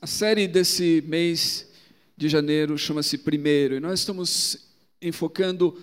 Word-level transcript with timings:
A 0.00 0.08
série 0.08 0.48
desse 0.48 1.04
mês 1.06 1.68
de 2.16 2.28
janeiro 2.28 2.76
chama-se 2.76 3.16
Primeiro, 3.16 3.76
e 3.76 3.80
nós 3.80 4.00
estamos 4.00 4.58
enfocando 5.00 5.80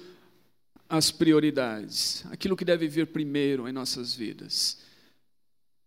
as 0.89 1.11
prioridades, 1.11 2.25
aquilo 2.29 2.57
que 2.57 2.65
deve 2.65 2.89
vir 2.89 3.07
primeiro 3.07 3.69
em 3.69 3.71
nossas 3.71 4.13
vidas. 4.13 4.79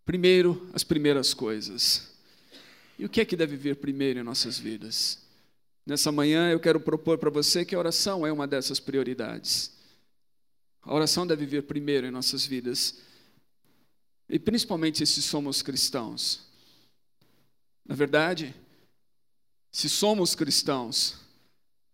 Primeiro, 0.07 0.71
as 0.73 0.83
primeiras 0.83 1.35
coisas. 1.35 2.09
E 2.99 3.05
o 3.05 3.11
que 3.11 3.21
é 3.21 3.27
que 3.27 3.37
deve 3.37 3.59
vir 3.59 3.77
primeiro 3.77 4.19
em 4.19 4.23
nossas 4.23 4.59
vidas? 4.59 5.19
Nessa 5.85 6.11
manhã 6.11 6.51
eu 6.51 6.59
quero 6.59 6.81
propor 6.81 7.19
para 7.19 7.29
você 7.29 7.63
que 7.63 7.75
a 7.75 7.79
oração 7.79 8.27
é 8.27 8.33
uma 8.33 8.47
dessas 8.47 8.81
prioridades. 8.81 9.71
A 10.81 10.95
oração 10.95 11.27
deve 11.27 11.45
vir 11.45 11.65
primeiro 11.65 12.07
em 12.07 12.11
nossas 12.11 12.47
vidas. 12.47 13.01
E 14.31 14.39
principalmente 14.39 15.05
se 15.05 15.21
somos 15.21 15.61
cristãos. 15.61 16.48
Na 17.89 17.95
verdade, 17.95 18.55
se 19.73 19.89
somos 19.89 20.35
cristãos, 20.35 21.19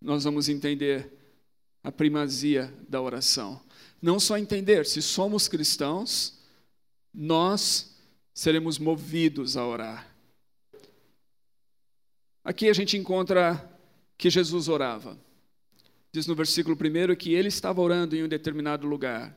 nós 0.02 0.24
vamos 0.24 0.48
entender 0.48 1.10
a 1.84 1.92
primazia 1.92 2.74
da 2.88 3.00
oração. 3.00 3.62
Não 4.02 4.18
só 4.18 4.36
entender, 4.36 4.84
se 4.86 5.00
somos 5.00 5.46
cristãos, 5.46 6.40
nós 7.14 7.96
seremos 8.34 8.76
movidos 8.76 9.56
a 9.56 9.64
orar. 9.64 10.12
Aqui 12.42 12.68
a 12.68 12.72
gente 12.72 12.96
encontra 12.96 13.70
que 14.18 14.28
Jesus 14.28 14.68
orava. 14.68 15.16
Diz 16.10 16.26
no 16.26 16.34
versículo 16.34 16.76
1 16.76 17.14
que 17.14 17.32
ele 17.32 17.48
estava 17.48 17.80
orando 17.80 18.16
em 18.16 18.24
um 18.24 18.28
determinado 18.28 18.86
lugar. 18.86 19.34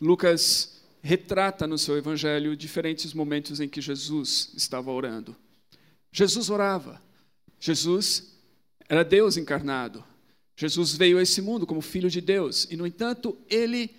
Lucas 0.00 0.80
retrata 1.02 1.66
no 1.66 1.76
seu 1.76 1.96
evangelho 1.96 2.56
diferentes 2.56 3.12
momentos 3.12 3.60
em 3.60 3.68
que 3.68 3.80
Jesus 3.80 4.52
estava 4.54 4.90
orando. 4.90 5.36
Jesus 6.12 6.50
orava. 6.50 7.00
Jesus 7.58 8.36
era 8.88 9.04
Deus 9.04 9.36
encarnado. 9.36 10.02
Jesus 10.56 10.94
veio 10.94 11.18
a 11.18 11.22
esse 11.22 11.40
mundo 11.40 11.66
como 11.66 11.80
filho 11.80 12.10
de 12.10 12.20
Deus 12.20 12.66
e, 12.70 12.76
no 12.76 12.86
entanto, 12.86 13.36
ele 13.48 13.90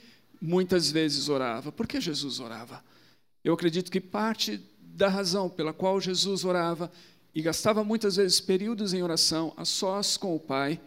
muitas 0.41 0.91
vezes 0.91 1.29
orava. 1.29 1.71
Por 1.71 1.87
que 1.87 2.01
Jesus 2.01 2.39
orava? 2.39 2.83
Eu 3.43 3.53
acredito 3.53 3.91
que 3.91 4.01
parte 4.01 4.61
da 4.79 5.07
razão 5.07 5.49
pela 5.49 5.73
qual 5.73 5.99
Jesus 5.99 6.43
orava 6.43 6.91
e 7.33 7.41
gastava 7.41 7.83
muitas 7.83 8.17
vezes 8.17 8.41
períodos 8.41 8.93
em 8.93 9.01
oração 9.01 9.53
a 9.55 9.63
sós 9.63 10.17
com 10.17 10.35
o 10.35 10.39
Pai 10.39 10.79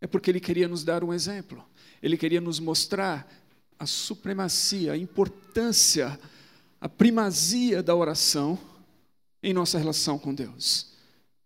é 0.00 0.06
porque 0.06 0.30
ele 0.30 0.40
queria 0.40 0.68
nos 0.68 0.84
dar 0.84 1.04
um 1.04 1.12
exemplo. 1.12 1.64
Ele 2.02 2.16
queria 2.16 2.40
nos 2.40 2.58
mostrar 2.58 3.30
a 3.78 3.86
supremacia, 3.86 4.92
a 4.92 4.96
importância, 4.96 6.18
a 6.80 6.88
primazia 6.88 7.82
da 7.82 7.94
oração 7.94 8.58
em 9.42 9.52
nossa 9.52 9.78
relação 9.78 10.18
com 10.18 10.34
Deus. 10.34 10.92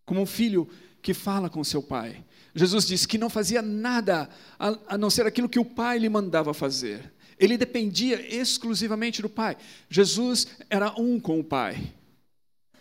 Como 0.04 0.20
um 0.20 0.26
filho 0.26 0.68
que 1.02 1.14
fala 1.14 1.48
com 1.48 1.62
seu 1.62 1.82
pai. 1.82 2.24
Jesus 2.54 2.86
disse 2.86 3.06
que 3.06 3.18
não 3.18 3.30
fazia 3.30 3.62
nada 3.62 4.28
a, 4.58 4.98
não 4.98 5.10
ser 5.10 5.26
aquilo 5.26 5.48
que 5.48 5.58
o 5.58 5.64
pai 5.64 5.98
lhe 5.98 6.08
mandava 6.08 6.52
fazer. 6.52 7.12
Ele 7.38 7.56
dependia 7.56 8.20
exclusivamente 8.34 9.20
do 9.20 9.28
pai. 9.28 9.56
Jesus 9.88 10.48
era 10.68 10.90
um 11.00 11.20
com 11.20 11.38
o 11.38 11.44
pai. 11.44 11.94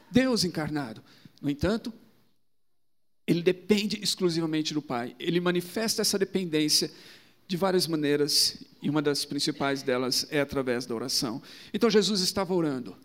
Deus 0.09 0.43
encarnado. 0.43 1.03
No 1.41 1.49
entanto, 1.49 1.93
ele 3.27 3.41
depende 3.41 4.01
exclusivamente 4.01 4.73
do 4.73 4.81
pai. 4.81 5.15
Ele 5.19 5.39
manifesta 5.39 6.01
essa 6.01 6.17
dependência 6.17 6.91
de 7.47 7.57
várias 7.57 7.85
maneiras, 7.85 8.63
e 8.81 8.89
uma 8.89 9.01
das 9.01 9.23
principais 9.23 9.83
delas 9.83 10.25
é 10.31 10.41
através 10.41 10.85
da 10.85 10.95
oração. 10.95 11.41
Então 11.73 11.89
Jesus 11.89 12.21
estava 12.21 12.53
orando. 12.53 12.97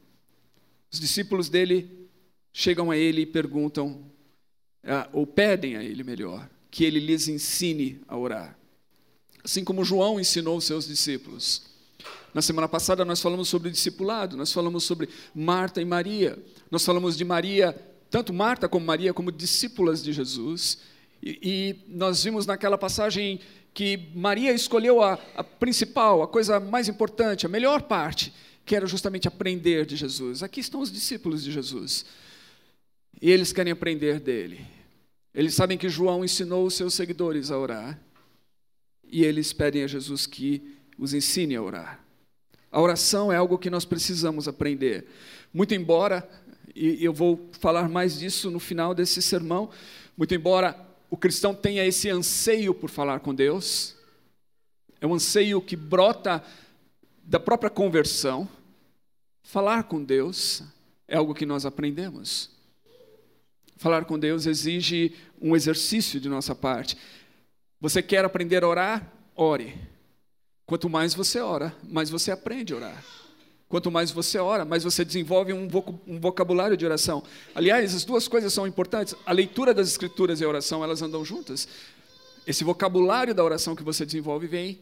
Os 0.91 0.99
discípulos 0.99 1.49
dele 1.49 2.00
chegam 2.53 2.91
a 2.91 2.97
ele 2.97 3.23
e 3.23 3.27
perguntam, 3.27 4.05
ah, 4.85 5.09
ou 5.13 5.27
pedem 5.27 5.77
a 5.77 5.85
ele 5.85 6.03
melhor, 6.03 6.49
que 6.71 6.85
ele 6.85 7.01
lhes 7.01 7.29
ensine 7.29 8.01
a 8.09 8.17
orar. 8.17 8.57
Assim 9.43 9.65
como 9.65 9.85
João 9.85 10.21
ensinou 10.21 10.57
os 10.57 10.65
seus 10.65 10.87
discípulos. 10.87 11.63
Na 12.33 12.43
semana 12.43 12.69
passada 12.69 13.05
nós 13.05 13.21
falamos 13.21 13.49
sobre 13.49 13.71
discipulado, 13.71 14.37
nós 14.37 14.53
falamos 14.53 14.85
sobre 14.85 15.09
Marta 15.35 15.81
e 15.81 15.85
Maria, 15.85 16.39
nós 16.71 16.85
falamos 16.85 17.17
de 17.17 17.25
Maria, 17.25 17.77
tanto 18.11 18.33
Marta 18.33 18.69
como 18.69 18.87
Maria, 18.87 19.13
como 19.13 19.33
discípulas 19.33 20.03
de 20.03 20.13
Jesus, 20.13 20.79
e, 21.23 21.39
e 21.43 21.77
nós 21.89 22.23
vimos 22.25 22.47
naquela 22.47 22.79
passagem 22.79 23.41
que 23.75 24.09
Maria 24.15 24.53
escolheu 24.53 25.03
a, 25.03 25.19
a 25.35 25.45
principal, 25.45 26.23
a 26.23 26.29
coisa 26.29 26.59
mais 26.59 26.89
importante, 26.89 27.47
a 27.47 27.49
melhor 27.49 27.83
parte, 27.83 28.33
que 28.65 28.75
era 28.77 28.87
justamente 28.87 29.29
aprender 29.29 29.87
de 29.87 29.97
Jesus. 29.97 30.43
Aqui 30.43 30.61
estão 30.61 30.81
os 30.81 30.93
discípulos 30.93 31.43
de 31.43 31.53
Jesus. 31.53 32.05
E 33.21 33.31
eles 33.31 33.53
querem 33.53 33.73
aprender 33.73 34.19
dele. 34.21 34.67
Eles 35.35 35.55
sabem 35.55 35.77
que 35.79 35.89
João 35.89 36.25
ensinou 36.25 36.67
os 36.67 36.75
seus 36.75 36.95
seguidores 36.95 37.51
a 37.51 37.59
orar. 37.59 38.01
E 39.05 39.25
eles 39.25 39.53
pedem 39.53 39.83
a 39.83 39.87
Jesus 39.87 40.27
que 40.27 40.77
os 40.99 41.15
ensine 41.15 41.57
a 41.57 41.63
orar. 41.63 42.05
A 42.71 42.81
oração 42.81 43.33
é 43.33 43.37
algo 43.37 43.59
que 43.59 43.71
nós 43.71 43.85
precisamos 43.85 44.47
aprender. 44.47 45.07
Muito 45.53 45.75
embora, 45.75 46.29
e 46.75 47.05
eu 47.05 47.13
vou 47.13 47.49
falar 47.53 47.89
mais 47.89 48.19
disso 48.19 48.51
no 48.51 48.61
final 48.61 48.95
desse 48.95 49.21
sermão, 49.21 49.71
muito 50.17 50.35
embora 50.35 50.79
o 51.11 51.17
cristão 51.17 51.53
tenha 51.53 51.85
esse 51.85 52.09
anseio 52.09 52.73
por 52.73 52.89
falar 52.89 53.19
com 53.19 53.35
Deus, 53.35 53.97
é 55.01 55.07
um 55.07 55.15
anseio 55.15 55.61
que 55.61 55.75
brota 55.75 56.45
da 57.25 57.41
própria 57.41 57.71
conversão. 57.71 58.49
Falar 59.43 59.85
com 59.85 60.05
Deus 60.05 60.63
é 61.09 61.17
algo 61.17 61.35
que 61.35 61.47
nós 61.47 61.67
aprendemos. 61.67 62.51
Falar 63.81 64.05
com 64.05 64.19
Deus 64.19 64.45
exige 64.45 65.15
um 65.41 65.57
exercício 65.57 66.21
de 66.21 66.29
nossa 66.29 66.55
parte. 66.55 66.99
Você 67.81 68.03
quer 68.03 68.23
aprender 68.27 68.63
a 68.63 68.69
orar? 68.69 69.11
Ore. 69.35 69.75
Quanto 70.67 70.91
mais 70.91 71.15
você 71.15 71.41
ora, 71.41 71.75
mais 71.83 72.11
você 72.11 72.31
aprende 72.31 72.75
a 72.75 72.77
orar. 72.77 73.05
Quanto 73.71 73.91
mais 73.91 74.11
você 74.11 74.37
ora, 74.37 74.67
mais 74.67 74.85
você 74.85 75.03
desenvolve 75.03 75.55
um 75.55 76.21
vocabulário 76.21 76.77
de 76.77 76.85
oração. 76.85 77.23
Aliás, 77.55 77.95
as 77.95 78.05
duas 78.05 78.29
coisas 78.29 78.53
são 78.53 78.67
importantes. 78.67 79.15
A 79.25 79.33
leitura 79.33 79.73
das 79.73 79.89
escrituras 79.89 80.43
e 80.43 80.45
a 80.45 80.49
oração, 80.49 80.85
elas 80.85 81.01
andam 81.01 81.25
juntas. 81.25 81.67
Esse 82.47 82.63
vocabulário 82.63 83.35
da 83.35 83.43
oração 83.43 83.75
que 83.75 83.83
você 83.83 84.05
desenvolve 84.05 84.47
vem 84.47 84.79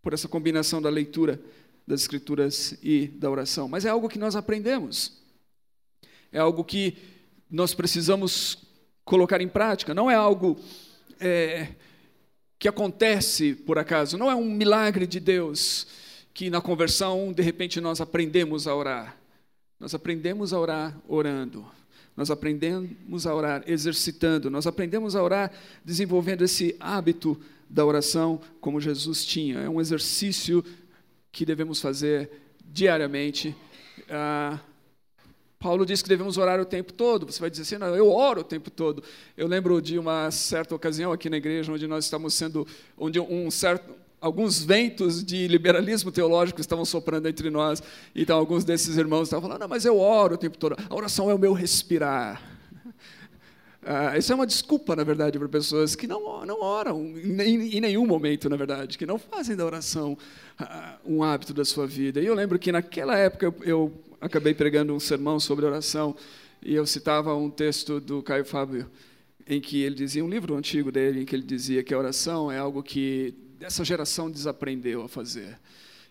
por 0.00 0.14
essa 0.14 0.28
combinação 0.28 0.80
da 0.80 0.88
leitura 0.88 1.42
das 1.84 2.02
escrituras 2.02 2.78
e 2.80 3.08
da 3.08 3.28
oração. 3.28 3.66
Mas 3.66 3.84
é 3.84 3.88
algo 3.88 4.08
que 4.08 4.20
nós 4.20 4.36
aprendemos. 4.36 5.20
É 6.30 6.38
algo 6.38 6.62
que 6.62 7.18
nós 7.50 7.74
precisamos 7.74 8.58
colocar 9.04 9.40
em 9.40 9.48
prática. 9.48 9.92
Não 9.92 10.10
é 10.10 10.14
algo 10.14 10.58
é, 11.18 11.68
que 12.58 12.68
acontece 12.68 13.54
por 13.54 13.78
acaso, 13.78 14.16
não 14.16 14.30
é 14.30 14.34
um 14.34 14.50
milagre 14.50 15.06
de 15.06 15.18
Deus 15.18 15.86
que 16.32 16.48
na 16.48 16.60
conversão, 16.60 17.32
de 17.32 17.42
repente, 17.42 17.80
nós 17.80 18.00
aprendemos 18.00 18.66
a 18.66 18.74
orar. 18.74 19.16
Nós 19.78 19.94
aprendemos 19.94 20.52
a 20.52 20.60
orar 20.60 20.96
orando. 21.08 21.66
Nós 22.16 22.30
aprendemos 22.30 23.26
a 23.26 23.34
orar 23.34 23.64
exercitando. 23.66 24.50
Nós 24.50 24.66
aprendemos 24.66 25.16
a 25.16 25.22
orar 25.22 25.52
desenvolvendo 25.84 26.44
esse 26.44 26.76
hábito 26.78 27.38
da 27.68 27.84
oração 27.84 28.40
como 28.60 28.80
Jesus 28.80 29.24
tinha. 29.24 29.60
É 29.60 29.68
um 29.68 29.80
exercício 29.80 30.64
que 31.32 31.44
devemos 31.44 31.80
fazer 31.80 32.30
diariamente. 32.64 33.54
Ah, 34.08 34.60
Paulo 35.60 35.84
diz 35.84 36.00
que 36.00 36.08
devemos 36.08 36.38
orar 36.38 36.58
o 36.58 36.64
tempo 36.64 36.90
todo. 36.90 37.30
Você 37.30 37.38
vai 37.38 37.50
dizer 37.50 37.64
assim, 37.64 37.76
não, 37.76 37.94
eu 37.94 38.10
oro 38.10 38.40
o 38.40 38.44
tempo 38.44 38.70
todo. 38.70 39.04
Eu 39.36 39.46
lembro 39.46 39.78
de 39.82 39.98
uma 39.98 40.30
certa 40.30 40.74
ocasião 40.74 41.12
aqui 41.12 41.28
na 41.28 41.36
igreja 41.36 41.70
onde 41.70 41.86
nós 41.86 42.06
estávamos 42.06 42.32
sendo, 42.32 42.66
onde 42.96 43.20
um 43.20 43.50
certo, 43.50 43.94
alguns 44.22 44.62
ventos 44.62 45.22
de 45.22 45.46
liberalismo 45.46 46.10
teológico 46.10 46.62
estavam 46.62 46.86
soprando 46.86 47.28
entre 47.28 47.50
nós. 47.50 47.82
Então 48.16 48.38
alguns 48.38 48.64
desses 48.64 48.96
irmãos 48.96 49.24
estavam 49.24 49.42
falando, 49.42 49.60
não, 49.60 49.68
mas 49.68 49.84
eu 49.84 49.98
oro 49.98 50.36
o 50.36 50.38
tempo 50.38 50.56
todo. 50.56 50.76
A 50.88 50.94
oração 50.94 51.30
é 51.30 51.34
o 51.34 51.38
meu 51.38 51.52
respirar. 51.52 52.42
Ah, 53.82 54.18
isso 54.18 54.30
é 54.30 54.34
uma 54.34 54.46
desculpa, 54.46 54.94
na 54.94 55.02
verdade, 55.02 55.38
para 55.38 55.48
pessoas 55.48 55.96
que 55.96 56.06
não, 56.06 56.44
não 56.44 56.60
oram 56.60 57.02
em, 57.16 57.78
em 57.78 57.80
nenhum 57.80 58.06
momento, 58.06 58.46
na 58.46 58.54
verdade, 58.54 58.98
que 58.98 59.06
não 59.06 59.18
fazem 59.18 59.56
da 59.56 59.64
oração 59.64 60.18
ah, 60.58 60.98
um 61.02 61.22
hábito 61.22 61.54
da 61.54 61.64
sua 61.64 61.86
vida. 61.86 62.20
E 62.20 62.26
eu 62.26 62.34
lembro 62.34 62.58
que 62.58 62.70
naquela 62.70 63.16
época 63.16 63.46
eu, 63.46 63.54
eu 63.62 64.09
acabei 64.20 64.54
pregando 64.54 64.94
um 64.94 65.00
sermão 65.00 65.40
sobre 65.40 65.64
oração 65.64 66.14
e 66.62 66.74
eu 66.74 66.86
citava 66.86 67.34
um 67.34 67.50
texto 67.50 68.00
do 68.00 68.22
Caio 68.22 68.44
Fábio 68.44 68.90
em 69.46 69.60
que 69.60 69.82
ele 69.82 69.94
dizia, 69.94 70.24
um 70.24 70.28
livro 70.28 70.54
antigo 70.54 70.92
dele, 70.92 71.22
em 71.22 71.24
que 71.24 71.34
ele 71.34 71.42
dizia 71.42 71.82
que 71.82 71.92
a 71.92 71.98
oração 71.98 72.52
é 72.52 72.58
algo 72.58 72.82
que 72.82 73.34
essa 73.60 73.84
geração 73.84 74.30
desaprendeu 74.30 75.02
a 75.02 75.08
fazer. 75.08 75.58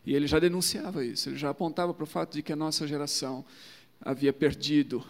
E 0.06 0.14
ele 0.14 0.28
já 0.28 0.40
denunciava 0.40 1.06
isso, 1.06 1.30
ele 1.30 1.38
já 1.38 1.50
apontava 1.50 1.94
para 1.94 2.04
o 2.04 2.08
fato 2.08 2.34
de 2.34 2.44
que 2.44 2.52
a 2.52 2.56
nossa 2.56 2.88
geração 2.88 3.46
havia 4.02 4.34
perdido 4.34 5.06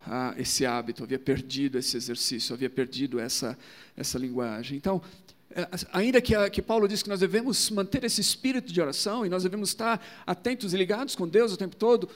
ah, 0.00 0.34
esse 0.36 0.66
hábito, 0.66 1.02
havia 1.02 1.18
perdido 1.18 1.78
esse 1.78 1.96
exercício, 1.96 2.54
havia 2.54 2.70
perdido 2.70 3.20
essa, 3.20 3.56
essa 3.96 4.18
linguagem. 4.18 4.76
Então, 4.76 5.00
ainda 5.92 6.20
que, 6.20 6.50
que 6.50 6.60
Paulo 6.62 6.88
diz 6.88 7.02
que 7.02 7.08
nós 7.08 7.20
devemos 7.20 7.70
manter 7.70 8.02
esse 8.04 8.20
espírito 8.20 8.72
de 8.72 8.80
oração 8.80 9.24
e 9.24 9.28
nós 9.28 9.42
devemos 9.42 9.68
estar 9.68 10.04
atentos 10.26 10.74
e 10.74 10.76
ligados 10.76 11.14
com 11.14 11.28
Deus 11.28 11.52
o 11.52 11.56
tempo 11.56 11.76
todo, 11.76 12.08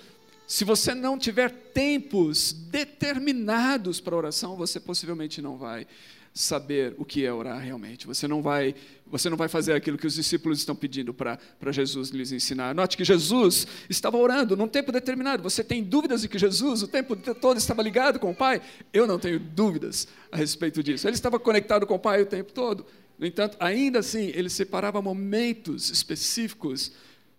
Se 0.48 0.64
você 0.64 0.94
não 0.94 1.18
tiver 1.18 1.50
tempos 1.50 2.54
determinados 2.54 4.00
para 4.00 4.16
oração, 4.16 4.56
você 4.56 4.80
possivelmente 4.80 5.42
não 5.42 5.58
vai 5.58 5.86
saber 6.32 6.94
o 6.96 7.04
que 7.04 7.22
é 7.22 7.30
orar 7.30 7.60
realmente. 7.60 8.06
Você 8.06 8.26
não 8.26 8.40
vai, 8.40 8.74
você 9.06 9.28
não 9.28 9.36
vai 9.36 9.46
fazer 9.46 9.74
aquilo 9.74 9.98
que 9.98 10.06
os 10.06 10.14
discípulos 10.14 10.58
estão 10.58 10.74
pedindo 10.74 11.12
para 11.12 11.38
Jesus 11.70 12.08
lhes 12.08 12.32
ensinar. 12.32 12.74
Note 12.74 12.96
que 12.96 13.04
Jesus 13.04 13.66
estava 13.90 14.16
orando 14.16 14.56
num 14.56 14.66
tempo 14.66 14.90
determinado. 14.90 15.42
Você 15.42 15.62
tem 15.62 15.84
dúvidas 15.84 16.22
de 16.22 16.28
que 16.28 16.38
Jesus 16.38 16.82
o 16.82 16.88
tempo 16.88 17.14
todo 17.14 17.58
estava 17.58 17.82
ligado 17.82 18.18
com 18.18 18.30
o 18.30 18.34
Pai? 18.34 18.62
Eu 18.90 19.06
não 19.06 19.18
tenho 19.18 19.38
dúvidas 19.38 20.08
a 20.32 20.36
respeito 20.38 20.82
disso. 20.82 21.06
Ele 21.06 21.14
estava 21.14 21.38
conectado 21.38 21.86
com 21.86 21.96
o 21.96 21.98
Pai 21.98 22.22
o 22.22 22.26
tempo 22.26 22.54
todo. 22.54 22.86
No 23.18 23.26
entanto, 23.26 23.56
ainda 23.58 23.98
assim, 23.98 24.30
ele 24.34 24.48
separava 24.48 25.02
momentos 25.02 25.90
específicos 25.90 26.92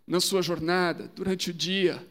na 0.05 0.19
sua 0.19 0.41
jornada, 0.41 1.09
durante 1.15 1.51
o 1.51 1.53
dia, 1.53 2.05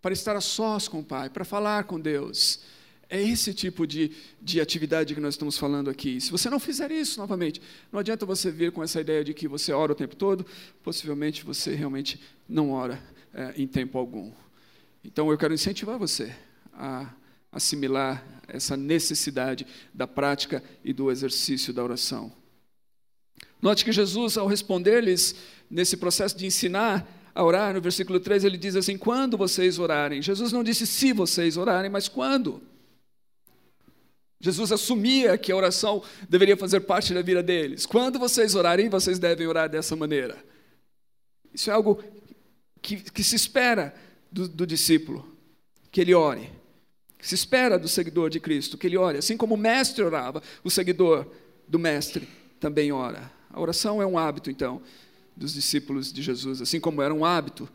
para 0.00 0.12
estar 0.12 0.36
a 0.36 0.40
sós 0.40 0.88
com 0.88 1.00
o 1.00 1.04
Pai, 1.04 1.28
para 1.28 1.44
falar 1.44 1.84
com 1.84 2.00
Deus. 2.00 2.60
É 3.08 3.22
esse 3.22 3.52
tipo 3.52 3.86
de, 3.86 4.12
de 4.40 4.60
atividade 4.60 5.14
que 5.14 5.20
nós 5.20 5.34
estamos 5.34 5.58
falando 5.58 5.90
aqui. 5.90 6.20
Se 6.20 6.30
você 6.30 6.48
não 6.48 6.58
fizer 6.58 6.90
isso 6.90 7.20
novamente, 7.20 7.60
não 7.92 8.00
adianta 8.00 8.24
você 8.24 8.50
vir 8.50 8.72
com 8.72 8.82
essa 8.82 9.00
ideia 9.00 9.22
de 9.22 9.34
que 9.34 9.46
você 9.46 9.72
ora 9.72 9.92
o 9.92 9.94
tempo 9.94 10.16
todo, 10.16 10.46
possivelmente 10.82 11.44
você 11.44 11.74
realmente 11.74 12.20
não 12.48 12.70
ora 12.70 13.00
é, 13.34 13.54
em 13.56 13.66
tempo 13.66 13.98
algum. 13.98 14.32
Então 15.04 15.30
eu 15.30 15.38
quero 15.38 15.54
incentivar 15.54 15.98
você 15.98 16.34
a 16.72 17.12
assimilar 17.52 18.24
essa 18.48 18.76
necessidade 18.76 19.66
da 19.94 20.06
prática 20.06 20.62
e 20.84 20.92
do 20.92 21.10
exercício 21.10 21.72
da 21.72 21.82
oração. 21.82 22.32
Note 23.60 23.84
que 23.84 23.92
Jesus, 23.92 24.36
ao 24.36 24.46
responder-lhes 24.46 25.34
nesse 25.70 25.96
processo 25.96 26.36
de 26.36 26.46
ensinar 26.46 27.06
a 27.34 27.44
orar, 27.44 27.74
no 27.74 27.80
versículo 27.80 28.18
3, 28.18 28.44
ele 28.44 28.56
diz 28.56 28.76
assim: 28.76 28.96
quando 28.96 29.36
vocês 29.36 29.78
orarem. 29.78 30.22
Jesus 30.22 30.52
não 30.52 30.64
disse 30.64 30.86
se 30.86 31.12
vocês 31.12 31.56
orarem, 31.56 31.90
mas 31.90 32.08
quando. 32.08 32.62
Jesus 34.38 34.70
assumia 34.70 35.36
que 35.38 35.50
a 35.50 35.56
oração 35.56 36.02
deveria 36.28 36.56
fazer 36.56 36.80
parte 36.80 37.12
da 37.14 37.22
vida 37.22 37.42
deles. 37.42 37.86
Quando 37.86 38.18
vocês 38.18 38.54
orarem, 38.54 38.88
vocês 38.88 39.18
devem 39.18 39.46
orar 39.46 39.68
dessa 39.68 39.96
maneira. 39.96 40.36
Isso 41.52 41.70
é 41.70 41.72
algo 41.72 42.02
que, 42.82 42.96
que 42.96 43.24
se 43.24 43.34
espera 43.34 43.94
do, 44.30 44.46
do 44.46 44.66
discípulo, 44.66 45.26
que 45.90 46.00
ele 46.00 46.14
ore. 46.14 46.50
Que 47.18 47.26
se 47.26 47.34
espera 47.34 47.78
do 47.78 47.88
seguidor 47.88 48.28
de 48.28 48.38
Cristo, 48.38 48.76
que 48.76 48.86
ele 48.86 48.98
ore. 48.98 49.18
Assim 49.18 49.36
como 49.36 49.54
o 49.54 49.58
mestre 49.58 50.04
orava, 50.04 50.42
o 50.62 50.70
seguidor 50.70 51.26
do 51.66 51.78
mestre 51.78 52.28
também 52.60 52.92
ora. 52.92 53.35
A 53.56 53.60
oração 53.60 54.02
é 54.02 54.06
um 54.06 54.18
hábito, 54.18 54.50
então, 54.50 54.82
dos 55.34 55.54
discípulos 55.54 56.12
de 56.12 56.20
Jesus, 56.20 56.60
assim 56.60 56.78
como 56.78 57.00
era 57.00 57.14
um 57.14 57.24
hábito 57.24 57.66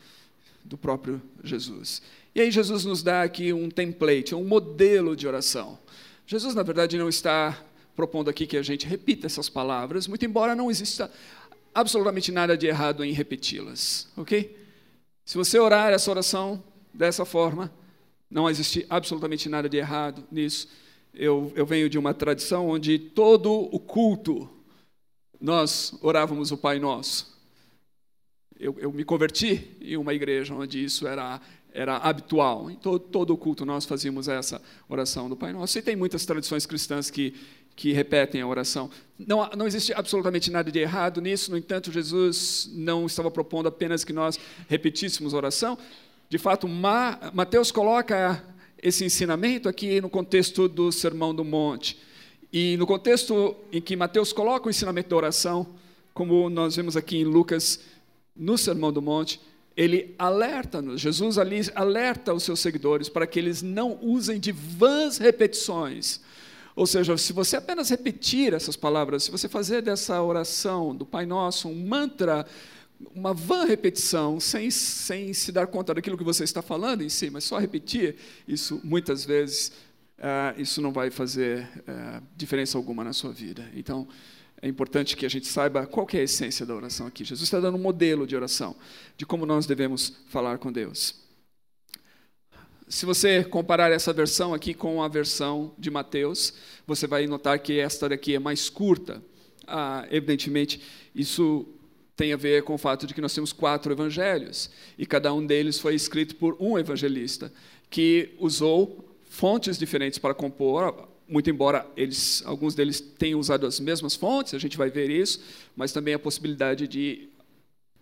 do 0.64 0.78
próprio 0.78 1.20
Jesus. 1.44 2.04
E 2.36 2.42
aí 2.42 2.52
Jesus 2.52 2.86
nos 2.86 3.02
dá 3.02 3.24
aqui 3.24 3.52
um 3.52 3.68
template, 3.68 4.36
um 4.36 4.44
modelo 4.44 5.16
de 5.16 5.28
oração. 5.28 5.80
Jesus, 6.28 6.54
na 6.54 6.62
verdade, 6.62 7.00
não 7.00 7.10
está 7.10 7.60
propondo 7.96 8.30
aqui 8.30 8.46
que 8.46 8.58
a 8.58 8.62
gente 8.62 8.86
repita 8.86 9.26
essas 9.26 9.50
palavras, 9.50 10.06
muito 10.06 10.24
embora 10.24 10.56
não 10.56 10.70
exista 10.70 11.12
absolutamente 11.74 12.32
nada 12.32 12.56
de 12.56 12.68
errado 12.68 13.04
em 13.04 13.12
repeti-las, 13.12 14.08
ok? 14.16 14.56
Se 15.26 15.36
você 15.36 15.58
orar 15.58 15.92
essa 15.92 16.12
oração 16.12 16.64
dessa 16.94 17.26
forma, 17.26 17.74
não 18.30 18.48
existe 18.48 18.86
absolutamente 18.88 19.50
nada 19.50 19.68
de 19.68 19.78
errado 19.78 20.24
nisso. 20.32 20.68
Eu, 21.12 21.52
eu 21.56 21.66
venho 21.66 21.90
de 21.90 21.98
uma 21.98 22.14
tradição 22.14 22.70
onde 22.70 23.00
todo 23.00 23.52
o 23.52 23.80
culto 23.80 24.48
nós 25.42 25.94
orávamos 26.02 26.52
o 26.52 26.58
Pai 26.58 26.80
Nosso 26.80 27.32
eu, 28.62 28.76
eu 28.80 28.94
me 28.94 29.04
converti 29.04 29.76
em 29.82 29.98
uma 29.98 30.14
igreja 30.14 30.54
onde 30.54 30.84
isso 30.84 31.08
era 31.08 31.42
era 31.74 31.96
habitual. 31.96 32.70
Em 32.70 32.76
todo, 32.76 33.00
todo 33.00 33.34
o 33.34 33.38
culto 33.38 33.66
nós 33.66 33.86
fazíamos 33.86 34.28
essa 34.28 34.62
oração 34.90 35.30
do 35.30 35.38
Pai 35.38 35.54
Nosso. 35.54 35.80
E 35.80 35.82
tem 35.82 35.96
muitas 35.96 36.26
tradições 36.26 36.66
cristãs 36.66 37.10
que, 37.10 37.34
que 37.78 37.94
repetem 37.94 38.42
a 38.42 38.48
oração. 38.48 38.92
Não, 39.18 39.50
não 39.56 39.66
existe 39.66 39.94
absolutamente 39.94 40.52
nada 40.52 40.70
de 40.70 40.80
errado 40.80 41.22
nisso, 41.22 41.50
no 41.50 41.58
entanto, 41.58 41.90
Jesus 41.90 42.70
não 42.74 43.06
estava 43.06 43.32
propondo 43.32 43.70
apenas 43.70 44.04
que 44.04 44.12
nós 44.12 44.38
repetíssemos 44.68 45.34
a 45.34 45.38
oração. 45.38 45.78
De 46.28 46.38
fato, 46.38 46.68
Ma, 46.68 47.32
Mateus 47.34 47.72
coloca 47.72 48.44
esse 48.84 49.06
ensinamento 49.06 49.70
aqui 49.70 50.02
no 50.02 50.10
contexto 50.10 50.68
do 50.68 50.92
Sermão 50.92 51.34
do 51.34 51.46
Monte. 51.46 51.98
E 52.52 52.76
no 52.78 52.86
contexto 52.86 53.56
em 53.72 53.82
que 53.82 53.96
Mateus 53.96 54.34
coloca 54.34 54.68
o 54.68 54.70
ensinamento 54.70 55.10
da 55.10 55.16
oração, 55.16 55.68
como 56.14 56.50
nós 56.50 56.76
vemos 56.76 56.98
aqui 56.98 57.18
em 57.18 57.24
Lucas 57.24 57.80
no 58.36 58.58
Sermão 58.58 58.92
do 58.92 59.02
Monte, 59.02 59.40
ele 59.76 60.14
alerta-nos, 60.20 61.00
Jesus 61.00 61.38
ali 61.38 61.62
alerta 61.74 62.34
os 62.34 62.44
seus 62.44 62.60
seguidores 62.60 63.08
para 63.08 63.26
que 63.26 63.40
eles 63.40 63.62
não 63.62 63.98
usem 64.02 64.40
de 64.40 64.52
vãs 64.52 65.18
repetições. 65.18 66.20
Ou 66.76 66.86
seja, 66.86 67.18
se 67.18 67.34
você 67.34 67.58
apenas 67.58 67.90
repetir 67.90 68.54
essas 68.54 68.76
palavras, 68.76 69.24
se 69.24 69.32
você 69.32 69.48
fazer 69.48 69.82
dessa 69.82 70.22
oração 70.22 70.96
do 70.96 71.06
Pai 71.06 71.26
Nosso 71.26 71.70
um 71.70 71.88
mantra, 71.88 72.46
uma 73.16 73.34
vã 73.34 73.66
repetição, 73.66 74.40
sem, 74.40 74.70
sem 74.70 75.34
se 75.34 75.52
dar 75.52 75.68
conta 75.68 75.94
daquilo 75.94 76.18
que 76.18 76.24
você 76.24 76.44
está 76.44 76.62
falando 76.62 77.02
em 77.02 77.10
si, 77.10 77.30
mas 77.30 77.44
só 77.44 77.58
repetir, 77.58 78.16
isso 78.48 78.80
muitas 78.84 79.26
vezes, 79.26 79.72
uh, 80.22 80.62
isso 80.62 80.82
não 80.82 80.92
vai 80.92 81.10
fazer 81.10 81.68
uh, 81.80 82.24
diferença 82.38 82.78
alguma 82.78 83.04
na 83.04 83.12
sua 83.12 83.32
vida. 83.32 83.68
Então, 83.76 84.08
é 84.62 84.68
importante 84.68 85.18
que 85.18 85.26
a 85.26 85.30
gente 85.30 85.48
saiba 85.48 85.88
qual 85.88 86.08
é 86.14 86.18
a 86.18 86.24
essência 86.24 86.66
da 86.66 86.76
oração 86.76 87.08
aqui. 87.08 87.26
Jesus 87.26 87.48
está 87.48 87.60
dando 87.60 87.76
um 87.76 87.82
modelo 87.82 88.28
de 88.28 88.36
oração, 88.36 88.76
de 89.18 89.26
como 89.26 89.46
nós 89.46 89.66
devemos 89.66 90.14
falar 90.28 90.60
com 90.60 90.72
Deus. 90.72 91.16
Se 92.88 93.06
você 93.06 93.44
comparar 93.44 93.92
essa 93.92 94.14
versão 94.14 94.54
aqui 94.54 94.74
com 94.74 95.02
a 95.02 95.08
versão 95.08 95.74
de 95.80 95.90
Mateus, 95.90 96.54
você 96.86 97.08
vai 97.08 97.26
notar 97.26 97.58
que 97.60 97.80
esta 97.80 98.08
daqui 98.10 98.36
é 98.36 98.40
mais 98.40 98.70
curta. 98.70 99.24
Ah, 99.66 100.06
evidentemente, 100.12 100.82
isso 101.16 101.66
tem 102.16 102.34
a 102.34 102.38
ver 102.38 102.64
com 102.64 102.76
o 102.76 102.78
fato 102.78 103.08
de 103.08 103.14
que 103.14 103.22
nós 103.22 103.34
temos 103.34 103.54
quatro 103.54 103.92
evangelhos, 103.92 104.70
e 104.98 105.06
cada 105.06 105.34
um 105.34 105.44
deles 105.44 105.80
foi 105.80 105.96
escrito 105.96 106.36
por 106.36 106.56
um 106.60 106.78
evangelista, 106.78 107.52
que 107.90 108.36
usou 108.38 109.11
fontes 109.32 109.78
diferentes 109.78 110.20
para 110.20 110.34
compor 110.34 111.08
muito 111.32 111.50
embora 111.50 111.90
eles, 111.96 112.44
alguns 112.46 112.76
deles 112.76 113.00
tenham 113.00 113.40
usado 113.40 113.66
as 113.66 113.80
mesmas 113.80 114.14
fontes, 114.14 114.54
a 114.54 114.60
gente 114.60 114.78
vai 114.78 114.90
ver 114.90 115.10
isso, 115.10 115.42
mas 115.74 115.94
também 115.94 116.14
a 116.14 116.20
possibilidade 116.20 116.90
de 116.90 117.30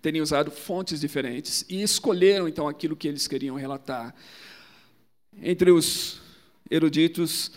terem 0.01 0.19
usado 0.19 0.49
fontes 0.49 0.99
diferentes 0.99 1.63
e 1.69 1.83
escolheram 1.83 2.47
então 2.47 2.67
aquilo 2.67 2.95
que 2.95 3.07
eles 3.07 3.27
queriam 3.27 3.55
relatar. 3.55 4.15
Entre 5.39 5.69
os 5.69 6.19
eruditos, 6.71 7.51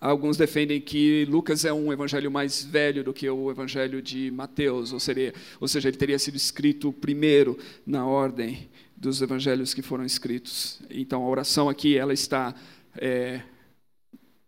alguns 0.00 0.36
defendem 0.36 0.80
que 0.80 1.24
Lucas 1.28 1.64
é 1.64 1.72
um 1.72 1.92
evangelho 1.92 2.30
mais 2.30 2.64
velho 2.64 3.02
do 3.02 3.12
que 3.12 3.28
o 3.28 3.50
evangelho 3.50 4.00
de 4.00 4.30
Mateus, 4.30 4.92
ou, 4.92 5.00
seria, 5.00 5.34
ou 5.60 5.66
seja, 5.66 5.88
ele 5.88 5.96
teria 5.96 6.20
sido 6.20 6.36
escrito 6.36 6.92
primeiro 6.92 7.58
na 7.84 8.06
ordem 8.06 8.70
dos 8.96 9.20
evangelhos 9.20 9.74
que 9.74 9.82
foram 9.82 10.04
escritos. 10.04 10.80
Então 10.88 11.24
a 11.24 11.28
oração 11.28 11.68
aqui 11.68 11.96
ela 11.96 12.12
está 12.12 12.54
é, 12.96 13.42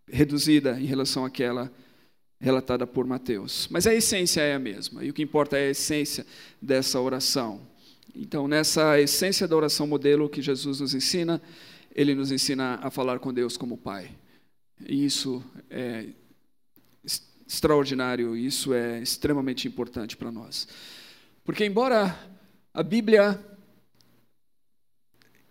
reduzida 0.08 0.80
em 0.80 0.84
relação 0.84 1.24
àquela 1.24 1.72
relatada 2.40 2.86
por 2.86 3.06
Mateus. 3.06 3.66
Mas 3.70 3.86
a 3.86 3.94
essência 3.94 4.40
é 4.40 4.54
a 4.54 4.58
mesma, 4.58 5.04
e 5.04 5.10
o 5.10 5.14
que 5.14 5.22
importa 5.22 5.56
é 5.56 5.68
a 5.68 5.70
essência 5.70 6.26
dessa 6.60 7.00
oração. 7.00 7.60
Então, 8.14 8.48
nessa 8.48 9.00
essência 9.00 9.46
da 9.46 9.56
oração 9.56 9.86
modelo 9.86 10.28
que 10.28 10.40
Jesus 10.40 10.80
nos 10.80 10.94
ensina, 10.94 11.40
ele 11.94 12.14
nos 12.14 12.30
ensina 12.32 12.78
a 12.82 12.90
falar 12.90 13.18
com 13.18 13.32
Deus 13.32 13.56
como 13.56 13.76
Pai. 13.76 14.10
E 14.86 15.04
isso 15.04 15.42
é 15.70 16.06
extraordinário, 17.46 18.36
isso 18.36 18.74
é 18.74 19.00
extremamente 19.00 19.68
importante 19.68 20.16
para 20.16 20.32
nós. 20.32 20.66
Porque, 21.44 21.64
embora 21.64 22.18
a 22.74 22.82
Bíblia 22.82 23.40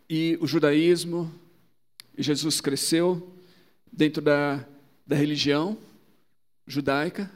e 0.09 0.37
o 0.41 0.45
judaísmo, 0.45 1.33
Jesus 2.17 2.61
cresceu, 2.61 3.35
dentro 3.91 4.21
da, 4.21 4.65
da 5.05 5.15
religião 5.15 5.77
judaica. 6.67 7.31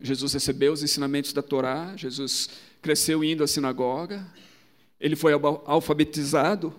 Jesus 0.00 0.32
recebeu 0.32 0.72
os 0.72 0.82
ensinamentos 0.82 1.32
da 1.32 1.42
Torá, 1.42 1.96
Jesus 1.96 2.50
cresceu 2.80 3.22
indo 3.22 3.42
à 3.42 3.46
sinagoga, 3.46 4.26
ele 5.00 5.16
foi 5.16 5.32
alfabetizado, 5.64 6.74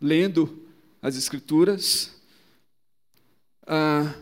lendo 0.00 0.66
as 1.02 1.16
Escrituras. 1.16 2.12
Ah, 3.66 4.14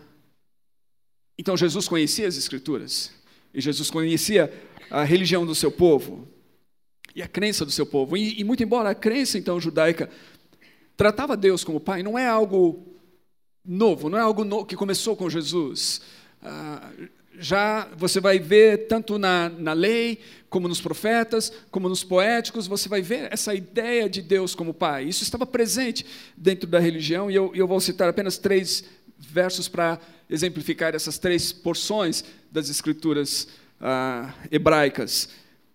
então, 1.39 1.57
Jesus 1.57 1.87
conhecia 1.87 2.27
as 2.27 2.37
Escrituras, 2.37 3.13
e 3.53 3.61
Jesus 3.61 3.91
conhecia 3.91 4.53
a 4.91 5.05
religião 5.05 5.45
do 5.45 5.55
seu 5.55 5.71
povo, 5.71 6.27
e 7.15 7.23
a 7.23 7.29
crença 7.29 7.65
do 7.65 7.71
seu 7.71 7.85
povo. 7.85 8.17
E, 8.17 8.41
e 8.41 8.45
muito 8.45 8.63
embora 8.63 8.91
a 8.91 8.95
crença, 8.95 9.39
então, 9.39 9.61
judaica 9.61 10.11
tratava 10.99 11.37
Deus 11.37 11.63
como 11.63 11.79
Pai, 11.79 12.03
não 12.03 12.19
é 12.19 12.27
algo 12.27 12.85
novo, 13.65 14.11
não 14.11 14.19
é 14.19 14.21
algo 14.21 14.45
novo 14.45 14.67
que 14.67 14.75
começou 14.75 15.17
com 15.17 15.31
Jesus. 15.31 16.03
Ah, 16.43 16.91
já 17.39 17.89
você 17.97 18.21
vai 18.21 18.41
ver 18.41 18.89
tanto 18.89 19.17
na, 19.17 19.49
na 19.49 19.73
lei, 19.73 20.19
como 20.51 20.67
nos 20.67 20.81
profetas, 20.81 21.53
como 21.71 21.89
nos 21.89 22.03
poéticos, 22.03 22.67
você 22.67 22.89
vai 22.89 23.01
ver 23.01 23.33
essa 23.33 23.55
ideia 23.55 24.11
de 24.11 24.21
Deus 24.21 24.57
como 24.57 24.75
Pai. 24.75 25.05
Isso 25.05 25.23
estava 25.23 25.47
presente 25.47 26.05
dentro 26.37 26.69
da 26.69 26.81
religião, 26.81 27.31
e 27.31 27.35
eu, 27.37 27.53
eu 27.55 27.69
vou 27.69 27.81
citar 27.81 28.09
apenas 28.09 28.37
três 28.37 28.83
versos 29.17 29.69
para 29.69 30.01
exemplificar 30.29 30.97
essas 30.97 31.17
três 31.17 31.53
porções 31.53 32.25
das 32.51 32.69
escrituras 32.69 33.47
ah, 33.81 34.35
hebraicas, 34.51 35.29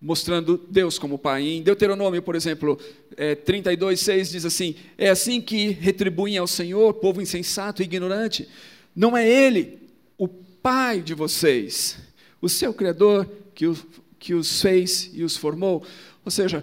mostrando 0.04 0.60
Deus 0.68 0.98
como 0.98 1.18
Pai. 1.18 1.42
Em 1.42 1.62
Deuteronômio, 1.62 2.20
por 2.20 2.36
exemplo, 2.36 2.78
é, 3.16 3.34
32, 3.34 3.98
6 3.98 4.30
diz 4.30 4.44
assim: 4.44 4.74
É 4.98 5.08
assim 5.08 5.40
que 5.40 5.68
retribuem 5.70 6.36
ao 6.36 6.46
Senhor, 6.46 6.92
povo 6.94 7.22
insensato 7.22 7.80
e 7.80 7.86
ignorante. 7.86 8.46
Não 8.94 9.16
é 9.16 9.26
Ele, 9.26 9.78
o 10.18 10.28
Pai 10.28 11.00
de 11.00 11.14
vocês, 11.14 11.96
o 12.40 12.50
seu 12.50 12.74
Criador, 12.74 13.26
que, 13.54 13.66
o, 13.66 13.74
que 14.18 14.34
os 14.34 14.60
fez 14.60 15.10
e 15.14 15.24
os 15.24 15.38
formou. 15.38 15.82
Ou 16.22 16.30
seja, 16.30 16.62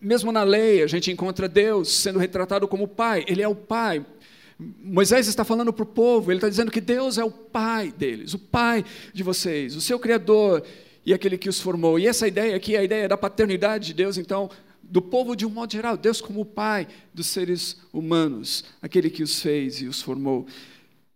mesmo 0.00 0.32
na 0.32 0.42
lei, 0.42 0.82
a 0.82 0.88
gente 0.88 1.12
encontra 1.12 1.48
Deus 1.48 1.92
sendo 1.92 2.18
retratado 2.18 2.66
como 2.66 2.88
Pai. 2.88 3.24
Ele 3.28 3.40
é 3.40 3.46
o 3.46 3.54
Pai. 3.54 4.04
Moisés 4.58 5.28
está 5.28 5.44
falando 5.44 5.72
para 5.72 5.84
o 5.84 5.86
povo, 5.86 6.30
ele 6.30 6.38
está 6.38 6.48
dizendo 6.48 6.72
que 6.72 6.80
Deus 6.80 7.18
é 7.18 7.24
o 7.24 7.30
Pai 7.30 7.92
deles, 7.96 8.34
o 8.34 8.38
Pai 8.38 8.84
de 9.12 9.22
vocês, 9.22 9.74
o 9.76 9.80
seu 9.80 9.98
Criador 9.98 10.64
e 11.04 11.12
aquele 11.12 11.36
que 11.36 11.48
os 11.48 11.60
formou. 11.60 11.98
E 11.98 12.06
essa 12.06 12.26
ideia 12.26 12.56
aqui 12.56 12.76
é 12.76 12.78
a 12.78 12.84
ideia 12.84 13.08
da 13.08 13.16
paternidade 13.16 13.86
de 13.86 13.94
Deus, 13.94 14.16
então, 14.16 14.50
do 14.82 15.02
povo 15.02 15.34
de 15.34 15.46
um 15.46 15.50
modo 15.50 15.72
geral, 15.72 15.96
Deus 15.96 16.20
como 16.20 16.40
o 16.40 16.44
Pai 16.44 16.86
dos 17.12 17.26
seres 17.26 17.78
humanos, 17.92 18.64
aquele 18.80 19.10
que 19.10 19.22
os 19.22 19.40
fez 19.40 19.80
e 19.80 19.86
os 19.86 20.02
formou. 20.02 20.46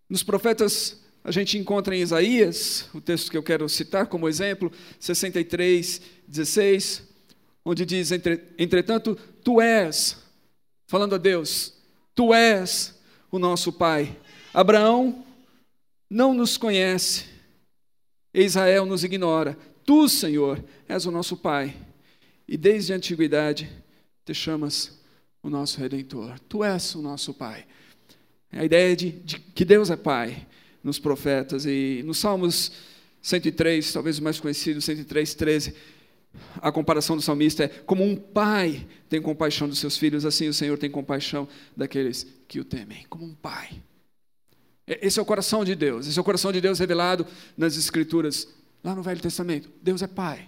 Nos 0.09 0.23
profetas, 0.23 0.99
a 1.23 1.31
gente 1.31 1.57
encontra 1.57 1.95
em 1.95 2.01
Isaías, 2.01 2.89
o 2.93 3.01
texto 3.01 3.29
que 3.29 3.37
eu 3.37 3.43
quero 3.43 3.67
citar 3.69 4.07
como 4.07 4.27
exemplo, 4.27 4.71
63, 4.99 6.01
16, 6.27 7.03
onde 7.63 7.85
diz: 7.85 8.11
Entretanto, 8.57 9.15
tu 9.43 9.61
és, 9.61 10.17
falando 10.87 11.15
a 11.15 11.17
Deus, 11.17 11.73
tu 12.15 12.33
és 12.33 12.97
o 13.29 13.37
nosso 13.37 13.71
pai. 13.71 14.17
Abraão 14.53 15.23
não 16.09 16.33
nos 16.33 16.57
conhece, 16.57 17.25
Israel 18.33 18.85
nos 18.85 19.03
ignora. 19.03 19.57
Tu, 19.89 20.07
Senhor, 20.07 20.63
és 20.87 21.07
o 21.07 21.11
nosso 21.11 21.35
pai, 21.35 21.75
e 22.47 22.55
desde 22.55 22.93
a 22.93 22.95
antiguidade 22.95 23.67
te 24.23 24.35
chamas 24.35 24.95
o 25.41 25.49
nosso 25.49 25.79
redentor. 25.79 26.39
Tu 26.41 26.63
és 26.63 26.93
o 26.93 27.01
nosso 27.01 27.33
pai. 27.33 27.65
A 28.51 28.63
ideia 28.63 28.95
de, 28.95 29.09
de 29.09 29.39
que 29.39 29.65
Deus 29.65 29.89
é 29.89 29.97
pai 29.97 30.45
nos 30.83 30.99
profetas 30.99 31.65
e 31.65 32.03
nos 32.05 32.19
Salmos 32.19 32.71
103, 33.19 33.91
talvez 33.91 34.19
o 34.19 34.23
mais 34.23 34.39
conhecido, 34.39 34.79
103, 34.79 35.33
13 35.33 35.75
a 36.61 36.71
comparação 36.71 37.15
do 37.15 37.23
salmista 37.23 37.63
é 37.63 37.67
como 37.67 38.03
um 38.03 38.15
pai 38.15 38.85
tem 39.09 39.19
compaixão 39.19 39.67
dos 39.67 39.79
seus 39.79 39.97
filhos, 39.97 40.23
assim 40.23 40.47
o 40.47 40.53
Senhor 40.53 40.77
tem 40.77 40.91
compaixão 40.91 41.47
daqueles 41.75 42.27
que 42.47 42.59
o 42.59 42.63
temem, 42.63 43.07
como 43.09 43.25
um 43.25 43.33
pai. 43.33 43.81
Esse 44.85 45.17
é 45.17 45.21
o 45.21 45.25
coração 45.25 45.65
de 45.65 45.73
Deus, 45.73 46.05
esse 46.05 46.19
é 46.19 46.21
o 46.21 46.25
coração 46.25 46.51
de 46.51 46.61
Deus 46.61 46.77
revelado 46.77 47.25
nas 47.57 47.75
Escrituras, 47.75 48.47
lá 48.83 48.95
no 48.95 49.03
Velho 49.03 49.21
Testamento. 49.21 49.69
Deus 49.81 50.01
é 50.01 50.07
pai. 50.07 50.47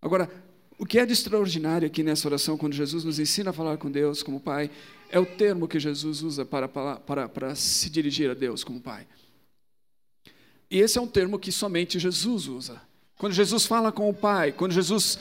Agora, 0.00 0.30
o 0.78 0.86
que 0.86 0.98
é 0.98 1.04
de 1.04 1.12
extraordinário 1.12 1.86
aqui 1.86 2.02
nessa 2.02 2.28
oração, 2.28 2.56
quando 2.56 2.72
Jesus 2.72 3.02
nos 3.04 3.18
ensina 3.18 3.50
a 3.50 3.52
falar 3.52 3.76
com 3.78 3.90
Deus 3.90 4.22
como 4.22 4.40
pai, 4.40 4.70
é 5.10 5.18
o 5.18 5.26
termo 5.26 5.66
que 5.66 5.80
Jesus 5.80 6.22
usa 6.22 6.44
para, 6.44 6.68
para, 6.68 7.28
para, 7.28 7.54
se 7.54 7.90
dirigir 7.90 8.30
a 8.30 8.34
Deus 8.34 8.62
como 8.62 8.80
pai. 8.80 9.06
E 10.70 10.78
esse 10.78 10.98
é 10.98 11.00
um 11.00 11.06
termo 11.06 11.38
que 11.38 11.50
somente 11.50 11.98
Jesus 11.98 12.46
usa. 12.46 12.80
Quando 13.18 13.32
Jesus 13.32 13.66
fala 13.66 13.90
com 13.90 14.08
o 14.08 14.14
Pai, 14.14 14.52
quando 14.52 14.72
Jesus 14.72 15.18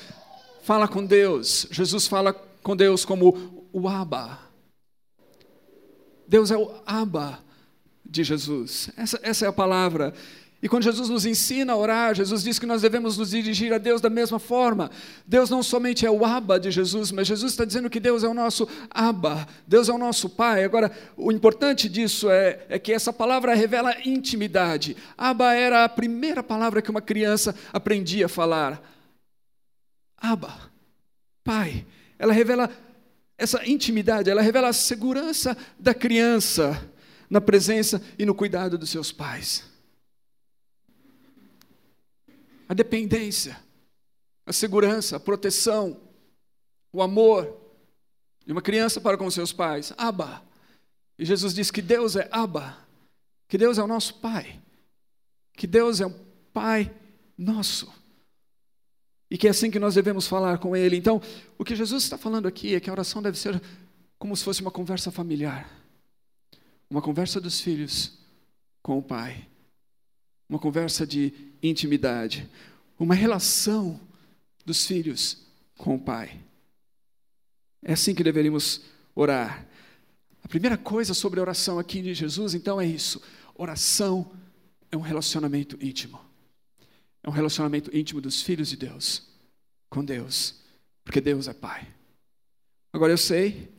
fala 0.62 0.88
com 0.88 1.04
Deus, 1.04 1.68
Jesus 1.72 2.06
fala 2.06 2.34
com 2.62 2.76
Deus 2.76 3.04
como 3.04 3.66
o 3.74 3.88
Abba. 3.88 4.40
Deus 6.28 6.52
é 6.52 6.58
o 6.58 6.72
Abba 6.86 7.40
de 8.06 8.24
Jesus. 8.24 8.92
Essa, 8.96 9.20
essa 9.24 9.46
é 9.46 9.48
a 9.48 9.54
palavra. 9.54 10.14
E 10.62 10.68
quando 10.68 10.84
Jesus 10.84 11.08
nos 11.08 11.26
ensina 11.26 11.74
a 11.74 11.78
orar, 11.78 12.16
Jesus 12.16 12.42
diz 12.44 12.58
que 12.58 12.66
nós 12.66 12.82
devemos 12.82 13.16
nos 13.16 13.30
dirigir 13.30 13.72
a 13.74 13.78
Deus 13.78 14.02
da 14.02 14.10
mesma 14.10 14.40
forma. 14.40 14.90
Deus 15.26 15.52
não 15.52 15.62
somente 15.62 16.04
é 16.04 16.10
o 16.10 16.26
Abba 16.26 16.60
de 16.60 16.72
Jesus, 16.72 17.12
mas 17.12 17.28
Jesus 17.28 17.52
está 17.52 17.64
dizendo 17.64 17.92
que 17.92 18.00
Deus 18.00 18.24
é 18.24 18.28
o 18.28 18.34
nosso 18.34 18.68
Abba, 18.90 19.48
Deus 19.68 19.88
é 19.88 19.94
o 19.94 20.00
nosso 20.00 20.28
Pai. 20.30 20.64
Agora, 20.64 20.92
o 21.16 21.32
importante 21.32 21.88
disso 21.88 22.32
é, 22.32 22.66
é 22.70 22.80
que 22.80 22.92
essa 22.92 23.14
palavra 23.14 23.54
revela 23.54 23.96
intimidade. 24.04 24.98
Abba 25.16 25.54
era 25.54 25.84
a 25.84 25.90
primeira 25.90 26.42
palavra 26.42 26.82
que 26.82 26.90
uma 26.90 27.02
criança 27.02 27.54
aprendia 27.72 28.26
a 28.26 28.30
falar. 28.30 28.82
Abba, 30.18 30.52
Pai. 31.44 31.86
Ela 32.18 32.34
revela 32.34 32.72
essa 33.38 33.64
intimidade, 33.70 34.28
ela 34.28 34.42
revela 34.42 34.70
a 34.70 34.74
segurança 34.74 35.56
da 35.78 35.94
criança 35.94 36.84
na 37.30 37.40
presença 37.40 38.02
e 38.18 38.26
no 38.26 38.34
cuidado 38.34 38.76
dos 38.76 38.90
seus 38.90 39.12
pais 39.12 39.77
a 42.68 42.74
dependência, 42.74 43.58
a 44.46 44.54
segurança, 44.54 45.18
a 45.18 45.20
proteção, 45.20 46.00
o 46.92 47.02
amor 47.02 47.56
de 48.46 48.52
uma 48.52 48.62
criança 48.62 49.00
para 49.02 49.18
com 49.18 49.30
seus 49.30 49.52
pais. 49.52 49.94
Abba. 49.98 50.44
E 51.18 51.26
Jesus 51.26 51.54
diz 51.54 51.72
que 51.72 51.82
Deus 51.82 52.16
é 52.16 52.28
Abba, 52.32 52.78
que 53.48 53.58
Deus 53.58 53.78
é 53.78 53.84
o 53.84 53.88
nosso 53.88 54.16
Pai, 54.16 54.60
que 55.54 55.68
Deus 55.68 56.00
é 56.00 56.08
um 56.08 56.28
Pai 56.54 56.94
nosso. 57.38 57.92
E 59.30 59.38
que 59.38 59.48
é 59.48 59.50
assim 59.50 59.70
que 59.70 59.80
nós 59.80 59.96
devemos 59.96 60.28
falar 60.28 60.58
com 60.58 60.76
Ele. 60.76 60.96
Então, 60.96 61.22
o 61.58 61.66
que 61.66 61.76
Jesus 61.76 62.04
está 62.04 62.18
falando 62.18 62.48
aqui 62.48 62.74
é 62.74 62.80
que 62.80 62.90
a 62.90 62.94
oração 62.94 63.22
deve 63.22 63.38
ser 63.38 63.62
como 64.18 64.36
se 64.36 64.44
fosse 64.44 64.62
uma 64.62 64.72
conversa 64.72 65.12
familiar. 65.12 65.70
Uma 66.90 67.02
conversa 67.02 67.42
dos 67.42 67.60
filhos 67.60 68.18
com 68.82 68.98
o 68.98 69.04
Pai. 69.04 69.46
Uma 70.50 70.60
conversa 70.60 71.06
de 71.06 71.34
intimidade, 71.62 72.50
uma 73.00 73.14
relação 73.14 74.00
dos 74.66 74.86
filhos 74.86 75.46
com 75.78 75.96
o 75.96 76.00
Pai. 76.00 76.40
É 77.84 77.94
assim 77.94 78.14
que 78.14 78.24
deveríamos 78.24 78.82
orar. 79.16 79.66
A 80.44 80.48
primeira 80.48 80.78
coisa 80.78 81.14
sobre 81.14 81.40
a 81.40 81.44
oração 81.44 81.80
aqui 81.80 82.02
de 82.02 82.14
Jesus, 82.14 82.54
então, 82.54 82.80
é 82.80 82.86
isso: 82.86 83.22
oração 83.56 84.32
é 84.92 84.98
um 84.98 85.02
relacionamento 85.02 85.78
íntimo. 85.82 86.20
É 87.24 87.30
um 87.30 87.34
relacionamento 87.34 87.96
íntimo 87.96 88.22
dos 88.22 88.42
filhos 88.42 88.70
de 88.70 88.78
Deus 88.78 89.28
com 89.90 90.04
Deus, 90.04 90.56
porque 91.04 91.20
Deus 91.20 91.48
é 91.48 91.54
Pai. 91.54 91.88
Agora 92.92 93.12
eu 93.12 93.18
sei, 93.18 93.70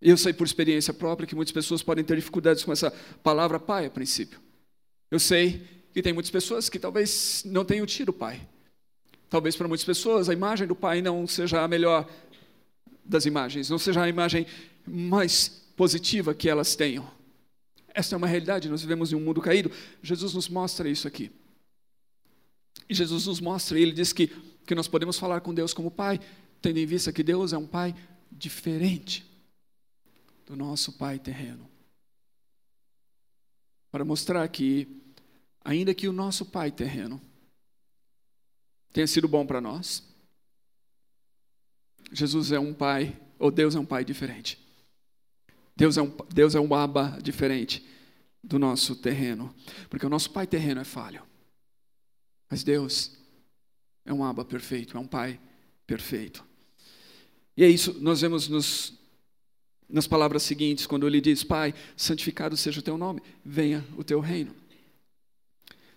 eu 0.00 0.16
sei 0.16 0.32
por 0.32 0.46
experiência 0.46 0.92
própria 0.92 1.26
que 1.26 1.34
muitas 1.34 1.52
pessoas 1.52 1.82
podem 1.82 2.04
ter 2.04 2.16
dificuldades 2.16 2.64
com 2.64 2.72
essa 2.72 2.90
palavra 3.22 3.60
Pai 3.60 3.86
a 3.86 3.90
princípio. 3.90 4.40
Eu 5.10 5.18
sei 5.18 5.66
que 5.92 6.02
tem 6.02 6.12
muitas 6.12 6.30
pessoas 6.30 6.68
que 6.68 6.78
talvez 6.78 7.42
não 7.44 7.64
tenham 7.64 7.86
tido 7.86 8.12
pai. 8.12 8.46
Talvez 9.28 9.56
para 9.56 9.68
muitas 9.68 9.84
pessoas 9.84 10.28
a 10.28 10.32
imagem 10.32 10.66
do 10.66 10.74
pai 10.74 11.00
não 11.00 11.26
seja 11.26 11.62
a 11.62 11.68
melhor 11.68 12.08
das 13.04 13.26
imagens, 13.26 13.70
não 13.70 13.78
seja 13.78 14.02
a 14.02 14.08
imagem 14.08 14.46
mais 14.86 15.48
positiva 15.76 16.34
que 16.34 16.48
elas 16.48 16.74
tenham. 16.74 17.10
Essa 17.94 18.14
é 18.14 18.18
uma 18.18 18.26
realidade, 18.26 18.68
nós 18.68 18.82
vivemos 18.82 19.12
em 19.12 19.16
um 19.16 19.20
mundo 19.20 19.40
caído. 19.40 19.70
Jesus 20.02 20.34
nos 20.34 20.48
mostra 20.48 20.88
isso 20.88 21.08
aqui. 21.08 21.30
E 22.88 22.94
Jesus 22.94 23.26
nos 23.26 23.40
mostra, 23.40 23.78
ele 23.78 23.92
diz 23.92 24.12
que, 24.12 24.28
que 24.66 24.74
nós 24.74 24.88
podemos 24.88 25.18
falar 25.18 25.40
com 25.40 25.54
Deus 25.54 25.72
como 25.72 25.90
Pai, 25.90 26.20
tendo 26.60 26.78
em 26.78 26.86
vista 26.86 27.12
que 27.12 27.22
Deus 27.22 27.52
é 27.52 27.58
um 27.58 27.66
Pai 27.66 27.94
diferente 28.30 29.24
do 30.46 30.56
nosso 30.56 30.92
Pai 30.92 31.18
terreno. 31.18 31.68
Para 33.90 34.04
mostrar 34.04 34.46
que 34.48 34.88
ainda 35.64 35.94
que 35.94 36.08
o 36.08 36.12
nosso 36.12 36.46
pai 36.46 36.70
terreno 36.70 37.20
tenha 38.92 39.06
sido 39.06 39.28
bom 39.28 39.46
para 39.46 39.60
nós, 39.60 40.02
Jesus 42.12 42.50
é 42.52 42.58
um 42.58 42.74
pai, 42.74 43.18
ou 43.38 43.50
Deus 43.50 43.74
é 43.74 43.78
um 43.78 43.84
pai 43.84 44.04
diferente. 44.04 44.58
Deus 45.76 45.96
é 45.96 46.02
um, 46.02 46.12
Deus 46.32 46.54
é 46.54 46.60
um 46.60 46.74
aba 46.74 47.18
diferente 47.22 47.86
do 48.42 48.58
nosso 48.58 48.96
terreno, 48.96 49.54
porque 49.88 50.04
o 50.04 50.10
nosso 50.10 50.30
pai 50.30 50.46
terreno 50.46 50.80
é 50.80 50.84
falho. 50.84 51.22
Mas 52.50 52.64
Deus 52.64 53.16
é 54.04 54.12
um 54.12 54.24
aba 54.24 54.44
perfeito, 54.44 54.96
é 54.96 55.00
um 55.00 55.06
pai 55.06 55.38
perfeito. 55.86 56.44
E 57.56 57.64
é 57.64 57.68
isso, 57.68 57.96
nós 58.00 58.20
vemos 58.20 58.48
nos, 58.48 58.98
nas 59.88 60.06
palavras 60.06 60.42
seguintes, 60.42 60.86
quando 60.86 61.06
ele 61.06 61.20
diz: 61.20 61.44
Pai, 61.44 61.74
santificado 61.96 62.56
seja 62.56 62.80
o 62.80 62.82
teu 62.82 62.98
nome, 62.98 63.22
venha 63.44 63.84
o 63.96 64.02
teu 64.02 64.20
reino. 64.20 64.54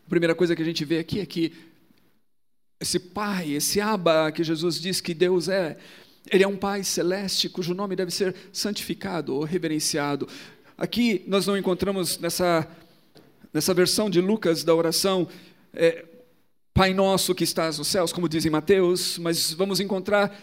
A 0.06 0.10
primeira 0.10 0.36
coisa 0.36 0.56
que 0.56 0.62
a 0.62 0.66
gente 0.66 0.84
vê 0.86 1.00
aqui 1.00 1.20
é 1.20 1.26
que 1.26 1.54
esse 2.80 3.00
Pai, 3.00 3.52
esse 3.52 3.80
Abba 3.80 4.32
que 4.32 4.44
Jesus 4.44 4.80
diz 4.80 5.00
que 5.00 5.14
Deus 5.14 5.48
é, 5.48 5.78
ele 6.30 6.44
é 6.44 6.48
um 6.48 6.58
Pai 6.58 6.84
celeste 6.84 7.50
cujo 7.50 7.74
nome 7.74 7.96
deve 7.96 8.12
ser 8.12 8.36
santificado 8.52 9.34
ou 9.34 9.44
reverenciado. 9.44 10.28
Aqui 10.78 11.24
nós 11.28 11.48
não 11.48 11.58
encontramos 11.58 12.18
nessa, 12.18 12.68
nessa 13.54 13.74
versão 13.74 14.10
de 14.10 14.20
Lucas 14.20 14.64
da 14.64 14.76
oração 14.76 15.28
é, 15.74 16.06
Pai 16.74 16.94
nosso 16.94 17.36
que 17.36 17.44
estás 17.44 17.78
nos 17.78 17.88
céus, 17.88 18.12
como 18.12 18.28
diz 18.28 18.46
em 18.46 18.50
Mateus, 18.50 19.18
mas 19.20 19.54
vamos 19.54 19.80
encontrar 19.80 20.36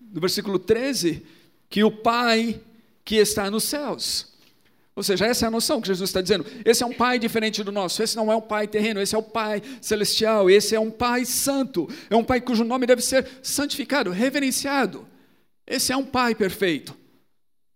no 0.00 0.20
versículo 0.20 0.58
13 0.58 1.22
que 1.68 1.84
o 1.84 1.90
Pai 1.90 2.60
que 3.04 3.16
está 3.16 3.50
nos 3.50 3.64
céus. 3.64 4.37
Ou 4.98 5.02
seja, 5.04 5.26
essa 5.26 5.46
é 5.46 5.48
a 5.48 5.50
noção 5.52 5.80
que 5.80 5.86
Jesus 5.86 6.10
está 6.10 6.20
dizendo. 6.20 6.44
Esse 6.64 6.82
é 6.82 6.86
um 6.86 6.92
pai 6.92 7.20
diferente 7.20 7.62
do 7.62 7.70
nosso. 7.70 8.02
Esse 8.02 8.16
não 8.16 8.32
é 8.32 8.34
um 8.34 8.40
pai 8.40 8.66
terreno, 8.66 9.00
esse 9.00 9.14
é 9.14 9.18
o 9.18 9.22
pai 9.22 9.62
celestial. 9.80 10.50
Esse 10.50 10.74
é 10.74 10.80
um 10.80 10.90
pai 10.90 11.24
santo. 11.24 11.88
É 12.10 12.16
um 12.16 12.24
pai 12.24 12.40
cujo 12.40 12.64
nome 12.64 12.84
deve 12.84 13.00
ser 13.00 13.24
santificado, 13.40 14.10
reverenciado. 14.10 15.06
Esse 15.64 15.92
é 15.92 15.96
um 15.96 16.04
pai 16.04 16.34
perfeito. 16.34 16.96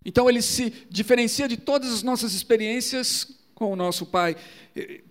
Então 0.05 0.29
ele 0.29 0.43
se 0.43 0.73
diferencia 0.91 1.47
de 1.47 1.57
todas 1.57 1.93
as 1.93 2.03
nossas 2.03 2.35
experiências 2.35 3.29
com 3.55 3.73
o 3.73 3.77
nosso 3.77 4.05
pai. 4.05 4.35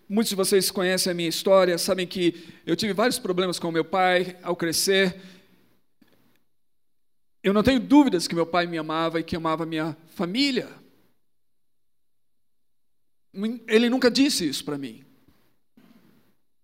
Muitos 0.09 0.31
de 0.31 0.35
vocês 0.35 0.69
conhecem 0.69 1.11
a 1.11 1.13
minha 1.13 1.29
história, 1.29 1.77
sabem 1.77 2.05
que 2.05 2.45
eu 2.65 2.75
tive 2.75 2.91
vários 2.91 3.19
problemas 3.19 3.57
com 3.57 3.69
o 3.69 3.71
meu 3.71 3.85
pai 3.85 4.35
ao 4.43 4.53
crescer. 4.53 5.15
Eu 7.41 7.53
não 7.53 7.63
tenho 7.63 7.79
dúvidas 7.79 8.27
que 8.27 8.35
meu 8.35 8.45
pai 8.45 8.67
me 8.67 8.77
amava 8.77 9.21
e 9.21 9.23
que 9.23 9.37
amava 9.37 9.65
minha 9.65 9.95
família. 10.13 10.80
Ele 13.67 13.89
nunca 13.89 14.11
disse 14.11 14.47
isso 14.47 14.63
para 14.63 14.77
mim. 14.77 15.03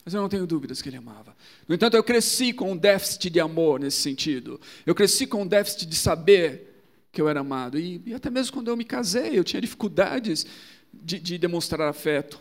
Mas 0.03 0.13
eu 0.13 0.21
não 0.21 0.29
tenho 0.29 0.47
dúvidas 0.47 0.81
que 0.81 0.87
ele 0.87 0.97
amava. 0.97 1.35
No 1.67 1.75
entanto, 1.75 1.97
eu 1.97 2.03
cresci 2.03 2.53
com 2.53 2.71
um 2.71 2.77
déficit 2.77 3.29
de 3.29 3.39
amor 3.39 3.79
nesse 3.79 3.97
sentido. 3.97 4.59
Eu 4.85 4.95
cresci 4.95 5.27
com 5.27 5.41
um 5.41 5.47
déficit 5.47 5.85
de 5.85 5.95
saber 5.95 6.81
que 7.11 7.21
eu 7.21 7.27
era 7.27 7.41
amado. 7.41 7.77
E, 7.77 8.01
e 8.05 8.13
até 8.13 8.29
mesmo 8.29 8.53
quando 8.53 8.69
eu 8.69 8.77
me 8.77 8.85
casei, 8.85 9.37
eu 9.37 9.43
tinha 9.43 9.61
dificuldades 9.61 10.45
de, 10.93 11.19
de 11.19 11.37
demonstrar 11.37 11.89
afeto 11.89 12.39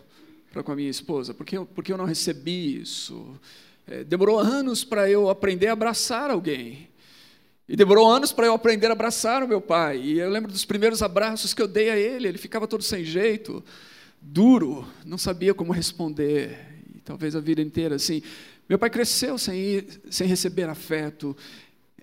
para 0.53 0.63
com 0.63 0.73
a 0.73 0.77
minha 0.77 0.89
esposa, 0.89 1.35
porque 1.35 1.59
porque 1.75 1.93
eu 1.93 1.99
não 1.99 2.05
recebi 2.05 2.81
isso. 2.81 3.35
É, 3.87 4.05
demorou 4.05 4.39
anos 4.39 4.85
para 4.85 5.11
eu 5.11 5.29
aprender 5.29 5.67
a 5.67 5.73
abraçar 5.73 6.31
alguém. 6.31 6.89
E 7.69 7.75
demorou 7.75 8.09
anos 8.09 8.31
para 8.31 8.47
eu 8.47 8.55
aprender 8.55 8.87
a 8.87 8.93
abraçar 8.93 9.43
o 9.43 9.49
meu 9.49 9.61
pai. 9.61 10.01
E 10.01 10.21
eu 10.21 10.31
lembro 10.31 10.53
dos 10.53 10.65
primeiros 10.65 11.03
abraços 11.03 11.53
que 11.53 11.61
eu 11.61 11.67
dei 11.67 11.91
a 11.91 11.97
ele, 11.97 12.29
ele 12.29 12.39
ficava 12.39 12.69
todo 12.69 12.83
sem 12.83 13.05
jeito 13.05 13.65
duro, 14.27 14.87
não 15.05 15.17
sabia 15.17 15.55
como 15.55 15.73
responder, 15.73 16.83
e 16.95 17.01
talvez 17.01 17.37
a 17.37 17.41
vida 17.41 17.63
inteira 17.63 17.95
assim. 17.95 18.23
Meu 18.69 18.79
pai 18.79 18.91
cresceu 18.91 19.39
sem, 19.39 19.87
sem 20.11 20.27
receber 20.27 20.69
afeto, 20.69 21.37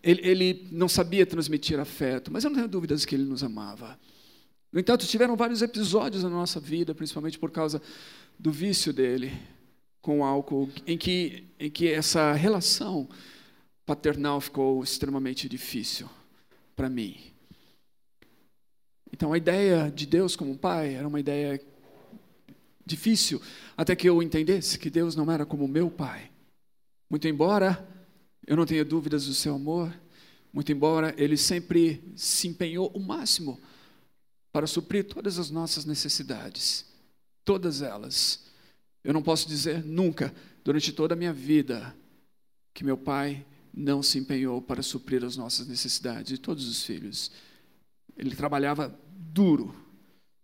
ele, 0.02 0.22
ele 0.24 0.68
não 0.72 0.88
sabia 0.88 1.26
transmitir 1.26 1.80
afeto, 1.80 2.32
mas 2.32 2.44
eu 2.44 2.50
não 2.50 2.56
tenho 2.56 2.70
dúvidas 2.70 3.04
que 3.04 3.14
ele 3.14 3.26
nos 3.26 3.44
amava. 3.44 4.00
No 4.72 4.80
entanto, 4.80 5.06
tiveram 5.06 5.36
vários 5.36 5.62
episódios 5.62 6.24
na 6.24 6.30
nossa 6.30 6.60
vida, 6.60 6.96
principalmente 6.96 7.38
por 7.38 7.52
causa 7.52 7.82
do 8.40 8.52
vício 8.52 8.92
dele 8.92 9.32
com 10.02 10.20
o 10.20 10.24
álcool, 10.24 10.70
em 10.88 10.98
que, 10.98 11.46
em 11.60 11.70
que 11.70 11.90
essa 11.90 12.34
relação 12.34 13.08
paternal 13.86 14.42
ficou 14.42 14.84
extremamente 14.84 15.48
difícil 15.48 16.10
para 16.76 16.90
mim. 16.90 17.18
Então, 19.12 19.32
a 19.32 19.38
ideia 19.38 19.92
de 19.94 20.06
Deus 20.06 20.36
como 20.36 20.58
pai 20.58 20.96
era 20.96 21.08
uma 21.08 21.20
ideia 21.20 21.62
difícil 22.86 23.42
até 23.78 23.96
que 23.96 24.08
eu 24.08 24.22
entendesse 24.22 24.78
que 24.78 24.90
Deus 24.90 25.16
não 25.16 25.32
era 25.32 25.46
como 25.46 25.68
meu 25.68 25.90
pai. 25.90 26.32
Muito 27.10 27.28
embora 27.28 27.88
eu 28.46 28.58
não 28.58 28.66
tenha 28.66 28.84
dúvidas 28.84 29.26
do 29.26 29.34
seu 29.34 29.56
amor, 29.56 29.94
muito 30.52 30.72
embora 30.72 31.14
ele 31.18 31.38
sempre 31.38 32.04
se 32.16 32.48
empenhou 32.48 32.92
o 32.94 33.00
máximo 33.00 33.60
para 34.52 34.68
suprir 34.68 35.06
todas 35.06 35.40
as 35.40 35.50
nossas 35.50 35.86
necessidades, 35.86 36.86
todas 37.44 37.82
elas. 37.82 38.46
Eu 39.04 39.14
não 39.14 39.24
posso 39.24 39.48
dizer 39.48 39.84
nunca, 39.84 40.34
durante 40.64 40.92
toda 40.92 41.14
a 41.14 41.18
minha 41.18 41.34
vida, 41.34 41.96
que 42.74 42.84
meu 42.84 42.98
pai 42.98 43.46
não 43.74 44.04
se 44.04 44.20
empenhou 44.20 44.62
para 44.62 44.84
suprir 44.84 45.24
as 45.26 45.36
nossas 45.36 45.68
necessidades 45.68 46.32
de 46.32 46.38
todos 46.38 46.68
os 46.68 46.84
filhos. 46.84 47.32
Ele 48.16 48.36
trabalhava 48.36 48.98
duro, 49.16 49.76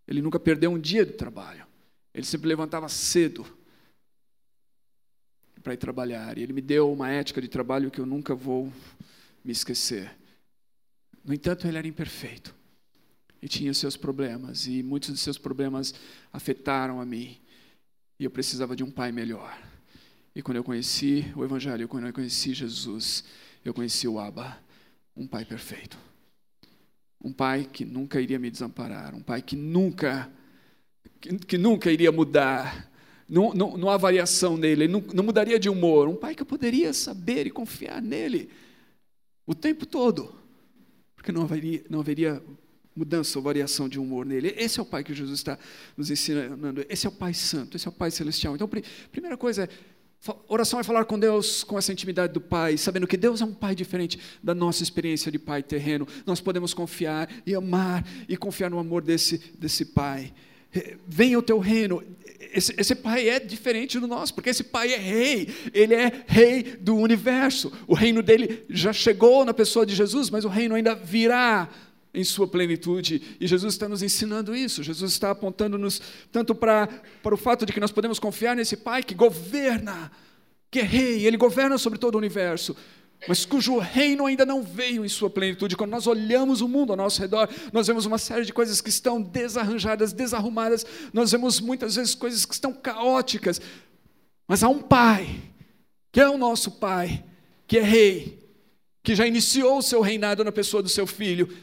ele 0.07 0.21
nunca 0.21 0.39
perdeu 0.39 0.71
um 0.71 0.79
dia 0.79 1.05
de 1.05 1.13
trabalho. 1.13 1.68
Ele 2.19 2.25
sempre 2.25 2.49
levantava 2.49 2.89
cedo 2.89 3.47
para 5.63 5.73
ir 5.73 5.77
trabalhar. 5.77 6.37
E 6.37 6.43
ele 6.43 6.51
me 6.51 6.59
deu 6.59 6.91
uma 6.91 7.09
ética 7.09 7.41
de 7.41 7.47
trabalho 7.47 7.89
que 7.89 7.99
eu 8.01 8.05
nunca 8.05 8.35
vou 8.35 8.73
me 9.41 9.53
esquecer. 9.53 10.13
No 11.23 11.33
entanto, 11.33 11.65
ele 11.65 11.77
era 11.77 11.87
imperfeito 11.87 12.53
e 13.41 13.47
tinha 13.47 13.73
seus 13.73 13.95
problemas, 13.95 14.67
e 14.67 14.83
muitos 14.83 15.13
de 15.13 15.17
seus 15.17 15.37
problemas 15.37 15.93
afetaram 16.33 16.99
a 16.99 17.05
mim. 17.05 17.37
E 18.19 18.25
eu 18.25 18.29
precisava 18.29 18.75
de 18.75 18.83
um 18.83 18.91
pai 18.91 19.13
melhor. 19.13 19.57
E 20.35 20.41
quando 20.41 20.57
eu 20.57 20.63
conheci 20.63 21.31
o 21.37 21.45
Evangelho, 21.45 21.87
quando 21.87 22.05
eu 22.05 22.11
conheci 22.11 22.53
Jesus, 22.53 23.23
eu 23.63 23.73
conheci 23.73 24.09
o 24.09 24.19
Abba, 24.19 24.61
um 25.15 25.25
pai 25.25 25.45
perfeito. 25.45 25.97
Um 27.23 27.31
pai 27.31 27.63
que 27.63 27.85
nunca 27.85 28.19
iria 28.19 28.37
me 28.37 28.51
desamparar, 28.51 29.15
um 29.15 29.21
pai 29.21 29.41
que 29.41 29.55
nunca 29.55 30.29
que, 31.19 31.37
que 31.37 31.57
nunca 31.57 31.91
iria 31.91 32.11
mudar. 32.11 32.89
Não, 33.27 33.53
não, 33.53 33.77
não 33.77 33.89
há 33.89 33.97
variação 33.97 34.57
nele, 34.57 34.85
ele 34.85 34.93
não, 34.93 35.03
não 35.13 35.23
mudaria 35.23 35.59
de 35.59 35.69
humor. 35.69 36.07
Um 36.07 36.15
pai 36.15 36.33
que 36.33 36.41
eu 36.41 36.47
poderia 36.47 36.93
saber 36.93 37.45
e 37.45 37.51
confiar 37.51 38.01
nele 38.01 38.49
o 39.45 39.53
tempo 39.53 39.85
todo, 39.85 40.33
porque 41.15 41.31
não 41.31 41.43
haveria, 41.43 41.83
não 41.89 41.99
haveria 41.99 42.41
mudança 42.95 43.39
ou 43.39 43.43
variação 43.43 43.87
de 43.87 43.99
humor 43.99 44.25
nele. 44.25 44.53
Esse 44.57 44.79
é 44.79 44.83
o 44.83 44.85
Pai 44.85 45.03
que 45.03 45.13
Jesus 45.13 45.39
está 45.39 45.57
nos 45.95 46.11
ensinando. 46.11 46.85
Esse 46.89 47.07
é 47.07 47.09
o 47.09 47.11
Pai 47.11 47.33
Santo, 47.33 47.77
esse 47.77 47.87
é 47.87 47.89
o 47.89 47.93
Pai 47.93 48.11
Celestial. 48.11 48.55
Então, 48.55 48.69
primeira 49.11 49.37
coisa 49.37 49.63
é. 49.63 49.69
Oração 50.49 50.81
é 50.81 50.83
falar 50.83 51.05
com 51.05 51.17
Deus 51.17 51.63
com 51.63 51.77
essa 51.77 51.93
intimidade 51.93 52.33
do 52.33 52.41
Pai, 52.41 52.77
sabendo 52.77 53.07
que 53.07 53.15
Deus 53.15 53.39
é 53.39 53.45
um 53.45 53.53
Pai 53.53 53.73
diferente 53.73 54.19
da 54.43 54.53
nossa 54.53 54.83
experiência 54.83 55.31
de 55.31 55.39
Pai 55.39 55.63
terreno. 55.63 56.05
Nós 56.25 56.41
podemos 56.41 56.73
confiar 56.73 57.29
e 57.45 57.55
amar 57.55 58.05
e 58.27 58.35
confiar 58.35 58.69
no 58.69 58.79
amor 58.79 59.01
desse, 59.01 59.37
desse 59.57 59.85
Pai 59.85 60.33
venha 61.07 61.37
o 61.37 61.41
teu 61.41 61.59
reino. 61.59 62.03
Esse, 62.53 62.73
esse, 62.77 62.95
pai 62.95 63.29
é 63.29 63.39
diferente 63.39 63.99
do 63.99 64.07
nosso, 64.07 64.33
porque 64.33 64.49
esse 64.49 64.63
pai 64.63 64.93
é 64.93 64.97
rei, 64.97 65.49
ele 65.73 65.93
é 65.93 66.23
rei 66.27 66.63
do 66.63 66.95
universo. 66.95 67.71
O 67.87 67.93
reino 67.93 68.23
dele 68.23 68.63
já 68.69 68.91
chegou 68.91 69.45
na 69.45 69.53
pessoa 69.53 69.85
de 69.85 69.95
Jesus, 69.95 70.29
mas 70.29 70.45
o 70.45 70.49
reino 70.49 70.75
ainda 70.75 70.95
virá 70.95 71.69
em 72.13 72.23
sua 72.23 72.47
plenitude. 72.47 73.37
E 73.39 73.45
Jesus 73.45 73.73
está 73.73 73.87
nos 73.87 74.01
ensinando 74.01 74.55
isso. 74.55 74.81
Jesus 74.81 75.11
está 75.11 75.31
apontando-nos 75.31 76.01
tanto 76.31 76.55
para, 76.55 76.87
para 77.21 77.35
o 77.35 77.37
fato 77.37 77.65
de 77.65 77.73
que 77.73 77.79
nós 77.79 77.91
podemos 77.91 78.19
confiar 78.19 78.55
nesse 78.55 78.75
pai 78.75 79.03
que 79.03 79.13
governa, 79.13 80.11
que 80.71 80.79
é 80.79 80.83
rei, 80.83 81.25
ele 81.25 81.37
governa 81.37 81.77
sobre 81.77 81.99
todo 81.99 82.15
o 82.15 82.17
universo 82.17 82.75
mas 83.27 83.45
cujo 83.45 83.77
reino 83.77 84.25
ainda 84.25 84.45
não 84.45 84.63
veio 84.63 85.03
em 85.03 85.09
sua 85.09 85.29
plenitude. 85.29 85.75
Quando 85.75 85.91
nós 85.91 86.07
olhamos 86.07 86.61
o 86.61 86.67
mundo 86.67 86.91
ao 86.91 86.97
nosso 86.97 87.19
redor, 87.19 87.49
nós 87.73 87.87
vemos 87.87 88.05
uma 88.05 88.17
série 88.17 88.45
de 88.45 88.53
coisas 88.53 88.79
que 88.79 88.89
estão 88.89 89.21
desarranjadas, 89.21 90.13
desarrumadas, 90.13 90.85
nós 91.11 91.31
vemos 91.31 91.59
muitas 91.59 91.95
vezes 91.95 92.15
coisas 92.15 92.45
que 92.45 92.53
estão 92.53 92.73
caóticas, 92.73 93.61
mas 94.47 94.63
há 94.63 94.69
um 94.69 94.79
Pai, 94.81 95.41
que 96.11 96.21
é 96.21 96.29
o 96.29 96.37
nosso 96.37 96.71
Pai, 96.71 97.23
que 97.67 97.77
é 97.77 97.81
Rei, 97.81 98.39
que 99.03 99.15
já 99.15 99.27
iniciou 99.27 99.79
o 99.79 99.83
seu 99.83 100.01
reinado 100.01 100.43
na 100.43 100.51
pessoa 100.51 100.81
do 100.81 100.89
seu 100.89 101.05
Filho, 101.05 101.55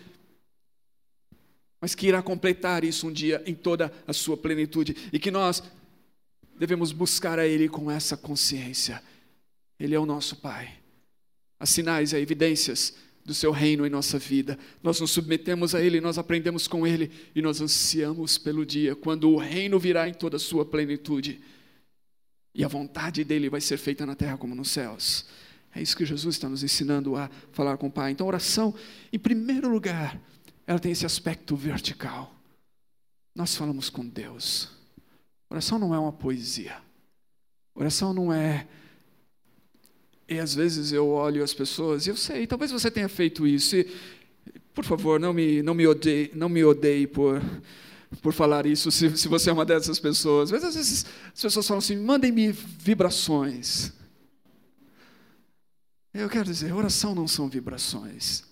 mas 1.80 1.94
que 1.94 2.06
irá 2.06 2.22
completar 2.22 2.84
isso 2.84 3.06
um 3.06 3.12
dia 3.12 3.42
em 3.46 3.54
toda 3.54 3.92
a 4.06 4.12
sua 4.12 4.36
plenitude, 4.36 5.08
e 5.12 5.18
que 5.18 5.30
nós 5.30 5.62
devemos 6.58 6.92
buscar 6.92 7.38
a 7.38 7.46
Ele 7.46 7.68
com 7.68 7.90
essa 7.90 8.16
consciência. 8.16 9.02
Ele 9.78 9.94
é 9.94 9.98
o 9.98 10.06
nosso 10.06 10.36
Pai 10.36 10.85
as 11.58 11.70
sinais, 11.70 12.12
as 12.14 12.20
evidências 12.20 12.94
do 13.24 13.34
seu 13.34 13.50
reino 13.50 13.84
em 13.86 13.90
nossa 13.90 14.18
vida. 14.18 14.58
Nós 14.82 15.00
nos 15.00 15.10
submetemos 15.10 15.74
a 15.74 15.82
Ele, 15.82 16.00
nós 16.00 16.18
aprendemos 16.18 16.68
com 16.68 16.86
Ele 16.86 17.10
e 17.34 17.42
nós 17.42 17.60
ansiamos 17.60 18.38
pelo 18.38 18.64
dia 18.64 18.94
quando 18.94 19.30
o 19.30 19.36
reino 19.36 19.78
virá 19.78 20.08
em 20.08 20.14
toda 20.14 20.36
a 20.36 20.40
sua 20.40 20.64
plenitude 20.64 21.40
e 22.54 22.64
a 22.64 22.68
vontade 22.68 23.22
dele 23.22 23.50
vai 23.50 23.60
ser 23.60 23.76
feita 23.76 24.06
na 24.06 24.14
terra 24.14 24.38
como 24.38 24.54
nos 24.54 24.70
céus. 24.70 25.26
É 25.74 25.82
isso 25.82 25.94
que 25.94 26.06
Jesus 26.06 26.36
está 26.36 26.48
nos 26.48 26.62
ensinando 26.62 27.14
a 27.14 27.28
falar 27.52 27.76
com 27.76 27.88
o 27.88 27.90
Pai. 27.90 28.12
Então, 28.12 28.26
oração, 28.26 28.74
em 29.12 29.18
primeiro 29.18 29.68
lugar, 29.68 30.18
ela 30.66 30.78
tem 30.78 30.90
esse 30.90 31.04
aspecto 31.04 31.54
vertical. 31.54 32.34
Nós 33.34 33.54
falamos 33.54 33.90
com 33.90 34.06
Deus. 34.06 34.70
Oração 35.50 35.78
não 35.78 35.94
é 35.94 35.98
uma 35.98 36.12
poesia. 36.12 36.78
Oração 37.74 38.14
não 38.14 38.32
é 38.32 38.66
e 40.28 40.38
às 40.38 40.54
vezes 40.54 40.92
eu 40.92 41.08
olho 41.08 41.42
as 41.42 41.54
pessoas, 41.54 42.06
e 42.06 42.10
eu 42.10 42.16
sei, 42.16 42.46
talvez 42.46 42.70
você 42.70 42.90
tenha 42.90 43.08
feito 43.08 43.46
isso. 43.46 43.76
E, 43.76 43.88
por 44.74 44.84
favor, 44.84 45.20
não 45.20 45.32
me, 45.32 45.62
não 45.62 45.74
me 45.74 45.86
odeie, 45.86 46.30
não 46.34 46.48
me 46.48 46.64
odeie 46.64 47.06
por, 47.06 47.40
por 48.20 48.32
falar 48.32 48.66
isso, 48.66 48.90
se, 48.90 49.16
se 49.16 49.28
você 49.28 49.50
é 49.50 49.52
uma 49.52 49.64
dessas 49.64 49.98
pessoas. 49.98 50.50
Mas 50.50 50.64
às 50.64 50.74
vezes 50.74 51.06
as 51.34 51.42
pessoas 51.42 51.66
falam 51.66 51.78
assim: 51.78 51.96
mandem-me 51.96 52.52
vibrações. 52.52 53.92
Eu 56.12 56.28
quero 56.28 56.44
dizer, 56.44 56.72
oração 56.72 57.14
não 57.14 57.28
são 57.28 57.48
vibrações. 57.48 58.44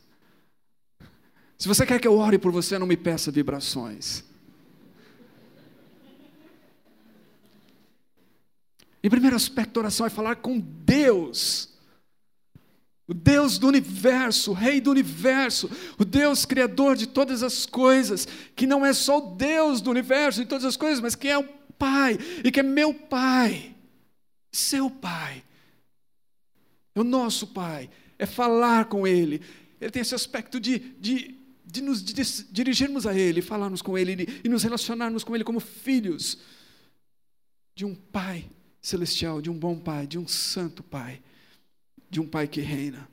Se 1.58 1.66
você 1.66 1.86
quer 1.86 1.98
que 1.98 2.06
eu 2.06 2.18
ore 2.18 2.38
por 2.38 2.52
você, 2.52 2.78
não 2.78 2.86
me 2.86 2.96
peça 2.96 3.30
vibrações. 3.30 4.22
Em 9.04 9.10
primeiro 9.10 9.36
aspecto, 9.36 9.76
a 9.76 9.82
oração 9.82 10.06
é 10.06 10.08
falar 10.10 10.36
com 10.36 10.58
Deus. 10.58 11.68
O 13.06 13.12
Deus 13.12 13.58
do 13.58 13.68
universo, 13.68 14.52
o 14.52 14.54
Rei 14.54 14.80
do 14.80 14.90
universo, 14.90 15.70
o 15.98 16.06
Deus 16.06 16.46
criador 16.46 16.96
de 16.96 17.06
todas 17.06 17.42
as 17.42 17.66
coisas, 17.66 18.26
que 18.56 18.66
não 18.66 18.84
é 18.84 18.94
só 18.94 19.18
o 19.18 19.36
Deus 19.36 19.82
do 19.82 19.90
universo 19.90 20.40
de 20.40 20.48
todas 20.48 20.64
as 20.64 20.74
coisas, 20.74 21.00
mas 21.00 21.14
que 21.14 21.28
é 21.28 21.36
o 21.36 21.46
Pai 21.78 22.16
e 22.42 22.50
que 22.50 22.60
é 22.60 22.62
meu 22.62 22.94
Pai, 22.94 23.76
seu 24.50 24.88
Pai, 24.88 25.44
é 26.94 27.00
o 27.00 27.04
nosso 27.04 27.48
Pai, 27.48 27.90
é 28.18 28.24
falar 28.24 28.86
com 28.86 29.06
Ele. 29.06 29.42
Ele 29.78 29.90
tem 29.90 30.00
esse 30.00 30.14
aspecto 30.14 30.58
de, 30.58 30.78
de, 30.78 31.34
de 31.62 31.82
nos 31.82 32.02
dirigirmos 32.02 33.06
a 33.06 33.14
Ele, 33.14 33.42
falarmos 33.42 33.82
com 33.82 33.98
Ele 33.98 34.40
e 34.42 34.48
nos 34.48 34.62
relacionarmos 34.62 35.22
com 35.22 35.34
Ele 35.34 35.44
como 35.44 35.60
filhos 35.60 36.38
de 37.74 37.84
um 37.84 37.94
Pai 37.94 38.48
celestial, 38.86 39.40
de 39.40 39.50
um 39.50 39.58
bom 39.58 39.78
Pai, 39.78 40.06
de 40.06 40.18
um 40.18 40.28
santo 40.28 40.82
Pai 40.82 41.20
de 42.14 42.20
um 42.20 42.28
Pai 42.28 42.46
que 42.46 42.60
reina. 42.60 43.08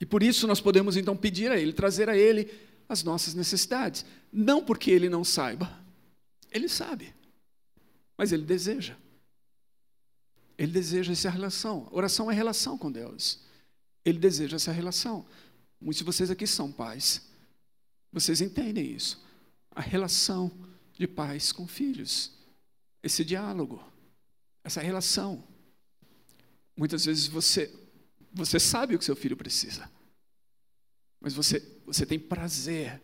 E 0.00 0.06
por 0.06 0.22
isso 0.22 0.46
nós 0.46 0.58
podemos 0.58 0.96
então 0.96 1.14
pedir 1.14 1.52
a 1.52 1.58
Ele, 1.58 1.72
trazer 1.72 2.08
a 2.08 2.16
Ele 2.16 2.50
as 2.88 3.04
nossas 3.04 3.34
necessidades. 3.34 4.06
Não 4.32 4.64
porque 4.64 4.90
Ele 4.90 5.10
não 5.10 5.22
saiba, 5.22 5.70
Ele 6.50 6.68
sabe, 6.68 7.14
mas 8.16 8.32
Ele 8.32 8.44
deseja. 8.44 8.96
Ele 10.56 10.72
deseja 10.72 11.12
essa 11.12 11.28
relação. 11.28 11.88
Oração 11.90 12.30
é 12.30 12.34
relação 12.34 12.78
com 12.78 12.90
Deus. 12.90 13.40
Ele 14.02 14.18
deseja 14.18 14.56
essa 14.56 14.72
relação. 14.72 15.26
Muitos 15.78 15.98
de 15.98 16.04
vocês 16.04 16.30
aqui 16.30 16.46
são 16.46 16.72
pais. 16.72 17.22
Vocês 18.10 18.40
entendem 18.40 18.92
isso. 18.92 19.22
A 19.70 19.80
relação 19.80 20.50
de 20.94 21.06
pais 21.06 21.52
com 21.52 21.66
filhos. 21.66 22.32
Esse 23.02 23.24
diálogo. 23.24 23.82
Essa 24.64 24.80
relação. 24.80 25.42
Muitas 26.76 27.04
vezes 27.04 27.26
você, 27.26 27.72
você 28.32 28.58
sabe 28.58 28.94
o 28.94 28.98
que 28.98 29.04
seu 29.04 29.16
filho 29.16 29.36
precisa, 29.36 29.90
mas 31.20 31.34
você, 31.34 31.60
você 31.84 32.06
tem 32.06 32.18
prazer 32.18 33.00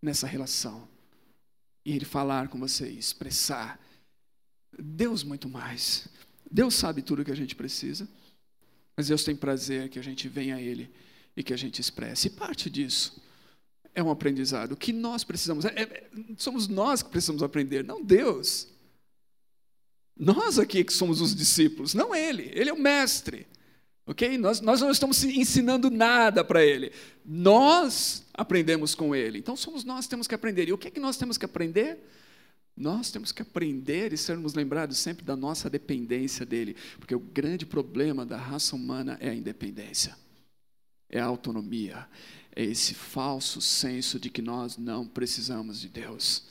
nessa 0.00 0.26
relação. 0.26 0.88
E 1.84 1.92
ele 1.92 2.04
falar 2.04 2.48
com 2.48 2.58
você, 2.58 2.88
expressar. 2.88 3.80
Deus 4.78 5.22
muito 5.22 5.48
mais. 5.48 6.08
Deus 6.50 6.74
sabe 6.74 7.02
tudo 7.02 7.22
o 7.22 7.24
que 7.24 7.30
a 7.30 7.36
gente 7.36 7.54
precisa, 7.54 8.08
mas 8.96 9.08
Deus 9.08 9.24
tem 9.24 9.34
prazer 9.34 9.88
que 9.88 9.98
a 9.98 10.02
gente 10.02 10.28
venha 10.28 10.56
a 10.56 10.60
Ele 10.60 10.90
e 11.36 11.42
que 11.42 11.54
a 11.54 11.56
gente 11.56 11.80
expresse. 11.80 12.26
E 12.26 12.30
parte 12.30 12.68
disso 12.68 13.22
é 13.94 14.02
um 14.02 14.10
aprendizado. 14.10 14.72
O 14.72 14.76
que 14.76 14.92
nós 14.92 15.24
precisamos, 15.24 15.64
é, 15.64 15.70
é, 15.82 16.10
somos 16.36 16.68
nós 16.68 17.02
que 17.02 17.10
precisamos 17.10 17.42
aprender, 17.42 17.84
não 17.84 18.04
Deus. 18.04 18.68
Nós 20.16 20.58
aqui 20.58 20.84
que 20.84 20.92
somos 20.92 21.20
os 21.20 21.34
discípulos, 21.34 21.94
não 21.94 22.14
ele. 22.14 22.50
Ele 22.54 22.70
é 22.70 22.72
o 22.72 22.80
mestre. 22.80 23.46
Ok? 24.06 24.36
Nós, 24.36 24.60
nós 24.60 24.80
não 24.80 24.90
estamos 24.90 25.22
ensinando 25.24 25.90
nada 25.90 26.44
para 26.44 26.64
ele. 26.64 26.92
Nós 27.24 28.24
aprendemos 28.34 28.94
com 28.94 29.14
ele. 29.14 29.38
Então 29.38 29.56
somos 29.56 29.84
nós 29.84 30.06
que 30.06 30.10
temos 30.10 30.26
que 30.26 30.34
aprender. 30.34 30.68
E 30.68 30.72
o 30.72 30.78
que 30.78 30.88
é 30.88 30.90
que 30.90 31.00
nós 31.00 31.16
temos 31.16 31.38
que 31.38 31.44
aprender? 31.44 31.98
Nós 32.76 33.10
temos 33.10 33.32
que 33.32 33.42
aprender 33.42 34.12
e 34.12 34.16
sermos 34.16 34.54
lembrados 34.54 34.98
sempre 34.98 35.24
da 35.24 35.36
nossa 35.36 35.68
dependência 35.68 36.44
dele. 36.44 36.76
Porque 36.98 37.14
o 37.14 37.20
grande 37.20 37.66
problema 37.66 38.24
da 38.24 38.36
raça 38.36 38.74
humana 38.74 39.18
é 39.20 39.28
a 39.28 39.34
independência, 39.34 40.16
é 41.08 41.20
a 41.20 41.26
autonomia, 41.26 42.08
é 42.56 42.64
esse 42.64 42.94
falso 42.94 43.60
senso 43.60 44.18
de 44.18 44.30
que 44.30 44.42
nós 44.42 44.78
não 44.78 45.06
precisamos 45.06 45.80
de 45.80 45.88
Deus. 45.88 46.44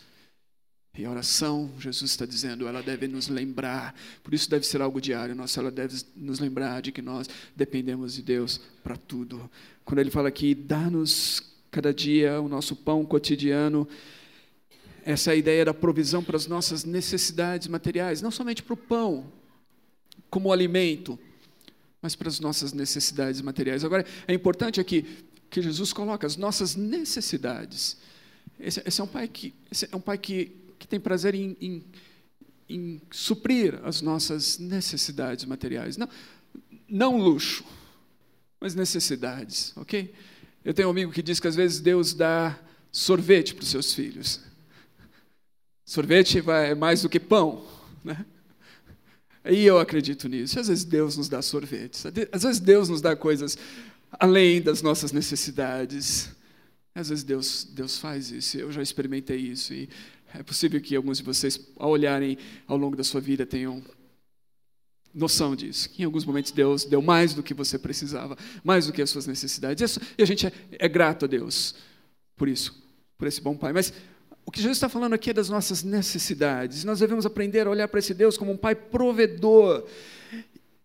E 0.98 1.06
a 1.06 1.10
oração, 1.10 1.72
Jesus 1.80 2.12
está 2.12 2.26
dizendo, 2.26 2.68
ela 2.68 2.84
deve 2.84 3.08
nos 3.08 3.30
lembrar, 3.30 3.96
por 4.22 4.34
isso 4.34 4.50
deve 4.50 4.66
ser 4.66 4.82
algo 4.82 5.00
diário, 5.00 5.34
nossa, 5.34 5.62
ela 5.62 5.72
deve 5.72 6.04
nos 6.18 6.40
lembrar 6.40 6.82
de 6.82 6.92
que 6.92 7.02
nós 7.02 7.30
dependemos 7.56 8.14
de 8.14 8.22
Deus 8.22 8.60
para 8.84 8.98
tudo. 8.98 9.50
Quando 9.86 10.00
ele 10.00 10.12
fala 10.12 10.28
aqui, 10.28 10.54
dá-nos 10.54 11.42
cada 11.72 11.94
dia 11.94 12.42
o 12.42 12.50
nosso 12.50 12.76
pão 12.76 13.06
cotidiano, 13.06 13.88
essa 15.06 15.34
é 15.34 15.38
ideia 15.38 15.66
da 15.66 15.74
provisão 15.74 16.22
para 16.24 16.36
as 16.36 16.46
nossas 16.46 16.84
necessidades 16.84 17.68
materiais, 17.68 18.22
não 18.22 18.30
somente 18.30 18.62
para 18.62 18.74
o 18.74 18.78
pão, 18.78 19.32
como 20.30 20.52
alimento, 20.52 21.18
mas 22.02 22.16
para 22.16 22.28
as 22.28 22.40
nossas 22.40 22.74
necessidades 22.74 23.42
materiais. 23.42 23.84
Agora, 23.84 24.06
é 24.28 24.34
importante 24.34 24.80
aqui 24.80 25.06
que 25.50 25.62
Jesus 25.62 25.92
coloca 25.94 26.28
as 26.28 26.36
nossas 26.36 26.76
necessidades. 26.76 27.98
Esse, 28.60 28.82
esse 28.86 29.02
é 29.02 29.04
um 29.04 29.08
pai 29.08 29.28
que, 29.28 29.54
é 29.92 29.96
um 29.96 30.02
pai 30.02 30.18
que 30.18 30.61
que 30.82 30.88
tem 30.88 31.00
prazer 31.00 31.36
em, 31.36 31.56
em, 31.62 31.84
em 32.68 33.02
suprir 33.12 33.80
as 33.84 34.02
nossas 34.02 34.58
necessidades 34.58 35.46
materiais. 35.46 35.96
Não, 35.96 36.10
não 36.90 37.18
luxo, 37.18 37.64
mas 38.60 38.74
necessidades, 38.74 39.72
ok? 39.78 40.12
Eu 40.66 40.74
tenho 40.74 40.88
um 40.88 40.92
amigo 40.92 41.12
que 41.12 41.22
diz 41.22 41.40
que 41.40 41.48
às 41.48 41.56
vezes 41.56 41.80
Deus 41.80 42.14
dá 42.14 42.60
sorvete 42.92 43.54
para 43.54 43.64
os 43.64 43.70
seus 43.70 43.94
filhos. 43.94 44.42
Sorvete 45.86 46.42
vai, 46.42 46.74
mais 46.74 47.04
do 47.04 47.10
que 47.10 47.20
pão, 47.20 47.64
né? 48.04 48.26
E 49.46 49.64
eu 49.66 49.80
acredito 49.80 50.28
nisso. 50.28 50.60
Às 50.60 50.68
vezes 50.68 50.84
Deus 50.84 51.18
nos 51.18 51.30
dá 51.30 51.42
sorvetes. 51.42 52.06
Às 52.32 52.44
vezes 52.44 52.60
Deus 52.60 52.90
nos 52.90 53.02
dá 53.02 53.16
coisas 53.16 53.58
além 54.12 54.62
das 54.62 54.82
nossas 54.82 55.12
necessidades. 55.12 56.30
Às 56.94 57.10
vezes 57.10 57.24
Deus, 57.24 57.64
Deus 57.64 57.98
faz 57.98 58.32
isso. 58.32 58.58
Eu 58.58 58.72
já 58.72 58.82
experimentei 58.82 59.38
isso. 59.38 59.74
E 59.74 59.90
é 60.34 60.44
possível 60.44 60.80
que 60.80 60.96
alguns 60.96 61.18
de 61.18 61.24
vocês, 61.24 61.60
ao 61.78 61.90
olharem 61.90 62.38
ao 62.68 62.78
longo 62.78 62.96
da 62.96 63.04
sua 63.04 63.22
vida, 63.22 63.46
tenham 63.46 63.84
noção 65.14 65.56
disso. 65.56 65.90
Que 65.90 66.02
em 66.02 66.06
alguns 66.06 66.26
momentos 66.26 66.52
Deus 66.52 66.86
deu 66.86 67.02
mais 67.02 67.34
do 67.34 67.44
que 67.44 67.54
você 67.54 67.78
precisava, 67.78 68.38
mais 68.64 68.88
do 68.88 68.94
que 68.94 69.02
as 69.02 69.10
suas 69.10 69.28
necessidades. 69.28 70.00
E 70.18 70.24
a 70.24 70.26
gente 70.26 70.48
é, 70.48 70.52
é 70.72 70.88
grato 70.88 71.26
a 71.26 71.28
Deus 71.28 71.76
por 72.36 72.48
isso, 72.48 72.84
por 73.18 73.28
esse 73.28 73.42
bom 73.42 73.56
Pai. 73.56 73.74
Mas 73.74 73.94
o 74.46 74.52
que 74.52 74.60
Jesus 74.60 74.78
está 74.78 74.90
falando 74.90 75.14
aqui 75.14 75.30
é 75.30 75.34
das 75.34 75.50
nossas 75.50 75.84
necessidades. 75.84 76.84
Nós 76.84 77.00
devemos 77.00 77.26
aprender 77.26 77.68
a 77.68 77.70
olhar 77.70 77.88
para 77.88 78.00
esse 78.00 78.14
Deus 78.14 78.38
como 78.38 78.52
um 78.52 78.58
Pai 78.58 78.76
provedor 78.76 79.86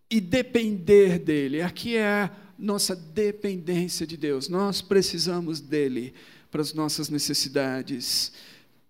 e 0.09 0.21
depender 0.21 1.19
dele. 1.19 1.61
Aqui 1.61 1.97
é 1.97 2.05
a 2.05 2.31
nossa 2.57 2.95
dependência 2.95 4.05
de 4.05 4.17
Deus. 4.17 4.49
Nós 4.49 4.81
precisamos 4.81 5.59
dele 5.59 6.13
para 6.49 6.61
as 6.61 6.73
nossas 6.73 7.09
necessidades 7.09 8.31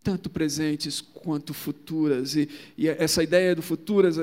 tanto 0.07 0.29
presentes 0.29 1.01
quanto 1.01 1.53
futuras. 1.53 2.33
E, 2.33 2.47
e 2.77 2.87
essa 2.87 3.21
ideia 3.21 3.53
do 3.53 3.61
futuras, 3.61 4.15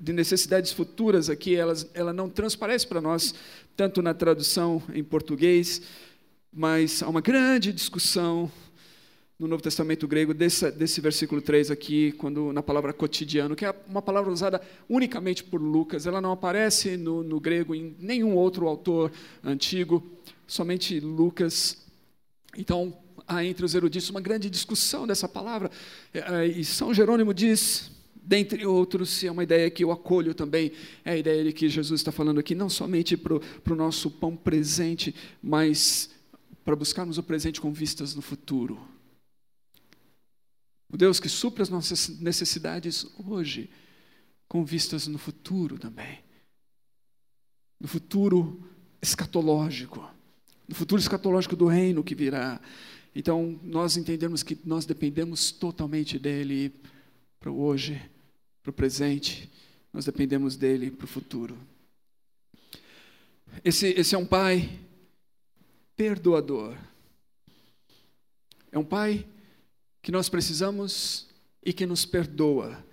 de 0.00 0.12
necessidades 0.12 0.72
futuras 0.72 1.30
aqui, 1.30 1.54
elas, 1.54 1.88
ela 1.94 2.12
não 2.12 2.28
transparece 2.28 2.84
para 2.84 3.00
nós, 3.00 3.32
tanto 3.76 4.02
na 4.02 4.12
tradução 4.12 4.82
em 4.92 5.04
português, 5.04 5.82
mas 6.52 7.00
há 7.00 7.08
uma 7.08 7.20
grande 7.20 7.72
discussão 7.72 8.50
no 9.38 9.46
Novo 9.46 9.62
Testamento 9.62 10.08
grego 10.08 10.34
desse, 10.34 10.68
desse 10.72 11.00
versículo 11.00 11.40
3 11.40 11.70
aqui, 11.70 12.10
quando 12.10 12.52
na 12.52 12.60
palavra 12.60 12.92
cotidiano, 12.92 13.54
que 13.54 13.64
é 13.64 13.72
uma 13.88 14.02
palavra 14.02 14.32
usada 14.32 14.60
unicamente 14.88 15.44
por 15.44 15.62
Lucas, 15.62 16.08
ela 16.08 16.20
não 16.20 16.32
aparece 16.32 16.96
no, 16.96 17.22
no 17.22 17.38
grego 17.38 17.72
em 17.72 17.94
nenhum 18.00 18.34
outro 18.34 18.66
autor 18.66 19.12
antigo, 19.44 20.02
somente 20.44 20.98
Lucas. 20.98 21.86
Então, 22.56 23.03
há 23.26 23.44
entre 23.44 23.64
os 23.64 23.74
eruditos 23.74 24.10
uma 24.10 24.20
grande 24.20 24.50
discussão 24.50 25.06
dessa 25.06 25.28
palavra. 25.28 25.70
É, 26.12 26.18
é, 26.18 26.46
e 26.46 26.64
São 26.64 26.92
Jerônimo 26.92 27.32
diz, 27.32 27.90
dentre 28.14 28.66
outros, 28.66 29.22
é 29.24 29.30
uma 29.30 29.42
ideia 29.42 29.70
que 29.70 29.84
eu 29.84 29.90
acolho 29.90 30.34
também, 30.34 30.72
é 31.04 31.12
a 31.12 31.16
ideia 31.16 31.44
de 31.44 31.52
que 31.52 31.68
Jesus 31.68 32.00
está 32.00 32.12
falando 32.12 32.40
aqui 32.40 32.54
não 32.54 32.68
somente 32.68 33.16
para 33.16 33.34
o 33.34 33.76
nosso 33.76 34.10
pão 34.10 34.36
presente, 34.36 35.14
mas 35.42 36.10
para 36.64 36.74
buscarmos 36.74 37.18
o 37.18 37.22
presente 37.22 37.60
com 37.60 37.72
vistas 37.72 38.14
no 38.14 38.22
futuro. 38.22 38.80
O 40.90 40.96
Deus 40.96 41.18
que 41.18 41.28
supre 41.28 41.62
as 41.62 41.68
nossas 41.68 42.08
necessidades 42.20 43.06
hoje, 43.26 43.68
com 44.48 44.64
vistas 44.64 45.06
no 45.06 45.18
futuro 45.18 45.78
também. 45.78 46.20
No 47.80 47.88
futuro 47.88 48.62
escatológico. 49.02 50.08
No 50.68 50.74
futuro 50.74 51.00
escatológico 51.00 51.56
do 51.56 51.66
reino 51.66 52.04
que 52.04 52.14
virá. 52.14 52.60
Então, 53.14 53.58
nós 53.62 53.96
entendemos 53.96 54.42
que 54.42 54.58
nós 54.64 54.84
dependemos 54.84 55.52
totalmente 55.52 56.18
dele 56.18 56.72
para 57.38 57.50
o 57.50 57.60
hoje, 57.60 58.00
para 58.62 58.70
o 58.70 58.72
presente, 58.72 59.50
nós 59.92 60.04
dependemos 60.04 60.56
dele 60.56 60.90
para 60.90 61.04
o 61.04 61.08
futuro. 61.08 61.56
Esse, 63.64 63.88
esse 63.88 64.14
é 64.14 64.18
um 64.18 64.26
pai 64.26 64.80
perdoador. 65.96 66.76
É 68.72 68.78
um 68.78 68.84
pai 68.84 69.24
que 70.02 70.10
nós 70.10 70.28
precisamos 70.28 71.28
e 71.64 71.72
que 71.72 71.86
nos 71.86 72.04
perdoa. 72.04 72.84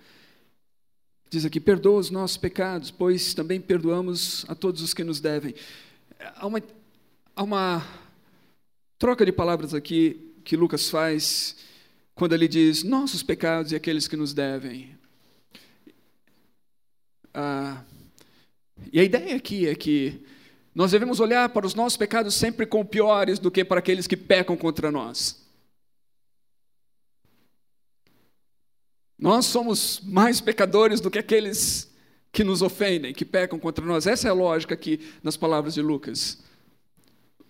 Diz 1.28 1.44
aqui: 1.44 1.58
perdoa 1.58 1.98
os 1.98 2.10
nossos 2.10 2.36
pecados, 2.36 2.90
pois 2.90 3.34
também 3.34 3.60
perdoamos 3.60 4.44
a 4.48 4.54
todos 4.54 4.82
os 4.82 4.94
que 4.94 5.02
nos 5.02 5.18
devem. 5.18 5.54
Há 6.36 6.46
uma, 6.46 6.62
há 7.34 7.42
uma 7.42 7.88
troca 9.02 9.26
de 9.26 9.32
palavras 9.32 9.74
aqui 9.74 10.32
que 10.44 10.56
Lucas 10.56 10.88
faz 10.88 11.56
quando 12.14 12.34
ele 12.34 12.46
diz 12.46 12.84
nossos 12.84 13.20
pecados 13.20 13.72
e 13.72 13.74
aqueles 13.74 14.06
que 14.06 14.14
nos 14.16 14.32
devem. 14.32 14.96
Ah, 17.34 17.82
e 18.92 19.00
a 19.00 19.02
ideia 19.02 19.34
aqui 19.34 19.66
é 19.66 19.74
que 19.74 20.24
nós 20.72 20.92
devemos 20.92 21.18
olhar 21.18 21.48
para 21.48 21.66
os 21.66 21.74
nossos 21.74 21.96
pecados 21.96 22.32
sempre 22.36 22.64
como 22.64 22.84
piores 22.84 23.40
do 23.40 23.50
que 23.50 23.64
para 23.64 23.80
aqueles 23.80 24.06
que 24.06 24.16
pecam 24.16 24.56
contra 24.56 24.88
nós. 24.92 25.44
Nós 29.18 29.46
somos 29.46 30.00
mais 30.04 30.40
pecadores 30.40 31.00
do 31.00 31.10
que 31.10 31.18
aqueles 31.18 31.92
que 32.30 32.44
nos 32.44 32.62
ofendem, 32.62 33.12
que 33.12 33.24
pecam 33.24 33.58
contra 33.58 33.84
nós. 33.84 34.06
Essa 34.06 34.28
é 34.28 34.30
a 34.30 34.34
lógica 34.34 34.74
aqui 34.74 35.00
nas 35.24 35.36
palavras 35.36 35.74
de 35.74 35.82
Lucas. 35.82 36.51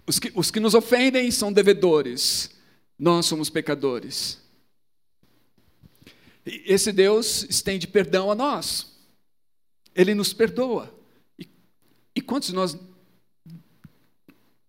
Os 0.07 0.19
que, 0.19 0.33
os 0.35 0.51
que 0.51 0.61
nos 0.61 0.75
ofendem 0.75 1.31
são 1.31 1.53
devedores, 1.53 2.51
nós 2.99 3.27
somos 3.27 3.49
pecadores. 3.49 4.39
E 6.45 6.63
esse 6.67 6.93
Deus 6.93 7.45
estende 7.45 7.87
perdão 7.87 8.31
a 8.31 8.35
nós, 8.35 8.93
Ele 9.95 10.15
nos 10.15 10.33
perdoa. 10.33 10.93
E, 11.39 11.49
e 12.17 12.21
quantos 12.21 12.49
de 12.49 12.55
nós 12.55 12.77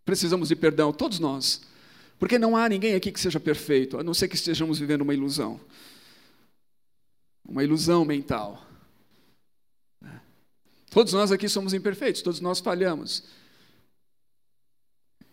precisamos 0.05 0.49
de 0.49 0.55
perdão? 0.55 0.93
Todos 0.93 1.19
nós. 1.19 1.61
Porque 2.19 2.37
não 2.37 2.55
há 2.55 2.69
ninguém 2.69 2.93
aqui 2.93 3.11
que 3.11 3.19
seja 3.19 3.39
perfeito, 3.39 3.97
a 3.97 4.03
não 4.03 4.13
ser 4.13 4.27
que 4.27 4.35
estejamos 4.35 4.79
vivendo 4.79 5.01
uma 5.01 5.13
ilusão 5.13 5.59
uma 7.47 7.63
ilusão 7.63 8.05
mental. 8.05 8.65
Todos 10.89 11.13
nós 11.13 11.31
aqui 11.31 11.49
somos 11.49 11.73
imperfeitos, 11.73 12.21
todos 12.21 12.39
nós 12.39 12.59
falhamos. 12.59 13.23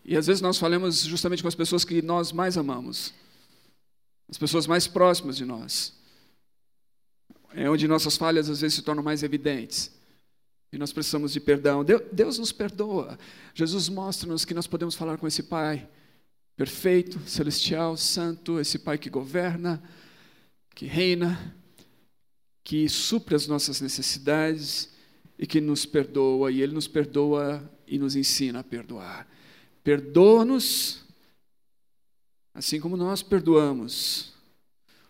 E 0.03 0.17
às 0.17 0.27
vezes 0.27 0.41
nós 0.41 0.57
falhamos 0.57 1.01
justamente 1.01 1.41
com 1.41 1.47
as 1.47 1.55
pessoas 1.55 1.85
que 1.85 2.01
nós 2.01 2.31
mais 2.31 2.57
amamos, 2.57 3.13
as 4.29 4.37
pessoas 4.37 4.65
mais 4.65 4.87
próximas 4.87 5.37
de 5.37 5.45
nós. 5.45 5.93
É 7.53 7.69
onde 7.69 7.87
nossas 7.87 8.15
falhas 8.15 8.49
às 8.49 8.61
vezes 8.61 8.75
se 8.75 8.81
tornam 8.81 9.03
mais 9.03 9.23
evidentes. 9.23 9.91
E 10.71 10.77
nós 10.77 10.93
precisamos 10.93 11.33
de 11.33 11.39
perdão. 11.39 11.83
Deus 11.83 12.39
nos 12.39 12.51
perdoa. 12.51 13.19
Jesus 13.53 13.89
mostra-nos 13.89 14.45
que 14.45 14.53
nós 14.53 14.67
podemos 14.67 14.95
falar 14.95 15.17
com 15.17 15.27
esse 15.27 15.43
Pai 15.43 15.87
perfeito, 16.55 17.19
celestial, 17.27 17.97
santo, 17.97 18.59
esse 18.59 18.79
Pai 18.79 18.97
que 18.97 19.09
governa, 19.09 19.83
que 20.73 20.85
reina, 20.85 21.55
que 22.63 22.87
supre 22.87 23.35
as 23.35 23.47
nossas 23.47 23.81
necessidades 23.81 24.89
e 25.37 25.45
que 25.45 25.59
nos 25.59 25.85
perdoa, 25.85 26.51
e 26.51 26.61
Ele 26.61 26.73
nos 26.73 26.87
perdoa 26.87 27.69
e 27.85 27.97
nos 27.97 28.15
ensina 28.15 28.59
a 28.59 28.63
perdoar. 28.63 29.27
Perdoa-nos, 29.83 31.03
assim 32.53 32.79
como 32.79 32.95
nós 32.95 33.23
perdoamos, 33.23 34.31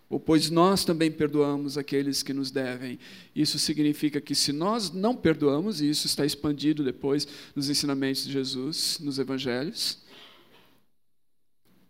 ou 0.09 0.19
pois 0.19 0.49
nós 0.49 0.83
também 0.83 1.09
perdoamos 1.09 1.77
aqueles 1.77 2.21
que 2.21 2.33
nos 2.33 2.51
devem. 2.51 2.99
Isso 3.35 3.57
significa 3.57 4.19
que 4.19 4.35
se 4.35 4.51
nós 4.51 4.91
não 4.91 5.15
perdoamos, 5.15 5.81
e 5.81 5.89
isso 5.89 6.05
está 6.05 6.25
expandido 6.25 6.83
depois 6.83 7.27
nos 7.55 7.69
ensinamentos 7.69 8.25
de 8.25 8.31
Jesus, 8.31 8.99
nos 8.99 9.19
evangelhos, 9.19 9.99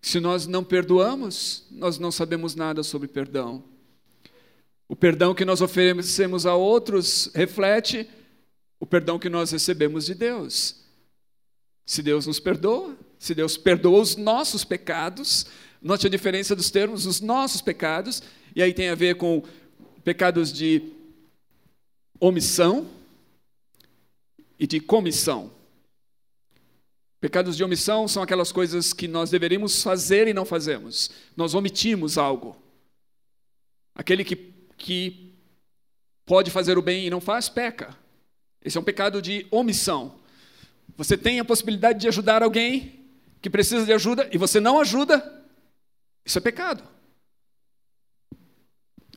se 0.02 0.20
nós 0.20 0.48
não 0.48 0.64
perdoamos, 0.64 1.66
nós 1.70 2.00
não 2.00 2.12
sabemos 2.12 2.56
nada 2.56 2.82
sobre 2.82 3.08
perdão. 3.08 3.64
O 4.88 4.96
perdão 4.96 5.34
que 5.34 5.46
nós 5.46 5.62
oferecemos 5.62 6.46
a 6.46 6.56
outros 6.56 7.30
reflete 7.34 8.10
o 8.80 8.86
perdão 8.86 9.20
que 9.20 9.30
nós 9.30 9.52
recebemos 9.52 10.06
de 10.06 10.16
Deus. 10.16 10.81
Se 11.92 12.02
Deus 12.02 12.26
nos 12.26 12.40
perdoa, 12.40 12.96
se 13.20 13.36
Deus 13.36 13.58
perdoa 13.58 14.00
os 14.00 14.16
nossos 14.16 14.64
pecados, 14.64 15.46
note 15.82 16.08
a 16.08 16.10
diferença 16.10 16.56
dos 16.56 16.72
termos, 16.72 17.06
os 17.06 17.20
nossos 17.20 17.62
pecados, 17.62 18.24
e 18.56 18.64
aí 18.64 18.74
tem 18.74 18.88
a 18.88 18.96
ver 18.96 19.18
com 19.18 19.44
pecados 20.02 20.54
de 20.54 20.94
omissão 22.18 22.88
e 24.58 24.66
de 24.66 24.80
comissão. 24.80 25.52
Pecados 27.20 27.58
de 27.58 27.64
omissão 27.66 28.08
são 28.08 28.24
aquelas 28.24 28.54
coisas 28.54 28.94
que 28.94 29.06
nós 29.06 29.30
deveríamos 29.30 29.84
fazer 29.84 30.30
e 30.30 30.34
não 30.34 30.46
fazemos. 30.46 31.12
Nós 31.36 31.54
omitimos 31.54 32.18
algo. 32.18 32.56
Aquele 33.94 34.24
que 34.24 34.38
que 34.78 35.36
pode 36.26 36.50
fazer 36.52 36.78
o 36.78 36.82
bem 36.82 37.06
e 37.06 37.10
não 37.10 37.20
faz, 37.20 37.50
peca. 37.50 37.94
Esse 38.64 38.78
é 38.78 38.80
um 38.80 38.86
pecado 38.86 39.22
de 39.22 39.46
omissão. 39.52 40.21
Você 40.98 41.18
tem 41.18 41.40
a 41.40 41.46
possibilidade 41.46 42.00
de 42.00 42.08
ajudar 42.08 42.44
alguém 42.44 43.00
que 43.42 43.50
precisa 43.50 43.86
de 43.86 43.94
ajuda 43.94 44.30
e 44.32 44.38
você 44.38 44.60
não 44.60 44.80
ajuda, 44.80 45.44
isso 46.26 46.38
é 46.38 46.42
pecado. 46.42 46.84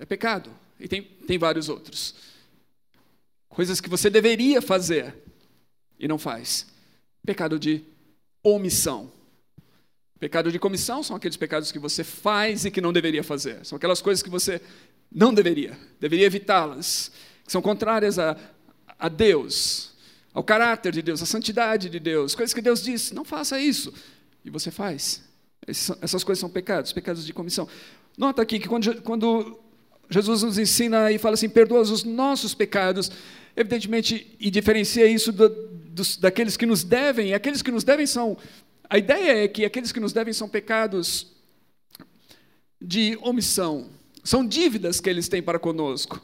É 0.00 0.06
pecado. 0.06 0.50
E 0.80 0.88
tem, 0.88 1.02
tem 1.02 1.38
vários 1.38 1.68
outros. 1.68 2.14
Coisas 3.48 3.80
que 3.80 3.88
você 3.88 4.10
deveria 4.10 4.60
fazer 4.60 5.14
e 5.98 6.08
não 6.08 6.18
faz. 6.18 6.66
Pecado 7.24 7.58
de 7.58 7.84
omissão. 8.42 9.12
Pecado 10.18 10.50
de 10.50 10.58
comissão 10.58 11.02
são 11.02 11.16
aqueles 11.16 11.36
pecados 11.36 11.70
que 11.70 11.78
você 11.78 12.02
faz 12.02 12.64
e 12.64 12.70
que 12.70 12.80
não 12.80 12.92
deveria 12.92 13.22
fazer. 13.22 13.64
São 13.64 13.76
aquelas 13.76 14.00
coisas 14.00 14.22
que 14.22 14.30
você 14.30 14.60
não 15.10 15.32
deveria, 15.32 15.78
deveria 16.00 16.26
evitá-las, 16.26 17.12
que 17.44 17.52
são 17.52 17.62
contrárias 17.62 18.18
a, 18.18 18.36
a 18.98 19.08
Deus, 19.08 19.93
ao 20.34 20.42
caráter 20.42 20.92
de 20.92 21.00
Deus, 21.00 21.22
à 21.22 21.26
santidade 21.26 21.88
de 21.88 22.00
Deus, 22.00 22.34
coisas 22.34 22.52
que 22.52 22.60
Deus 22.60 22.82
diz, 22.82 23.12
não 23.12 23.24
faça 23.24 23.60
isso, 23.60 23.94
e 24.44 24.50
você 24.50 24.70
faz. 24.72 25.22
Essas 25.66 26.24
coisas 26.24 26.40
são 26.40 26.50
pecados, 26.50 26.92
pecados 26.92 27.24
de 27.24 27.32
comissão. 27.32 27.68
Nota 28.18 28.42
aqui 28.42 28.58
que 28.58 28.68
quando, 28.68 29.00
quando 29.02 29.58
Jesus 30.10 30.42
nos 30.42 30.58
ensina 30.58 31.12
e 31.12 31.18
fala 31.18 31.34
assim, 31.34 31.48
perdoa 31.48 31.80
os 31.80 32.02
nossos 32.02 32.52
pecados, 32.52 33.10
evidentemente, 33.56 34.36
e 34.38 34.50
diferencia 34.50 35.06
isso 35.06 35.32
do, 35.32 35.48
dos, 35.48 36.16
daqueles 36.16 36.56
que 36.56 36.66
nos 36.66 36.82
devem, 36.82 37.32
aqueles 37.32 37.62
que 37.62 37.70
nos 37.70 37.84
devem 37.84 38.04
são. 38.04 38.36
A 38.90 38.98
ideia 38.98 39.44
é 39.44 39.48
que 39.48 39.64
aqueles 39.64 39.92
que 39.92 40.00
nos 40.00 40.12
devem 40.12 40.34
são 40.34 40.48
pecados 40.48 41.32
de 42.80 43.16
omissão, 43.22 43.88
são 44.22 44.46
dívidas 44.46 45.00
que 45.00 45.08
eles 45.08 45.28
têm 45.28 45.42
para 45.42 45.58
conosco. 45.58 46.20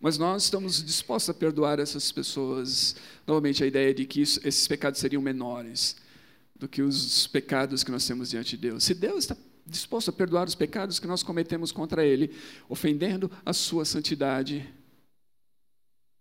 Mas 0.00 0.16
nós 0.16 0.44
estamos 0.44 0.82
dispostos 0.82 1.28
a 1.28 1.34
perdoar 1.34 1.78
essas 1.78 2.10
pessoas. 2.10 2.96
Novamente, 3.26 3.62
a 3.62 3.66
ideia 3.66 3.92
de 3.92 4.06
que 4.06 4.22
isso, 4.22 4.40
esses 4.42 4.66
pecados 4.66 4.98
seriam 4.98 5.20
menores 5.20 5.96
do 6.56 6.66
que 6.66 6.80
os 6.80 7.26
pecados 7.26 7.84
que 7.84 7.90
nós 7.90 8.06
temos 8.06 8.30
diante 8.30 8.56
de 8.56 8.68
Deus. 8.68 8.82
Se 8.82 8.94
Deus 8.94 9.24
está 9.24 9.36
disposto 9.66 10.08
a 10.08 10.12
perdoar 10.12 10.48
os 10.48 10.54
pecados 10.54 10.98
que 10.98 11.06
nós 11.06 11.22
cometemos 11.22 11.70
contra 11.70 12.04
Ele, 12.04 12.34
ofendendo 12.66 13.30
a 13.44 13.52
Sua 13.52 13.84
santidade, 13.84 14.66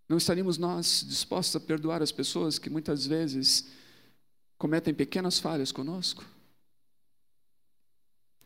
não 0.09 0.17
estaríamos 0.17 0.57
nós 0.57 1.05
dispostos 1.07 1.55
a 1.55 1.59
perdoar 1.65 2.01
as 2.01 2.11
pessoas 2.11 2.59
que 2.59 2.69
muitas 2.69 3.05
vezes 3.05 3.67
cometem 4.57 4.93
pequenas 4.93 5.39
falhas 5.39 5.71
conosco? 5.71 6.25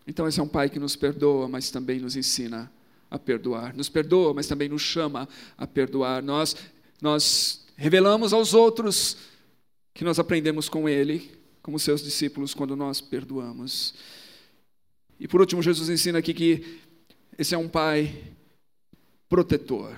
Então, 0.05 0.27
esse 0.27 0.39
é 0.39 0.43
um 0.43 0.47
pai 0.47 0.69
que 0.69 0.79
nos 0.79 0.95
perdoa, 0.95 1.47
mas 1.47 1.71
também 1.71 1.99
nos 1.99 2.15
ensina 2.15 2.71
a 3.13 3.19
perdoar. 3.19 3.75
Nos 3.75 3.89
perdoa, 3.89 4.33
mas 4.33 4.47
também 4.47 4.67
nos 4.67 4.81
chama 4.81 5.29
a 5.55 5.67
perdoar. 5.67 6.23
Nós, 6.23 6.55
nós 6.99 7.63
revelamos 7.77 8.33
aos 8.33 8.55
outros 8.55 9.17
que 9.93 10.03
nós 10.03 10.17
aprendemos 10.17 10.67
com 10.67 10.89
ele, 10.89 11.31
como 11.61 11.77
seus 11.77 12.01
discípulos, 12.01 12.55
quando 12.55 12.75
nós 12.75 12.99
perdoamos. 12.99 13.93
E 15.19 15.27
por 15.27 15.39
último, 15.39 15.61
Jesus 15.61 15.89
ensina 15.89 16.17
aqui 16.17 16.33
que 16.33 16.81
esse 17.37 17.53
é 17.53 17.57
um 17.57 17.69
pai 17.69 18.33
protetor. 19.29 19.95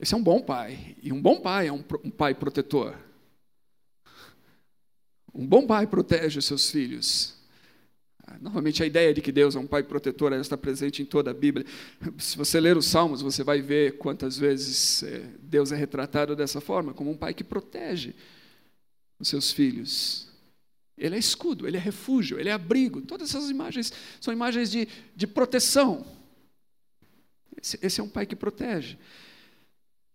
Esse 0.00 0.14
é 0.14 0.16
um 0.16 0.22
bom 0.22 0.40
pai. 0.40 0.96
E 1.02 1.12
um 1.12 1.20
bom 1.20 1.40
pai 1.40 1.68
é 1.68 1.72
um, 1.72 1.84
um 2.02 2.10
pai 2.10 2.34
protetor. 2.34 2.96
Um 5.34 5.46
bom 5.46 5.66
pai 5.66 5.86
protege 5.86 6.38
os 6.38 6.46
seus 6.46 6.70
filhos. 6.70 7.37
Novamente, 8.40 8.82
a 8.82 8.86
ideia 8.86 9.12
de 9.14 9.20
que 9.20 9.32
Deus 9.32 9.56
é 9.56 9.58
um 9.58 9.66
pai 9.66 9.82
protetor 9.82 10.32
está 10.34 10.56
presente 10.56 11.02
em 11.02 11.04
toda 11.04 11.30
a 11.30 11.34
Bíblia. 11.34 11.64
Se 12.18 12.36
você 12.36 12.60
ler 12.60 12.76
os 12.76 12.86
Salmos, 12.86 13.22
você 13.22 13.42
vai 13.42 13.60
ver 13.60 13.98
quantas 13.98 14.38
vezes 14.38 15.02
é, 15.02 15.24
Deus 15.40 15.72
é 15.72 15.76
retratado 15.76 16.36
dessa 16.36 16.60
forma, 16.60 16.92
como 16.92 17.10
um 17.10 17.16
pai 17.16 17.34
que 17.34 17.44
protege 17.44 18.14
os 19.18 19.28
seus 19.28 19.50
filhos. 19.50 20.28
Ele 20.96 21.14
é 21.14 21.18
escudo, 21.18 21.66
ele 21.66 21.76
é 21.76 21.80
refúgio, 21.80 22.38
ele 22.38 22.48
é 22.48 22.52
abrigo. 22.52 23.00
Todas 23.02 23.30
essas 23.30 23.50
imagens 23.50 23.92
são 24.20 24.32
imagens 24.32 24.70
de, 24.70 24.88
de 25.14 25.26
proteção. 25.26 26.04
Esse, 27.60 27.78
esse 27.82 28.00
é 28.00 28.04
um 28.04 28.08
pai 28.08 28.26
que 28.26 28.36
protege. 28.36 28.98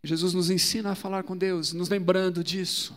Jesus 0.04 0.34
nos 0.34 0.49
ensina 0.49 0.91
a 0.91 0.95
falar 0.95 1.23
com 1.23 1.36
Deus, 1.36 1.71
nos 1.71 1.88
lembrando 1.88 2.43
disso. 2.43 2.93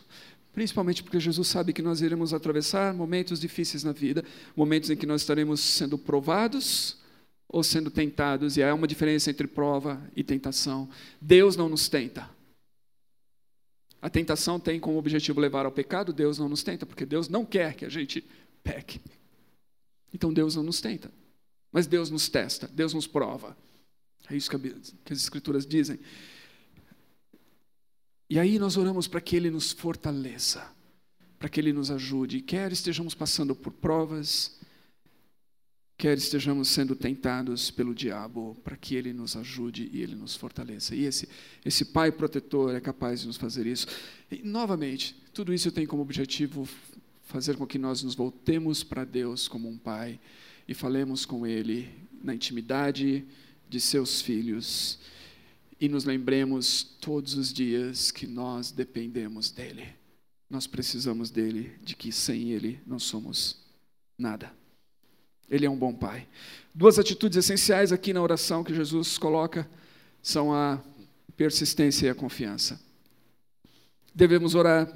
Principalmente 0.56 1.02
porque 1.02 1.20
Jesus 1.20 1.48
sabe 1.48 1.74
que 1.74 1.82
nós 1.82 2.00
iremos 2.00 2.32
atravessar 2.32 2.94
momentos 2.94 3.38
difíceis 3.38 3.84
na 3.84 3.92
vida, 3.92 4.24
momentos 4.56 4.88
em 4.88 4.96
que 4.96 5.04
nós 5.04 5.20
estaremos 5.20 5.60
sendo 5.60 5.98
provados 5.98 6.96
ou 7.46 7.62
sendo 7.62 7.90
tentados, 7.90 8.56
e 8.56 8.62
há 8.62 8.74
uma 8.74 8.86
diferença 8.88 9.30
entre 9.30 9.46
prova 9.46 10.02
e 10.16 10.24
tentação. 10.24 10.88
Deus 11.20 11.56
não 11.56 11.68
nos 11.68 11.90
tenta. 11.90 12.30
A 14.00 14.08
tentação 14.08 14.58
tem 14.58 14.80
como 14.80 14.96
objetivo 14.96 15.40
levar 15.40 15.66
ao 15.66 15.72
pecado, 15.72 16.10
Deus 16.10 16.38
não 16.38 16.48
nos 16.48 16.62
tenta, 16.62 16.86
porque 16.86 17.04
Deus 17.04 17.28
não 17.28 17.44
quer 17.44 17.74
que 17.74 17.84
a 17.84 17.90
gente 17.90 18.24
peque. 18.64 18.98
Então 20.10 20.32
Deus 20.32 20.56
não 20.56 20.62
nos 20.62 20.80
tenta. 20.80 21.10
Mas 21.70 21.86
Deus 21.86 22.08
nos 22.08 22.30
testa, 22.30 22.66
Deus 22.66 22.94
nos 22.94 23.06
prova. 23.06 23.54
É 24.30 24.34
isso 24.34 24.48
que, 24.48 24.56
as 25.12 25.18
Escrituras 25.18 25.66
dizem. 25.66 25.98
E 28.28 28.38
aí 28.38 28.58
nós 28.58 28.76
oramos 28.76 29.06
para 29.06 29.20
que 29.20 29.36
Ele 29.36 29.50
nos 29.50 29.70
fortaleça, 29.72 30.68
para 31.38 31.48
que 31.48 31.60
Ele 31.60 31.72
nos 31.72 31.90
ajude, 31.90 32.40
quer 32.40 32.72
estejamos 32.72 33.14
passando 33.14 33.54
por 33.54 33.72
provas, 33.72 34.58
quer 35.96 36.18
estejamos 36.18 36.68
sendo 36.68 36.96
tentados 36.96 37.70
pelo 37.70 37.94
diabo, 37.94 38.56
para 38.64 38.76
que 38.76 38.96
Ele 38.96 39.12
nos 39.12 39.36
ajude 39.36 39.88
e 39.92 40.02
Ele 40.02 40.16
nos 40.16 40.34
fortaleça. 40.34 40.94
E 40.94 41.04
esse, 41.04 41.28
esse 41.64 41.84
Pai 41.84 42.10
protetor 42.10 42.74
é 42.74 42.80
capaz 42.80 43.20
de 43.20 43.28
nos 43.28 43.36
fazer 43.36 43.64
isso. 43.64 43.86
E, 44.30 44.42
novamente, 44.42 45.14
tudo 45.32 45.54
isso 45.54 45.70
tem 45.70 45.86
como 45.86 46.02
objetivo 46.02 46.68
fazer 47.26 47.56
com 47.56 47.66
que 47.66 47.78
nós 47.78 48.02
nos 48.02 48.14
voltemos 48.14 48.82
para 48.82 49.04
Deus 49.04 49.46
como 49.46 49.68
um 49.68 49.78
Pai 49.78 50.18
e 50.66 50.74
falemos 50.74 51.24
com 51.24 51.46
Ele 51.46 51.88
na 52.22 52.34
intimidade 52.34 53.24
de 53.68 53.80
seus 53.80 54.20
filhos 54.20 54.98
e 55.80 55.88
nos 55.88 56.04
lembremos 56.04 56.82
todos 56.82 57.34
os 57.34 57.52
dias 57.52 58.10
que 58.10 58.26
nós 58.26 58.70
dependemos 58.70 59.50
dEle. 59.50 59.88
Nós 60.48 60.66
precisamos 60.66 61.30
dEle, 61.30 61.72
de 61.82 61.94
que 61.94 62.10
sem 62.12 62.50
Ele 62.50 62.80
não 62.86 62.98
somos 62.98 63.58
nada. 64.16 64.52
Ele 65.50 65.66
é 65.66 65.70
um 65.70 65.76
bom 65.76 65.94
Pai. 65.94 66.26
Duas 66.74 66.98
atitudes 66.98 67.36
essenciais 67.36 67.92
aqui 67.92 68.12
na 68.12 68.22
oração 68.22 68.64
que 68.64 68.74
Jesus 68.74 69.18
coloca 69.18 69.68
são 70.22 70.52
a 70.52 70.82
persistência 71.36 72.06
e 72.06 72.10
a 72.10 72.14
confiança. 72.14 72.80
Devemos 74.14 74.54
orar 74.54 74.90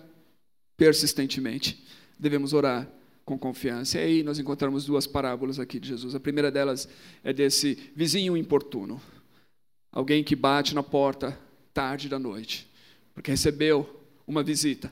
persistentemente, 0.77 1.85
devemos 2.19 2.53
orar 2.53 2.88
com 3.25 3.38
confiança. 3.38 3.99
E 3.99 4.03
aí 4.03 4.23
nós 4.23 4.38
encontramos 4.38 4.87
duas 4.87 5.07
parábolas 5.07 5.59
aqui 5.59 5.79
de 5.79 5.88
Jesus. 5.88 6.14
A 6.14 6.21
primeira 6.21 6.51
delas 6.51 6.88
é 7.23 7.33
desse 7.33 7.93
vizinho 7.95 8.37
importuno. 8.37 9.01
Alguém 9.92 10.22
que 10.22 10.37
bate 10.37 10.74
na 10.74 10.83
porta 10.83 11.38
tarde 11.74 12.09
da 12.09 12.18
noite, 12.18 12.68
porque 13.12 13.31
recebeu 13.31 14.00
uma 14.26 14.42
visita 14.42 14.90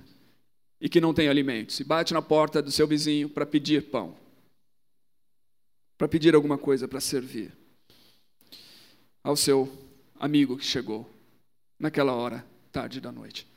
e 0.81 0.89
que 0.89 1.01
não 1.01 1.15
tem 1.15 1.29
alimentos. 1.29 1.81
E 1.81 1.85
bate 1.85 2.13
na 2.13 2.23
porta 2.23 2.61
do 2.61 2.71
seu 2.71 2.87
vizinho 2.87 3.29
para 3.29 3.47
pedir 3.47 3.91
pão, 3.91 4.17
para 5.97 6.09
pedir 6.09 6.35
alguma 6.35 6.59
coisa 6.59 6.87
para 6.87 7.01
servir 7.01 7.53
ao 9.23 9.37
seu 9.37 9.71
amigo 10.19 10.57
que 10.57 10.65
chegou 10.65 11.09
naquela 11.79 12.13
hora, 12.13 12.45
tarde 12.73 13.01
da 13.01 13.13
noite. 13.13 13.48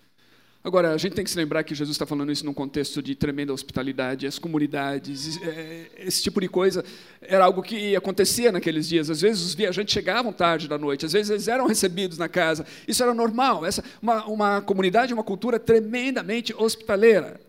Agora, 0.63 0.93
a 0.93 0.97
gente 0.97 1.13
tem 1.13 1.23
que 1.23 1.31
se 1.31 1.37
lembrar 1.37 1.63
que 1.63 1.73
Jesus 1.73 1.95
está 1.95 2.05
falando 2.05 2.31
isso 2.31 2.45
num 2.45 2.53
contexto 2.53 3.01
de 3.01 3.15
tremenda 3.15 3.51
hospitalidade, 3.51 4.27
as 4.27 4.37
comunidades, 4.37 5.41
é, 5.41 5.89
esse 5.97 6.21
tipo 6.21 6.39
de 6.39 6.47
coisa 6.47 6.85
era 7.19 7.43
algo 7.43 7.63
que 7.63 7.95
acontecia 7.95 8.51
naqueles 8.51 8.87
dias. 8.87 9.09
Às 9.09 9.21
vezes 9.21 9.43
os 9.43 9.55
viajantes 9.55 9.91
chegavam 9.91 10.31
tarde 10.31 10.67
da 10.67 10.77
noite, 10.77 11.03
às 11.03 11.13
vezes 11.13 11.31
eles 11.31 11.47
eram 11.47 11.65
recebidos 11.65 12.19
na 12.19 12.29
casa. 12.29 12.63
Isso 12.87 13.01
era 13.01 13.11
normal. 13.11 13.65
Essa 13.65 13.83
uma, 13.99 14.25
uma 14.27 14.61
comunidade, 14.61 15.11
uma 15.15 15.23
cultura 15.23 15.59
tremendamente 15.59 16.53
hospitaleira. 16.55 17.41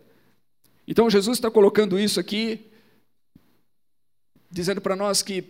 Então 0.87 1.07
Jesus 1.07 1.37
está 1.37 1.51
colocando 1.51 1.99
isso 1.99 2.19
aqui, 2.19 2.65
dizendo 4.49 4.81
para 4.81 4.95
nós 4.95 5.21
que 5.21 5.43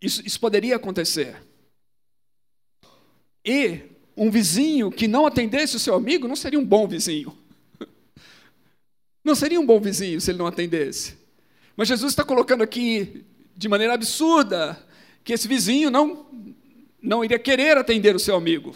isso, 0.00 0.26
isso 0.26 0.40
poderia 0.40 0.76
acontecer. 0.76 1.36
E 3.44 3.82
um 4.20 4.30
vizinho 4.30 4.92
que 4.92 5.08
não 5.08 5.24
atendesse 5.24 5.76
o 5.76 5.78
seu 5.78 5.94
amigo 5.94 6.28
não 6.28 6.36
seria 6.36 6.58
um 6.58 6.64
bom 6.64 6.86
vizinho. 6.86 7.34
Não 9.24 9.34
seria 9.34 9.58
um 9.58 9.64
bom 9.64 9.80
vizinho 9.80 10.20
se 10.20 10.30
ele 10.30 10.38
não 10.38 10.46
atendesse. 10.46 11.14
Mas 11.76 11.88
Jesus 11.88 12.12
está 12.12 12.24
colocando 12.24 12.62
aqui, 12.62 13.24
de 13.54 13.68
maneira 13.68 13.92
absurda, 13.92 14.82
que 15.22 15.32
esse 15.34 15.46
vizinho 15.46 15.90
não, 15.90 16.26
não 17.02 17.22
iria 17.22 17.38
querer 17.38 17.76
atender 17.76 18.16
o 18.16 18.18
seu 18.18 18.34
amigo, 18.34 18.74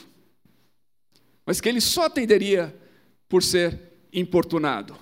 mas 1.47 1.63
que 1.63 1.69
ele 1.69 1.81
só 1.81 2.05
atenderia 2.05 2.75
por 3.27 3.43
ser 3.43 3.81
importunado. 4.13 4.97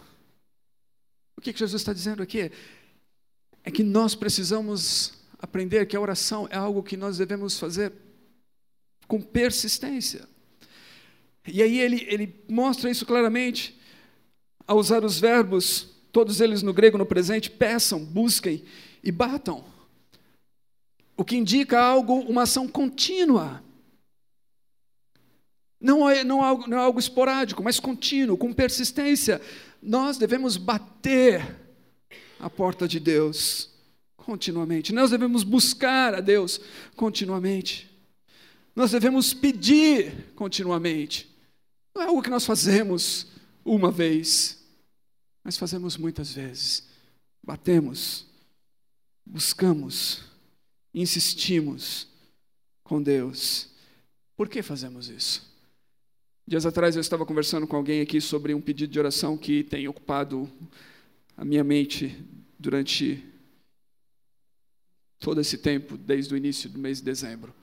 O 1.36 1.40
que, 1.40 1.52
que 1.52 1.58
Jesus 1.58 1.82
está 1.82 1.92
dizendo 1.92 2.22
aqui? 2.22 2.52
É 3.64 3.70
que 3.70 3.82
nós 3.82 4.14
precisamos 4.14 5.14
aprender 5.40 5.86
que 5.86 5.96
a 5.96 6.00
oração 6.00 6.48
é 6.50 6.56
algo 6.56 6.84
que 6.84 6.96
nós 6.96 7.18
devemos 7.18 7.58
fazer 7.58 7.92
com 9.08 9.20
persistência. 9.20 10.31
E 11.46 11.62
aí 11.62 11.78
ele, 11.78 12.06
ele 12.08 12.44
mostra 12.48 12.90
isso 12.90 13.04
claramente 13.04 13.78
ao 14.66 14.78
usar 14.78 15.04
os 15.04 15.18
verbos, 15.18 15.88
todos 16.12 16.40
eles 16.40 16.62
no 16.62 16.72
grego 16.72 16.96
no 16.96 17.06
presente, 17.06 17.50
peçam, 17.50 18.04
busquem 18.04 18.64
e 19.02 19.10
batam. 19.10 19.64
O 21.16 21.24
que 21.24 21.36
indica 21.36 21.80
algo, 21.80 22.20
uma 22.20 22.42
ação 22.42 22.68
contínua. 22.68 23.62
Não 25.80 26.08
é, 26.08 26.22
não, 26.22 26.42
é 26.42 26.46
algo, 26.46 26.68
não 26.68 26.78
é 26.78 26.80
algo 26.80 27.00
esporádico, 27.00 27.62
mas 27.62 27.80
contínuo, 27.80 28.36
com 28.36 28.52
persistência. 28.52 29.40
Nós 29.82 30.16
devemos 30.16 30.56
bater 30.56 31.56
a 32.38 32.48
porta 32.48 32.86
de 32.86 33.00
Deus 33.00 33.68
continuamente. 34.16 34.92
Nós 34.92 35.10
devemos 35.10 35.42
buscar 35.42 36.14
a 36.14 36.20
Deus 36.20 36.60
continuamente. 36.94 37.90
Nós 38.74 38.92
devemos 38.92 39.34
pedir 39.34 40.32
continuamente. 40.36 41.31
Não 41.94 42.02
é 42.02 42.06
algo 42.06 42.22
que 42.22 42.30
nós 42.30 42.44
fazemos 42.44 43.26
uma 43.64 43.90
vez, 43.90 44.62
mas 45.44 45.56
fazemos 45.56 45.96
muitas 45.96 46.32
vezes. 46.32 46.88
Batemos, 47.42 48.26
buscamos, 49.24 50.22
insistimos 50.94 52.08
com 52.82 53.02
Deus. 53.02 53.68
Por 54.36 54.48
que 54.48 54.62
fazemos 54.62 55.08
isso? 55.08 55.50
Dias 56.46 56.66
atrás 56.66 56.96
eu 56.96 57.00
estava 57.00 57.24
conversando 57.24 57.66
com 57.66 57.76
alguém 57.76 58.00
aqui 58.00 58.20
sobre 58.20 58.52
um 58.54 58.60
pedido 58.60 58.92
de 58.92 58.98
oração 58.98 59.36
que 59.36 59.62
tem 59.62 59.86
ocupado 59.86 60.50
a 61.36 61.44
minha 61.44 61.62
mente 61.62 62.16
durante 62.58 63.24
todo 65.18 65.40
esse 65.40 65.56
tempo, 65.56 65.96
desde 65.96 66.34
o 66.34 66.36
início 66.36 66.68
do 66.68 66.78
mês 66.78 66.98
de 66.98 67.04
dezembro. 67.04 67.54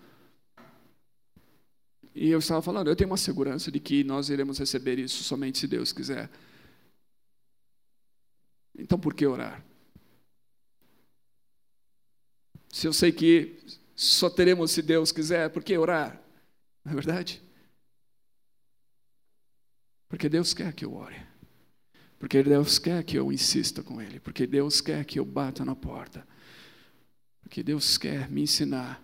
E 2.14 2.30
eu 2.30 2.40
estava 2.40 2.62
falando, 2.62 2.88
eu 2.88 2.96
tenho 2.96 3.10
uma 3.10 3.18
segurança 3.18 3.72
de 3.72 3.80
que 3.80 4.04
nós 4.04 4.30
iremos 4.30 4.58
receber 4.58 5.00
isso 5.00 5.24
somente 5.24 5.60
se 5.60 5.68
Deus 5.68 5.92
quiser. 5.92 6.30
Então 8.78 9.00
por 9.00 9.14
que 9.14 9.26
orar? 9.26 9.64
Se 12.70 12.88
eu 12.88 12.94
sei 12.94 13.12
que 13.12 13.58
só 13.96 14.30
teremos 14.30 14.72
se 14.72 14.82
Deus 14.82 15.12
quiser, 15.12 15.50
por 15.50 15.64
que 15.64 15.78
orar? 15.78 16.22
Não 16.84 16.92
é 16.92 16.96
verdade? 16.96 17.42
Porque 20.08 20.30
Deus 20.30 20.54
quer 20.54 20.74
que 20.74 20.86
eu 20.86 20.94
ore. 20.94 21.22
Porque 22.18 22.44
Deus 22.44 22.80
quer 22.80 23.04
que 23.04 23.18
eu 23.18 23.32
insista 23.32 23.84
com 23.84 24.02
Ele. 24.02 24.20
Porque 24.20 24.46
Deus 24.48 24.82
quer 24.82 25.06
que 25.06 25.20
eu 25.20 25.26
bata 25.26 25.64
na 25.64 25.76
porta. 25.76 26.28
Porque 27.42 27.64
Deus 27.64 27.98
quer 27.98 28.30
me 28.30 28.42
ensinar 28.42 29.02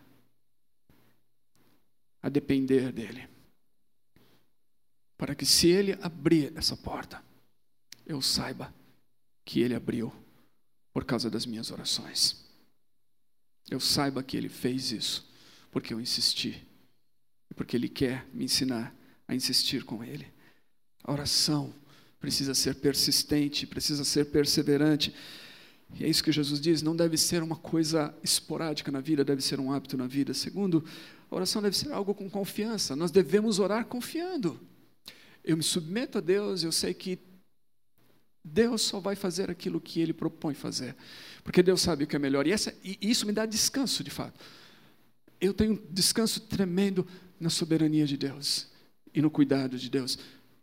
a 2.25 2.29
depender 2.29 2.91
dele. 2.91 3.29
Para 5.15 5.35
que 5.35 5.45
se 5.45 5.67
ele 5.67 5.95
abrir 6.01 6.51
essa 6.57 6.75
porta, 6.75 7.23
eu 8.03 8.19
saiba 8.19 8.73
que 9.45 9.59
ele 9.59 9.75
abriu 9.75 10.11
por 10.91 11.05
causa 11.05 11.29
das 11.29 11.45
minhas 11.45 11.69
orações. 11.69 12.43
Eu 13.69 13.79
saiba 13.79 14.23
que 14.23 14.35
ele 14.35 14.49
fez 14.49 14.91
isso 14.91 15.31
porque 15.69 15.93
eu 15.93 16.01
insisti 16.01 16.67
e 17.47 17.53
porque 17.53 17.77
ele 17.77 17.87
quer 17.87 18.25
me 18.33 18.45
ensinar 18.45 18.91
a 19.27 19.35
insistir 19.35 19.83
com 19.83 20.03
ele. 20.03 20.25
A 21.03 21.11
oração 21.11 21.75
precisa 22.19 22.55
ser 22.55 22.73
persistente, 22.73 23.67
precisa 23.67 24.03
ser 24.03 24.31
perseverante. 24.31 25.13
E 25.93 26.03
é 26.03 26.09
isso 26.09 26.23
que 26.23 26.31
Jesus 26.31 26.59
diz: 26.59 26.81
não 26.81 26.95
deve 26.95 27.17
ser 27.17 27.43
uma 27.43 27.55
coisa 27.55 28.17
esporádica 28.23 28.91
na 28.91 28.99
vida, 28.99 29.23
deve 29.23 29.43
ser 29.43 29.59
um 29.59 29.71
hábito 29.71 29.95
na 29.95 30.07
vida. 30.07 30.33
Segundo, 30.33 30.83
a 31.29 31.35
oração 31.35 31.61
deve 31.61 31.77
ser 31.77 31.91
algo 31.91 32.13
com 32.13 32.29
confiança. 32.29 32.95
Nós 32.95 33.11
devemos 33.11 33.59
orar 33.59 33.85
confiando. 33.85 34.59
Eu 35.43 35.57
me 35.57 35.63
submeto 35.63 36.17
a 36.17 36.21
Deus, 36.21 36.63
eu 36.63 36.71
sei 36.71 36.93
que 36.93 37.19
Deus 38.43 38.83
só 38.83 38.99
vai 38.99 39.15
fazer 39.15 39.49
aquilo 39.49 39.81
que 39.81 39.99
Ele 39.99 40.13
propõe 40.13 40.53
fazer, 40.53 40.95
porque 41.43 41.63
Deus 41.63 41.81
sabe 41.81 42.03
o 42.03 42.07
que 42.07 42.15
é 42.15 42.19
melhor. 42.19 42.45
E, 42.45 42.51
essa, 42.51 42.73
e 42.83 42.97
isso 43.01 43.25
me 43.25 43.31
dá 43.31 43.45
descanso, 43.45 44.03
de 44.03 44.11
fato. 44.11 44.39
Eu 45.41 45.53
tenho 45.53 45.73
um 45.73 45.79
descanso 45.91 46.41
tremendo 46.41 47.05
na 47.39 47.49
soberania 47.49 48.05
de 48.05 48.17
Deus 48.17 48.67
e 49.13 49.21
no 49.21 49.31
cuidado 49.31 49.77
de 49.77 49.89
Deus. 49.89 50.17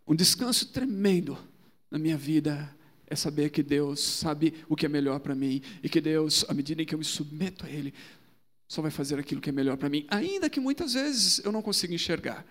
Um 0.06 0.14
descanso 0.14 0.66
tremendo 0.66 1.36
na 1.90 1.98
minha 1.98 2.16
vida 2.16 2.74
é 3.06 3.16
saber 3.16 3.50
que 3.50 3.62
Deus 3.62 4.00
sabe 4.00 4.54
o 4.68 4.76
que 4.76 4.86
é 4.86 4.88
melhor 4.88 5.20
para 5.20 5.34
mim 5.34 5.60
e 5.82 5.88
que 5.88 6.00
Deus, 6.00 6.44
à 6.48 6.54
medida 6.54 6.82
em 6.82 6.86
que 6.86 6.94
eu 6.94 6.98
me 6.98 7.04
submeto 7.04 7.66
a 7.66 7.70
Ele, 7.70 7.92
só 8.72 8.80
vai 8.80 8.90
fazer 8.90 9.18
aquilo 9.18 9.38
que 9.38 9.50
é 9.50 9.52
melhor 9.52 9.76
para 9.76 9.90
mim, 9.90 10.06
ainda 10.08 10.48
que 10.48 10.58
muitas 10.58 10.94
vezes 10.94 11.44
eu 11.44 11.52
não 11.52 11.60
consiga 11.60 11.92
enxergar. 11.92 12.42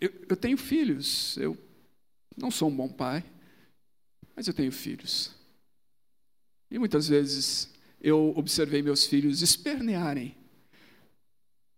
Eu, 0.00 0.12
eu, 0.28 0.36
tenho 0.36 0.58
filhos, 0.58 1.36
eu 1.36 1.56
não 2.36 2.50
sou 2.50 2.68
um 2.68 2.74
bom 2.74 2.88
pai, 2.88 3.24
mas 4.34 4.48
eu 4.48 4.52
tenho 4.52 4.72
filhos. 4.72 5.30
E 6.68 6.80
muitas 6.80 7.06
vezes 7.06 7.72
eu 8.00 8.32
observei 8.36 8.82
meus 8.82 9.06
filhos 9.06 9.40
espernearem 9.40 10.36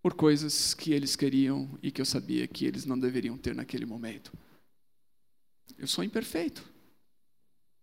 por 0.01 0.15
coisas 0.15 0.73
que 0.73 0.95
eles 0.95 1.15
queriam 1.17 1.79
e 1.83 1.91
que 1.91 2.01
eu 2.01 2.07
sabia 2.07 2.49
que 2.49 2.65
eles 2.65 2.87
não 2.87 2.99
deveriam 2.99 3.37
ter 3.37 3.55
naquele 3.55 3.85
momento. 3.85 4.33
Eu 5.77 5.87
sou 5.87 6.03
imperfeito, 6.03 6.65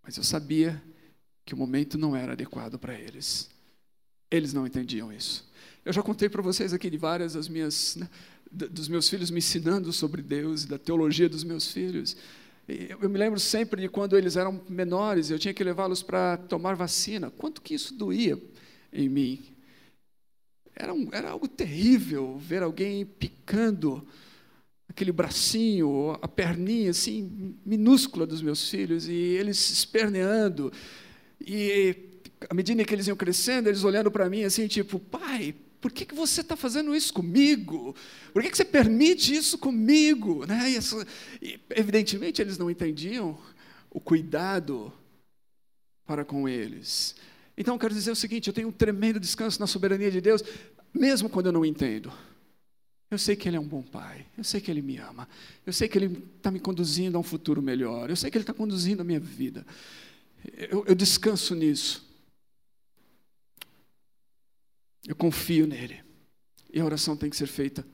mas 0.01 0.17
eu 0.17 0.23
sabia 0.23 0.83
que 1.45 1.53
o 1.53 1.57
momento 1.57 1.95
não 1.95 2.15
era 2.15 2.31
adequado 2.31 2.79
para 2.79 2.99
eles. 2.99 3.55
Eles 4.29 4.53
não 4.53 4.67
entendiam 4.67 5.11
isso. 5.11 5.47
Eu 5.85 5.93
já 5.93 6.03
contei 6.03 6.27
para 6.27 6.41
vocês 6.41 6.73
aqui 6.73 6.89
de 6.89 6.97
várias 6.97 7.33
das 7.33 7.47
minhas, 7.47 7.95
né, 7.95 8.09
dos 8.51 8.87
meus 8.89 9.07
filhos 9.09 9.31
me 9.31 9.39
ensinando 9.39 9.93
sobre 9.93 10.21
Deus 10.21 10.63
e 10.63 10.67
da 10.67 10.77
teologia 10.77 11.29
dos 11.29 11.43
meus 11.43 11.71
filhos. 11.71 12.17
Eu 12.67 13.09
me 13.09 13.17
lembro 13.17 13.39
sempre 13.39 13.81
de 13.81 13.87
quando 13.87 14.17
eles 14.17 14.35
eram 14.35 14.61
menores, 14.67 15.29
eu 15.29 15.39
tinha 15.39 15.53
que 15.53 15.63
levá-los 15.63 16.03
para 16.03 16.35
tomar 16.35 16.75
vacina. 16.75 17.31
Quanto 17.31 17.61
que 17.61 17.73
isso 17.73 17.93
doía 17.93 18.37
em 18.91 19.07
mim? 19.07 19.45
Era, 20.75 20.93
um, 20.93 21.07
era 21.13 21.29
algo 21.29 21.47
terrível 21.47 22.37
ver 22.37 22.61
alguém 22.61 23.05
picando 23.05 24.05
aquele 24.89 25.13
bracinho, 25.13 26.17
a 26.21 26.27
perninha 26.27 26.91
assim 26.91 27.55
minúscula 27.65 28.27
dos 28.27 28.41
meus 28.41 28.69
filhos 28.69 29.07
e 29.07 29.13
eles 29.13 29.69
esperneando. 29.69 30.71
E 31.39 32.06
à 32.49 32.53
medida 32.53 32.83
que 32.85 32.93
eles 32.93 33.07
iam 33.07 33.17
crescendo, 33.17 33.67
eles 33.67 33.83
olhando 33.83 34.11
para 34.11 34.29
mim 34.29 34.43
assim, 34.43 34.67
tipo, 34.67 34.99
pai, 34.99 35.55
por 35.79 35.91
que, 35.91 36.05
que 36.05 36.15
você 36.15 36.41
está 36.41 36.55
fazendo 36.55 36.95
isso 36.95 37.13
comigo? 37.13 37.95
Por 38.33 38.41
que, 38.41 38.49
que 38.49 38.57
você 38.57 38.65
permite 38.65 39.35
isso 39.35 39.57
comigo? 39.57 40.45
Né? 40.45 40.71
E, 40.71 41.45
e, 41.45 41.59
evidentemente, 41.71 42.41
eles 42.41 42.57
não 42.57 42.69
entendiam 42.69 43.37
o 43.89 43.99
cuidado 43.99 44.91
para 46.05 46.25
com 46.25 46.47
eles. 46.47 47.15
Então, 47.57 47.77
quero 47.77 47.93
dizer 47.93 48.11
o 48.11 48.15
seguinte: 48.15 48.47
eu 48.47 48.53
tenho 48.53 48.69
um 48.69 48.71
tremendo 48.71 49.19
descanso 49.19 49.59
na 49.59 49.67
soberania 49.67 50.11
de 50.11 50.21
Deus, 50.21 50.43
mesmo 50.93 51.29
quando 51.29 51.47
eu 51.47 51.51
não 51.51 51.65
entendo. 51.65 52.11
Eu 53.09 53.17
sei 53.17 53.35
que 53.35 53.47
Ele 53.47 53.55
é 53.55 53.59
um 53.59 53.67
bom 53.67 53.81
Pai, 53.81 54.25
eu 54.37 54.43
sei 54.43 54.59
que 54.59 54.69
Ele 54.69 54.81
me 54.81 54.97
ama, 54.97 55.29
eu 55.65 55.71
sei 55.71 55.87
que 55.87 55.97
Ele 55.97 56.21
está 56.35 56.51
me 56.51 56.59
conduzindo 56.59 57.15
a 57.15 57.19
um 57.19 57.23
futuro 57.23 57.61
melhor, 57.61 58.09
eu 58.09 58.17
sei 58.17 58.29
que 58.29 58.37
Ele 58.37 58.43
está 58.43 58.53
conduzindo 58.53 59.01
a 59.01 59.03
minha 59.03 59.19
vida. 59.19 59.65
Eu, 60.69 60.85
eu 60.85 60.95
descanso 60.95 61.55
nisso. 61.55 62.06
Eu 65.05 65.15
confio 65.15 65.67
nele. 65.67 66.01
E 66.73 66.79
a 66.79 66.85
oração 66.85 67.17
tem 67.17 67.29
que 67.29 67.35
ser 67.35 67.47
feita 67.47 67.85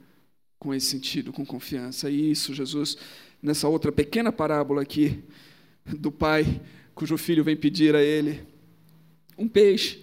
com 0.59 0.73
esse 0.73 0.87
sentido, 0.87 1.33
com 1.33 1.45
confiança. 1.45 2.09
E 2.09 2.31
isso, 2.31 2.53
Jesus, 2.53 2.97
nessa 3.41 3.67
outra 3.67 3.91
pequena 3.91 4.31
parábola 4.31 4.81
aqui, 4.81 5.23
do 5.85 6.11
pai 6.11 6.61
cujo 6.95 7.17
filho 7.17 7.43
vem 7.43 7.55
pedir 7.55 7.95
a 7.95 8.01
ele 8.01 8.45
um 9.37 9.47
peixe. 9.47 9.99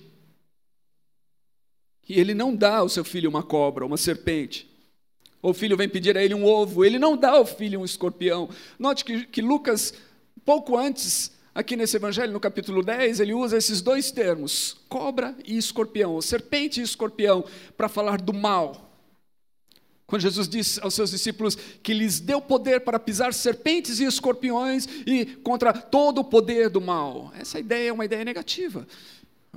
E 2.09 2.19
ele 2.19 2.35
não 2.35 2.55
dá 2.55 2.79
ao 2.79 2.89
seu 2.89 3.05
filho 3.05 3.31
uma 3.31 3.43
cobra, 3.43 3.87
uma 3.87 3.97
serpente. 3.97 4.69
O 5.41 5.55
filho 5.55 5.77
vem 5.77 5.89
pedir 5.89 6.17
a 6.19 6.23
ele 6.23 6.35
um 6.35 6.45
ovo, 6.45 6.85
ele 6.85 6.99
não 6.99 7.17
dá 7.17 7.31
ao 7.31 7.47
filho 7.47 7.81
um 7.81 7.85
escorpião. 7.85 8.49
Note 8.79 9.05
que, 9.05 9.25
que 9.27 9.41
Lucas, 9.41 9.95
pouco 10.45 10.77
antes, 10.77 11.33
Aqui 11.55 11.77
nesse 11.77 11.97
evangelho, 11.97 12.33
no 12.33 12.39
capítulo 12.39 12.83
10, 12.83 13.21
ele 13.21 13.35
usa 13.35 13.57
esses 13.57 13.83
dois 13.83 14.13
termos, 14.13 14.77
cobra 14.89 15.37
e 15.45 15.57
escorpião, 15.57 16.21
serpente 16.21 16.81
e 16.81 16.85
escorpião, 16.85 17.45
para 17.77 17.89
falar 17.89 18.21
do 18.21 18.33
mal. 18.33 18.89
Quando 20.07 20.23
Jesus 20.23 20.49
disse 20.49 20.81
aos 20.81 20.95
seus 20.95 21.11
discípulos 21.11 21.55
que 21.55 21.95
lhes 21.95 22.19
deu 22.19 22.41
poder 22.41 22.81
para 22.81 22.99
pisar 22.99 23.33
serpentes 23.33 24.01
e 24.01 24.05
escorpiões 24.05 24.87
e 25.07 25.25
contra 25.25 25.73
todo 25.73 26.21
o 26.21 26.25
poder 26.25 26.69
do 26.69 26.81
mal. 26.81 27.33
Essa 27.37 27.61
ideia 27.61 27.91
é 27.91 27.93
uma 27.93 28.05
ideia 28.05 28.25
negativa. 28.25 28.87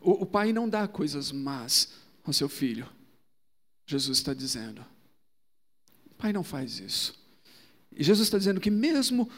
O, 0.01 0.23
o 0.23 0.25
pai 0.25 0.53
não 0.53 0.69
dá 0.69 0.87
coisas 0.87 1.31
más 1.31 1.93
ao 2.23 2.33
seu 2.33 2.47
filho. 2.47 2.87
Jesus 3.85 4.19
está 4.19 4.33
dizendo. 4.33 4.85
O 6.11 6.15
pai 6.15 6.31
não 6.31 6.43
faz 6.43 6.79
isso. 6.79 7.15
E 7.91 8.03
Jesus 8.03 8.27
está 8.27 8.37
dizendo 8.37 8.61
que 8.61 8.71
mesmo 8.71 9.29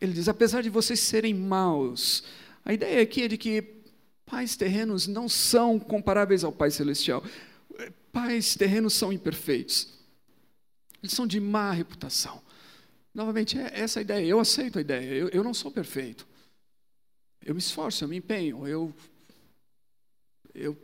ele 0.00 0.12
diz: 0.12 0.28
apesar 0.28 0.62
de 0.62 0.70
vocês 0.70 1.00
serem 1.00 1.34
maus, 1.34 2.22
a 2.64 2.72
ideia 2.72 3.02
aqui 3.02 3.22
é 3.22 3.28
de 3.28 3.38
que 3.38 3.62
pais 4.24 4.56
terrenos 4.56 5.06
não 5.06 5.28
são 5.28 5.78
comparáveis 5.78 6.44
ao 6.44 6.52
Pai 6.52 6.70
Celestial. 6.70 7.24
Pais 8.12 8.54
terrenos 8.54 8.94
são 8.94 9.12
imperfeitos. 9.12 9.94
Eles 11.02 11.12
são 11.12 11.26
de 11.26 11.38
má 11.38 11.70
reputação. 11.70 12.42
Novamente, 13.14 13.58
é 13.58 13.70
essa 13.80 14.00
a 14.00 14.02
ideia. 14.02 14.26
Eu 14.26 14.40
aceito 14.40 14.78
a 14.78 14.80
ideia. 14.80 15.10
Eu, 15.10 15.28
eu 15.28 15.44
não 15.44 15.54
sou 15.54 15.70
perfeito. 15.70 16.26
Eu 17.44 17.54
me 17.54 17.60
esforço, 17.60 18.04
eu 18.04 18.08
me 18.08 18.16
empenho. 18.16 18.66
Eu, 18.66 18.92
eu 20.54 20.76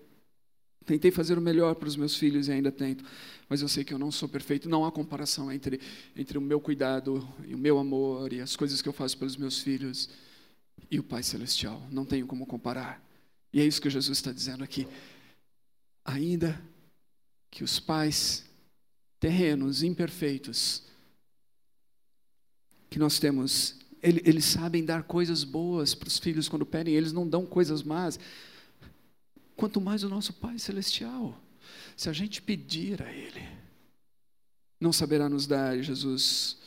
tentei 0.85 1.11
fazer 1.11 1.39
o 1.39 1.41
melhor 1.41 1.75
para 1.75 1.89
os 1.89 1.97
meus 1.97 2.17
filhos 2.17 2.49
e 2.49 2.53
ainda 2.53 2.73
tento 2.73 3.05
mas 3.53 3.61
eu 3.61 3.69
sei 3.69 3.85
que 3.85 3.93
eu 3.93 3.99
não 3.99 4.11
sou 4.11 4.31
perfeito. 4.31 4.67
Não 4.67 4.83
há 4.83 4.91
comparação 4.91 5.53
entre, 5.53 5.79
entre 6.17 6.39
o 6.39 6.41
meu 6.41 6.59
cuidado 6.59 7.29
e 7.47 7.55
o 7.55 7.59
meu 7.59 7.79
amor 7.79 8.33
e 8.33 8.41
as 8.41 8.57
coisas 8.57 8.81
que 8.81 8.89
eu 8.89 8.95
faço 8.95 9.19
pelos 9.19 9.37
meus 9.37 9.61
filhos 9.61 10.09
e 10.91 10.99
o 10.99 11.03
Pai 11.03 11.23
Celestial. 11.23 11.87
Não 11.91 12.07
tenho 12.07 12.27
como 12.27 12.47
comparar. 12.47 13.07
E 13.53 13.61
é 13.61 13.67
isso 13.67 13.79
que 13.83 13.91
Jesus 13.91 14.17
está 14.17 14.33
dizendo 14.33 14.65
aqui. 14.65 14.89
Ainda 16.03 16.59
que 17.51 17.63
os 17.63 17.79
pais 17.79 18.43
terrenos, 19.21 19.83
imperfeitos, 19.83 20.85
que 22.89 22.99
nós 22.99 23.19
temos, 23.19 23.77
eles 24.03 24.47
sabem 24.47 24.83
dar 24.83 25.03
coisas 25.03 25.45
boas 25.45 25.95
para 25.95 26.09
os 26.09 26.19
filhos 26.19 26.49
quando 26.49 26.65
pedem, 26.65 26.95
eles 26.95 27.13
não 27.13 27.29
dão 27.29 27.45
coisas 27.45 27.83
más. 27.83 28.19
Quanto 29.63 29.81
mais 29.81 30.03
o 30.03 30.09
nosso 30.09 30.33
Pai 30.33 30.59
Celestial. 30.59 31.41
Se 31.97 32.11
a 32.11 32.13
gente 32.13 32.43
pedir 32.43 33.01
a 33.01 33.13
Ele, 33.13 33.49
não 34.81 34.93
saberá 34.93 35.29
nos 35.29 35.47
dar, 35.47 35.81
Jesus. 35.81 36.59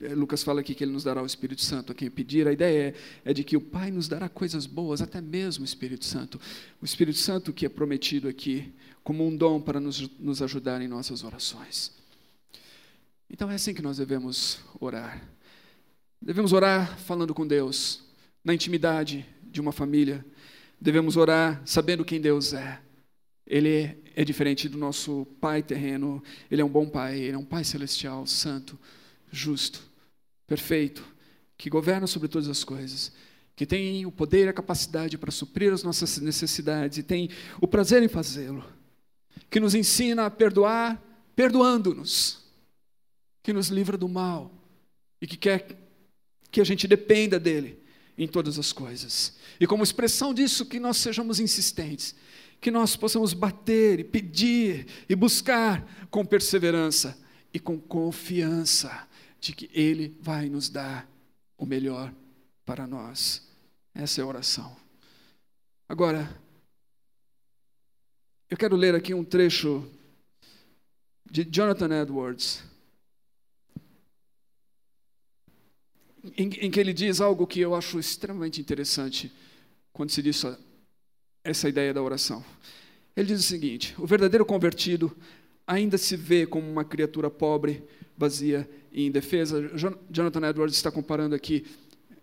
É, 0.00 0.12
Lucas 0.12 0.42
fala 0.42 0.60
aqui 0.60 0.74
que 0.74 0.82
ele 0.82 0.90
nos 0.90 1.04
dará 1.04 1.22
o 1.22 1.26
Espírito 1.26 1.62
Santo 1.62 1.92
a 1.92 1.94
quem 1.94 2.10
pedir. 2.10 2.48
A 2.48 2.52
ideia 2.52 2.96
é, 3.24 3.30
é 3.30 3.32
de 3.32 3.44
que 3.44 3.56
o 3.56 3.60
Pai 3.60 3.92
nos 3.92 4.08
dará 4.08 4.28
coisas 4.28 4.66
boas, 4.66 5.00
até 5.00 5.20
mesmo 5.20 5.62
o 5.62 5.64
Espírito 5.64 6.04
Santo. 6.04 6.40
O 6.80 6.84
Espírito 6.84 7.18
Santo 7.18 7.52
que 7.52 7.64
é 7.64 7.68
prometido 7.68 8.26
aqui 8.26 8.74
como 9.04 9.24
um 9.24 9.36
dom 9.36 9.60
para 9.60 9.78
nos, 9.78 10.00
nos 10.18 10.42
ajudar 10.42 10.82
em 10.82 10.88
nossas 10.88 11.22
orações. 11.22 11.92
Então 13.30 13.48
é 13.52 13.54
assim 13.54 13.72
que 13.72 13.82
nós 13.82 13.98
devemos 13.98 14.58
orar. 14.80 15.22
Devemos 16.20 16.52
orar 16.52 16.98
falando 16.98 17.32
com 17.34 17.46
Deus, 17.46 18.02
na 18.42 18.52
intimidade 18.52 19.24
de 19.44 19.60
uma 19.60 19.70
família. 19.70 20.26
Devemos 20.82 21.16
orar 21.16 21.62
sabendo 21.64 22.04
quem 22.04 22.20
Deus 22.20 22.52
é. 22.52 22.80
Ele 23.46 23.96
é 24.16 24.24
diferente 24.24 24.68
do 24.68 24.76
nosso 24.76 25.24
pai 25.40 25.62
terreno. 25.62 26.20
Ele 26.50 26.60
é 26.60 26.64
um 26.64 26.68
bom 26.68 26.88
pai, 26.88 27.20
ele 27.20 27.36
é 27.36 27.38
um 27.38 27.44
pai 27.44 27.62
celestial, 27.62 28.26
santo, 28.26 28.76
justo, 29.30 29.80
perfeito, 30.44 31.04
que 31.56 31.70
governa 31.70 32.08
sobre 32.08 32.26
todas 32.26 32.48
as 32.48 32.64
coisas, 32.64 33.12
que 33.54 33.64
tem 33.64 34.04
o 34.04 34.10
poder 34.10 34.46
e 34.46 34.48
a 34.48 34.52
capacidade 34.52 35.16
para 35.16 35.30
suprir 35.30 35.72
as 35.72 35.84
nossas 35.84 36.18
necessidades 36.18 36.98
e 36.98 37.04
tem 37.04 37.30
o 37.60 37.68
prazer 37.68 38.02
em 38.02 38.08
fazê-lo, 38.08 38.64
que 39.48 39.60
nos 39.60 39.76
ensina 39.76 40.26
a 40.26 40.30
perdoar, 40.30 41.00
perdoando-nos, 41.36 42.44
que 43.40 43.52
nos 43.52 43.68
livra 43.68 43.96
do 43.96 44.08
mal 44.08 44.50
e 45.20 45.28
que 45.28 45.36
quer 45.36 45.78
que 46.50 46.60
a 46.60 46.64
gente 46.64 46.88
dependa 46.88 47.38
dele 47.38 47.81
em 48.16 48.26
todas 48.26 48.58
as 48.58 48.72
coisas. 48.72 49.34
E 49.58 49.66
como 49.66 49.82
expressão 49.82 50.32
disso, 50.34 50.66
que 50.66 50.78
nós 50.78 50.96
sejamos 50.96 51.40
insistentes 51.40 52.14
que 52.62 52.70
nós 52.70 52.94
possamos 52.94 53.34
bater 53.34 53.98
e 53.98 54.04
pedir 54.04 54.86
e 55.08 55.16
buscar 55.16 55.84
com 56.08 56.24
perseverança 56.24 57.18
e 57.52 57.58
com 57.58 57.76
confiança 57.76 59.08
de 59.40 59.52
que 59.52 59.68
Ele 59.74 60.16
vai 60.20 60.48
nos 60.48 60.70
dar 60.70 61.10
o 61.58 61.66
melhor 61.66 62.14
para 62.64 62.86
nós. 62.86 63.50
Essa 63.92 64.20
é 64.20 64.22
a 64.22 64.26
oração. 64.28 64.76
Agora, 65.88 66.40
eu 68.48 68.56
quero 68.56 68.76
ler 68.76 68.94
aqui 68.94 69.12
um 69.12 69.24
trecho 69.24 69.84
de 71.28 71.44
Jonathan 71.44 72.00
Edwards, 72.00 72.62
em, 76.36 76.48
em 76.48 76.70
que 76.70 76.78
ele 76.78 76.92
diz 76.92 77.20
algo 77.20 77.46
que 77.46 77.60
eu 77.60 77.74
acho 77.74 77.98
extremamente 77.98 78.60
interessante 78.60 79.32
quando 79.92 80.10
se 80.10 80.22
diz 80.22 80.44
essa 81.42 81.68
ideia 81.68 81.92
da 81.92 82.02
oração. 82.02 82.44
Ele 83.16 83.28
diz 83.28 83.40
o 83.40 83.42
seguinte: 83.42 83.94
o 83.98 84.06
verdadeiro 84.06 84.44
convertido 84.44 85.14
ainda 85.66 85.98
se 85.98 86.16
vê 86.16 86.46
como 86.46 86.70
uma 86.70 86.84
criatura 86.84 87.30
pobre, 87.30 87.82
vazia 88.16 88.68
e 88.92 89.06
indefesa. 89.06 89.70
Jonathan 90.10 90.48
Edwards 90.48 90.76
está 90.76 90.90
comparando 90.90 91.34
aqui 91.34 91.66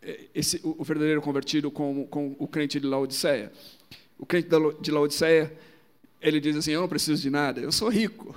eh, 0.02 0.28
esse, 0.34 0.60
o 0.64 0.84
verdadeiro 0.84 1.22
convertido 1.22 1.70
com, 1.70 2.06
com 2.08 2.36
o 2.40 2.48
crente 2.48 2.80
de 2.80 2.88
Laodiceia. 2.88 3.52
O 4.18 4.26
crente 4.26 4.50
de 4.82 4.92
Laodiceia, 4.92 5.56
ele 6.22 6.40
diz 6.40 6.56
assim: 6.56 6.72
Eu 6.72 6.82
não 6.82 6.90
preciso 6.90 7.22
de 7.22 7.30
nada, 7.30 7.60
eu 7.60 7.72
sou 7.72 7.90
rico. 7.90 8.36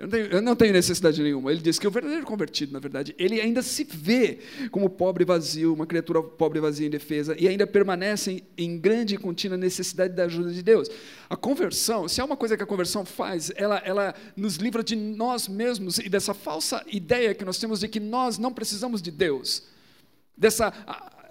Eu 0.00 0.06
não, 0.06 0.10
tenho, 0.10 0.26
eu 0.28 0.40
não 0.40 0.56
tenho 0.56 0.72
necessidade 0.72 1.22
nenhuma. 1.22 1.52
Ele 1.52 1.60
diz 1.60 1.78
que 1.78 1.86
o 1.86 1.90
verdadeiro 1.90 2.24
convertido, 2.24 2.72
na 2.72 2.78
verdade, 2.78 3.14
ele 3.18 3.38
ainda 3.38 3.60
se 3.60 3.84
vê 3.84 4.38
como 4.70 4.88
pobre 4.88 5.24
e 5.24 5.26
vazio, 5.26 5.74
uma 5.74 5.86
criatura 5.86 6.22
pobre 6.22 6.58
e 6.58 6.62
vazia 6.62 6.86
em 6.86 6.90
defesa, 6.90 7.36
e 7.38 7.46
ainda 7.46 7.66
permanece 7.66 8.30
em, 8.30 8.42
em 8.56 8.78
grande 8.78 9.16
e 9.16 9.18
contínua 9.18 9.58
necessidade 9.58 10.14
da 10.14 10.24
ajuda 10.24 10.52
de 10.52 10.62
Deus. 10.62 10.88
A 11.28 11.36
conversão, 11.36 12.08
se 12.08 12.18
há 12.18 12.24
uma 12.24 12.36
coisa 12.36 12.56
que 12.56 12.62
a 12.62 12.66
conversão 12.66 13.04
faz, 13.04 13.52
ela, 13.56 13.76
ela 13.84 14.14
nos 14.34 14.56
livra 14.56 14.82
de 14.82 14.96
nós 14.96 15.46
mesmos 15.46 15.98
e 15.98 16.08
dessa 16.08 16.32
falsa 16.32 16.82
ideia 16.90 17.34
que 17.34 17.44
nós 17.44 17.58
temos 17.58 17.80
de 17.80 17.86
que 17.86 18.00
nós 18.00 18.38
não 18.38 18.54
precisamos 18.54 19.02
de 19.02 19.10
Deus. 19.10 19.64
Dessa 20.34 20.72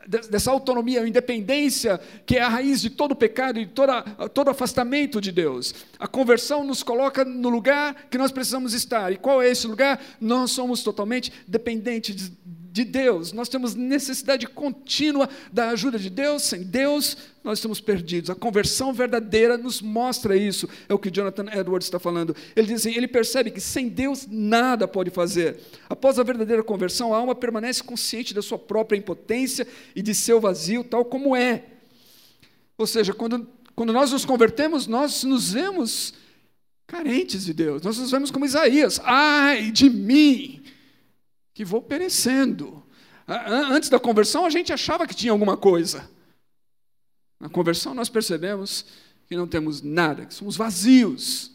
dessa 0.09 0.49
autonomia, 0.49 1.07
independência, 1.07 1.99
que 2.25 2.37
é 2.37 2.41
a 2.41 2.49
raiz 2.49 2.81
de 2.81 2.89
todo 2.89 3.15
pecado 3.15 3.59
e 3.59 3.67
toda, 3.67 4.01
todo 4.33 4.49
afastamento 4.49 5.21
de 5.21 5.31
Deus. 5.31 5.75
A 5.99 6.07
conversão 6.07 6.63
nos 6.63 6.81
coloca 6.81 7.23
no 7.23 7.49
lugar 7.49 8.07
que 8.09 8.17
nós 8.17 8.31
precisamos 8.31 8.73
estar. 8.73 9.11
E 9.11 9.17
qual 9.17 9.39
é 9.39 9.49
esse 9.49 9.67
lugar? 9.67 10.01
Nós 10.19 10.51
somos 10.51 10.81
totalmente 10.81 11.31
dependentes 11.47 12.15
de 12.15 12.31
Deus. 12.71 13.33
Nós 13.33 13.49
temos 13.49 13.75
necessidade 13.75 14.47
contínua 14.47 15.27
da 15.51 15.69
ajuda 15.69 15.97
de 15.97 16.09
Deus. 16.09 16.43
Sem 16.43 16.63
Deus, 16.63 17.17
nós 17.43 17.57
estamos 17.57 17.81
perdidos. 17.81 18.29
A 18.29 18.35
conversão 18.35 18.93
verdadeira 18.93 19.57
nos 19.57 19.81
mostra 19.81 20.37
isso. 20.37 20.69
É 20.87 20.93
o 20.93 20.99
que 20.99 21.09
Jonathan 21.09 21.45
Edwards 21.51 21.87
está 21.87 21.99
falando. 21.99 22.35
Ele 22.55 22.67
diz 22.67 22.81
assim: 22.81 22.95
ele 22.95 23.07
percebe 23.07 23.51
que 23.51 23.59
sem 23.59 23.89
Deus 23.89 24.27
nada 24.29 24.87
pode 24.87 25.09
fazer. 25.09 25.59
Após 25.89 26.19
a 26.19 26.23
verdadeira 26.23 26.63
conversão, 26.63 27.13
a 27.13 27.17
alma 27.17 27.35
permanece 27.35 27.83
consciente 27.83 28.33
da 28.33 28.41
sua 28.41 28.59
própria 28.59 28.97
impotência 28.97 29.67
e 29.95 30.01
de 30.01 30.13
seu 30.13 30.39
vazio, 30.39 30.83
tal 30.83 31.03
como 31.03 31.35
é. 31.35 31.63
Ou 32.77 32.87
seja, 32.87 33.13
quando, 33.13 33.47
quando 33.75 33.91
nós 33.91 34.11
nos 34.11 34.25
convertemos, 34.25 34.87
nós 34.87 35.23
nos 35.23 35.51
vemos 35.51 36.13
carentes 36.87 37.45
de 37.45 37.53
Deus. 37.53 37.81
Nós 37.81 37.97
nos 37.97 38.11
vemos 38.11 38.31
como 38.31 38.45
Isaías: 38.45 39.01
ai 39.03 39.71
de 39.71 39.89
mim 39.89 40.61
que 41.59 41.65
vou 41.65 41.81
perecendo. 41.81 42.81
Antes 43.27 43.89
da 43.89 43.99
conversão, 43.99 44.45
a 44.45 44.49
gente 44.49 44.71
achava 44.71 45.05
que 45.05 45.13
tinha 45.13 45.33
alguma 45.33 45.57
coisa. 45.57 46.09
Na 47.37 47.49
conversão, 47.49 47.93
nós 47.93 48.07
percebemos 48.07 48.85
que 49.27 49.35
não 49.35 49.45
temos 49.45 49.81
nada, 49.81 50.25
que 50.25 50.33
somos 50.33 50.55
vazios. 50.55 51.51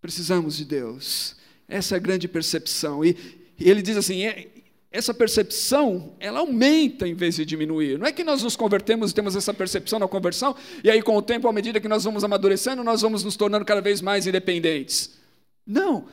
Precisamos 0.00 0.56
de 0.56 0.64
Deus. 0.64 1.36
Essa 1.68 1.96
é 1.96 1.98
a 1.98 2.00
grande 2.00 2.26
percepção. 2.26 3.04
E, 3.04 3.10
e 3.58 3.68
ele 3.68 3.82
diz 3.82 3.98
assim: 3.98 4.24
é, 4.24 4.48
essa 4.90 5.12
percepção, 5.12 6.16
ela 6.18 6.40
aumenta 6.40 7.06
em 7.06 7.12
vez 7.12 7.36
de 7.36 7.44
diminuir. 7.44 7.98
Não 7.98 8.06
é 8.06 8.10
que 8.10 8.24
nós 8.24 8.42
nos 8.42 8.56
convertemos 8.56 9.10
e 9.10 9.14
temos 9.14 9.36
essa 9.36 9.52
percepção 9.52 9.98
na 9.98 10.08
conversão, 10.08 10.56
e 10.82 10.90
aí, 10.90 11.02
com 11.02 11.14
o 11.14 11.20
tempo, 11.20 11.46
à 11.46 11.52
medida 11.52 11.78
que 11.78 11.88
nós 11.88 12.04
vamos 12.04 12.24
amadurecendo, 12.24 12.82
nós 12.82 13.02
vamos 13.02 13.22
nos 13.22 13.36
tornando 13.36 13.66
cada 13.66 13.82
vez 13.82 14.00
mais 14.00 14.26
independentes. 14.26 15.14
Não. 15.66 16.06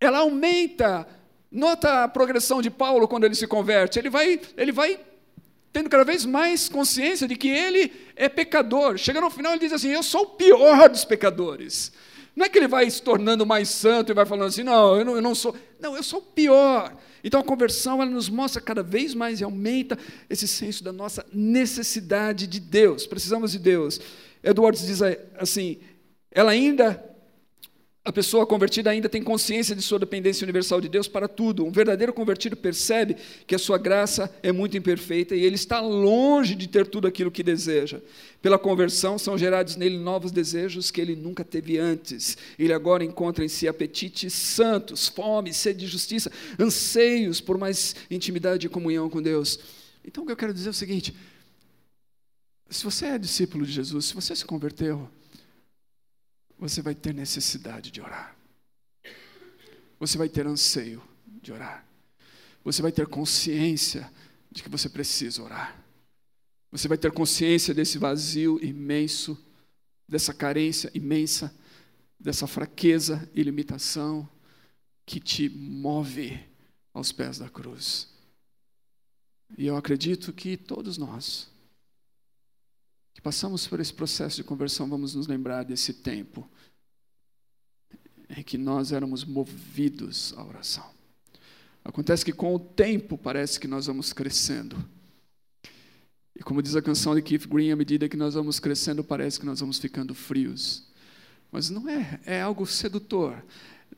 Ela 0.00 0.20
aumenta 0.20 1.06
Nota 1.50 2.04
a 2.04 2.08
progressão 2.08 2.62
de 2.62 2.70
Paulo 2.70 3.08
quando 3.08 3.24
ele 3.24 3.34
se 3.34 3.46
converte. 3.46 3.98
Ele 3.98 4.08
vai, 4.08 4.40
ele 4.56 4.70
vai 4.70 5.00
tendo 5.72 5.90
cada 5.90 6.04
vez 6.04 6.24
mais 6.24 6.68
consciência 6.68 7.26
de 7.26 7.36
que 7.36 7.48
ele 7.48 7.92
é 8.14 8.28
pecador. 8.28 8.96
Chega 8.96 9.20
no 9.20 9.30
final, 9.30 9.52
ele 9.52 9.60
diz 9.60 9.72
assim: 9.72 9.88
Eu 9.88 10.02
sou 10.02 10.22
o 10.22 10.26
pior 10.26 10.88
dos 10.88 11.04
pecadores. 11.04 11.92
Não 12.36 12.46
é 12.46 12.48
que 12.48 12.58
ele 12.58 12.68
vai 12.68 12.88
se 12.88 13.02
tornando 13.02 13.44
mais 13.44 13.68
santo 13.68 14.12
e 14.12 14.14
vai 14.14 14.24
falando 14.24 14.48
assim: 14.48 14.62
Não, 14.62 14.96
eu 14.96 15.04
não, 15.04 15.16
eu 15.16 15.22
não 15.22 15.34
sou. 15.34 15.56
Não, 15.80 15.96
eu 15.96 16.02
sou 16.02 16.20
o 16.20 16.22
pior. 16.22 16.96
Então 17.22 17.40
a 17.40 17.44
conversão 17.44 18.00
ela 18.00 18.10
nos 18.10 18.28
mostra 18.28 18.62
cada 18.62 18.82
vez 18.82 19.12
mais 19.12 19.40
e 19.40 19.44
aumenta 19.44 19.98
esse 20.28 20.46
senso 20.46 20.84
da 20.84 20.92
nossa 20.92 21.26
necessidade 21.32 22.46
de 22.46 22.60
Deus. 22.60 23.06
Precisamos 23.06 23.52
de 23.52 23.58
Deus. 23.58 24.00
Edwards 24.42 24.86
diz 24.86 25.00
assim: 25.36 25.80
ela 26.30 26.52
ainda 26.52 27.09
a 28.02 28.10
pessoa 28.10 28.46
convertida 28.46 28.88
ainda 28.88 29.10
tem 29.10 29.22
consciência 29.22 29.76
de 29.76 29.82
sua 29.82 29.98
dependência 29.98 30.42
universal 30.42 30.80
de 30.80 30.88
Deus 30.88 31.06
para 31.06 31.28
tudo. 31.28 31.66
Um 31.66 31.70
verdadeiro 31.70 32.14
convertido 32.14 32.56
percebe 32.56 33.14
que 33.46 33.54
a 33.54 33.58
sua 33.58 33.76
graça 33.76 34.34
é 34.42 34.50
muito 34.50 34.74
imperfeita 34.74 35.36
e 35.36 35.44
ele 35.44 35.56
está 35.56 35.80
longe 35.80 36.54
de 36.54 36.66
ter 36.66 36.86
tudo 36.86 37.06
aquilo 37.06 37.30
que 37.30 37.42
deseja. 37.42 38.00
Pela 38.40 38.58
conversão 38.58 39.18
são 39.18 39.36
gerados 39.36 39.76
nele 39.76 39.98
novos 39.98 40.32
desejos 40.32 40.90
que 40.90 40.98
ele 40.98 41.14
nunca 41.14 41.44
teve 41.44 41.76
antes. 41.76 42.38
Ele 42.58 42.72
agora 42.72 43.04
encontra 43.04 43.44
em 43.44 43.48
si 43.48 43.68
apetites 43.68 44.32
santos, 44.32 45.06
fome, 45.06 45.52
sede 45.52 45.80
de 45.80 45.86
justiça, 45.86 46.32
anseios 46.58 47.38
por 47.38 47.58
mais 47.58 47.94
intimidade 48.10 48.66
e 48.66 48.70
comunhão 48.70 49.10
com 49.10 49.20
Deus. 49.20 49.60
Então 50.02 50.22
o 50.22 50.26
que 50.26 50.32
eu 50.32 50.36
quero 50.38 50.54
dizer 50.54 50.68
é 50.68 50.70
o 50.70 50.74
seguinte: 50.74 51.14
se 52.70 52.82
você 52.82 53.04
é 53.04 53.18
discípulo 53.18 53.66
de 53.66 53.72
Jesus, 53.72 54.06
se 54.06 54.14
você 54.14 54.34
se 54.34 54.46
converteu, 54.46 55.06
você 56.60 56.82
vai 56.82 56.94
ter 56.94 57.14
necessidade 57.14 57.90
de 57.90 58.02
orar. 58.02 58.36
Você 59.98 60.18
vai 60.18 60.28
ter 60.28 60.46
anseio 60.46 61.02
de 61.26 61.52
orar. 61.52 61.86
Você 62.62 62.82
vai 62.82 62.92
ter 62.92 63.06
consciência 63.06 64.12
de 64.52 64.62
que 64.62 64.68
você 64.68 64.88
precisa 64.88 65.42
orar. 65.42 65.82
Você 66.70 66.86
vai 66.86 66.98
ter 66.98 67.10
consciência 67.12 67.72
desse 67.72 67.96
vazio 67.96 68.62
imenso, 68.62 69.42
dessa 70.06 70.34
carência 70.34 70.90
imensa, 70.94 71.52
dessa 72.18 72.46
fraqueza 72.46 73.28
e 73.34 73.42
limitação 73.42 74.28
que 75.06 75.18
te 75.18 75.48
move 75.48 76.38
aos 76.92 77.10
pés 77.10 77.38
da 77.38 77.48
cruz. 77.48 78.08
E 79.56 79.66
eu 79.66 79.76
acredito 79.76 80.32
que 80.32 80.58
todos 80.58 80.98
nós 80.98 81.49
que 83.20 83.22
passamos 83.22 83.66
por 83.66 83.78
esse 83.78 83.92
processo 83.92 84.36
de 84.36 84.44
conversão, 84.44 84.88
vamos 84.88 85.14
nos 85.14 85.26
lembrar 85.26 85.62
desse 85.62 85.92
tempo 85.92 86.48
em 88.30 88.42
que 88.42 88.56
nós 88.56 88.92
éramos 88.92 89.26
movidos 89.26 90.32
à 90.38 90.44
oração. 90.44 90.90
Acontece 91.84 92.24
que 92.24 92.32
com 92.32 92.54
o 92.54 92.58
tempo 92.58 93.18
parece 93.18 93.60
que 93.60 93.68
nós 93.68 93.86
vamos 93.86 94.14
crescendo. 94.14 94.82
E 96.34 96.42
como 96.42 96.62
diz 96.62 96.74
a 96.74 96.80
canção 96.80 97.14
de 97.14 97.20
Keith 97.20 97.46
Green, 97.46 97.70
à 97.70 97.76
medida 97.76 98.08
que 98.08 98.16
nós 98.16 98.32
vamos 98.32 98.58
crescendo, 98.58 99.04
parece 99.04 99.38
que 99.38 99.44
nós 99.44 99.60
vamos 99.60 99.78
ficando 99.78 100.14
frios. 100.14 100.88
Mas 101.52 101.68
não 101.68 101.86
é, 101.90 102.20
é 102.24 102.40
algo 102.40 102.66
sedutor 102.66 103.44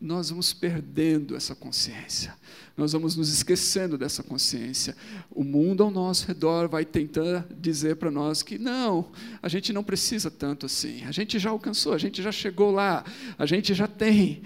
nós 0.03 0.31
vamos 0.31 0.53
perdendo 0.53 1.37
essa 1.37 1.55
consciência, 1.55 2.37
nós 2.77 2.91
vamos 2.91 3.15
nos 3.15 3.33
esquecendo 3.33 3.97
dessa 3.97 4.21
consciência. 4.21 4.97
O 5.31 5.45
mundo 5.45 5.85
ao 5.85 5.93
nosso 5.93 6.27
redor 6.27 6.69
vai 6.69 6.85
tentar 6.85 7.47
dizer 7.57 7.95
para 7.97 8.11
nós 8.11 8.43
que 8.43 8.59
não, 8.59 9.13
a 9.41 9.49
gente 9.49 9.73
não 9.73 9.85
precisa 9.85 10.29
tanto 10.29 10.67
assim, 10.67 11.05
a 11.05 11.13
gente 11.13 11.39
já 11.39 11.51
alcançou, 11.51 11.93
a 11.93 11.99
gente 11.99 12.21
já 12.21 12.33
chegou 12.33 12.73
lá, 12.73 13.05
a 13.39 13.47
gente 13.47 13.75
já 13.75 13.87
tem. 13.87 14.43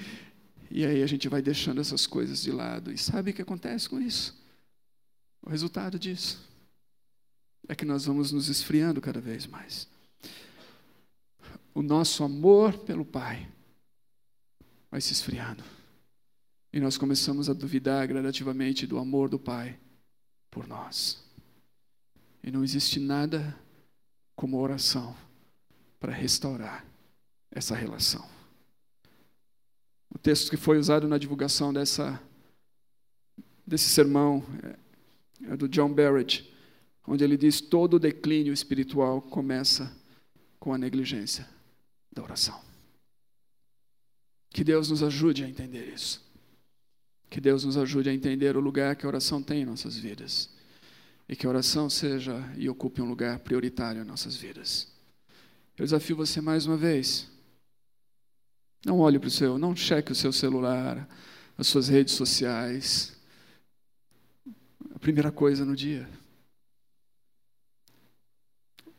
E 0.71 0.85
aí 0.85 1.03
a 1.03 1.07
gente 1.07 1.27
vai 1.27 1.41
deixando 1.41 1.81
essas 1.81 2.07
coisas 2.07 2.43
de 2.43 2.53
lado. 2.53 2.93
E 2.93 2.99
sabe 2.99 3.31
o 3.31 3.35
que 3.35 3.41
acontece 3.41 3.89
com 3.89 3.99
isso? 3.99 4.39
O 5.43 5.49
resultado 5.49 5.99
disso 5.99 6.39
é 7.67 7.75
que 7.75 7.87
nós 7.87 8.05
vamos 8.05 8.31
nos 8.31 8.51
esfriando 8.51 9.01
cada 9.01 9.23
vez 9.23 9.47
mais. 9.47 9.89
O 11.73 11.81
nosso 11.81 12.23
amor 12.23 12.77
pelo 12.79 13.07
Pai 13.07 13.49
vai 14.97 15.01
se 15.03 15.13
esfriando. 15.13 15.63
E 16.73 16.81
nós 16.81 16.97
começamos 16.97 17.51
a 17.51 17.53
duvidar 17.53 18.09
gradativamente 18.09 18.87
do 18.87 18.97
amor 18.97 19.29
do 19.29 19.39
Pai 19.39 19.79
por 20.51 20.67
nós. 20.67 21.23
E 22.43 22.51
não 22.51 22.65
existe 22.65 22.99
nada 22.99 23.55
como 24.35 24.59
oração 24.59 25.15
para 26.01 26.15
restaurar 26.15 26.83
essa 27.51 27.75
relação. 27.75 28.27
O 30.09 30.17
texto 30.17 30.49
que 30.49 30.57
foi 30.57 30.79
usado 30.79 31.07
na 31.07 31.19
divulgação 31.19 31.75
dessa, 31.75 32.19
desse 33.67 33.91
sermão 33.91 34.43
é, 34.63 35.53
é 35.53 35.57
do 35.59 35.69
John 35.69 35.93
Barrett, 35.93 36.51
onde 37.07 37.23
ele 37.23 37.37
diz: 37.37 37.61
todo 37.61 37.99
declínio 37.99 38.55
espiritual 38.55 39.21
começa 39.21 39.95
com 40.59 40.73
a 40.73 40.79
negligência 40.79 41.47
da 42.11 42.23
oração. 42.23 42.66
Que 44.57 44.65
Deus 44.65 44.89
nos 44.89 45.03
ajude 45.03 45.45
a 45.45 45.49
entender 45.51 45.87
isso. 45.93 46.25
Que 47.29 47.43
Deus 47.43 47.63
nos 47.63 47.77
ajude 47.77 48.09
a 48.09 48.15
entender 48.15 48.57
o 48.57 48.61
lugar 48.61 48.97
que 48.97 49.05
a 49.05 49.09
oração 49.09 49.43
tem 49.43 49.61
em 49.61 49.65
nossas 49.67 49.99
vidas. 49.99 50.49
E 51.29 51.37
que 51.37 51.45
a 51.45 51.51
oração 51.51 51.91
seja 51.91 52.43
e 52.57 52.67
ocupe 52.67 53.03
um 53.03 53.05
lugar 53.07 53.39
prioritário 53.41 54.01
em 54.01 54.05
nossas 54.07 54.35
vidas. 54.35 54.91
Eu 55.77 55.85
desafio 55.85 56.17
você 56.17 56.41
mais 56.41 56.65
uma 56.65 56.79
vez. 56.79 57.31
Não 58.83 58.99
olhe 59.01 59.19
para 59.19 59.29
o 59.29 59.31
seu, 59.31 59.59
não 59.59 59.77
cheque 59.77 60.11
o 60.11 60.15
seu 60.15 60.33
celular, 60.33 61.07
as 61.59 61.67
suas 61.67 61.89
redes 61.89 62.15
sociais. 62.15 63.15
A 64.95 64.99
primeira 64.99 65.31
coisa 65.31 65.67
no 65.67 65.77
dia. 65.77 66.09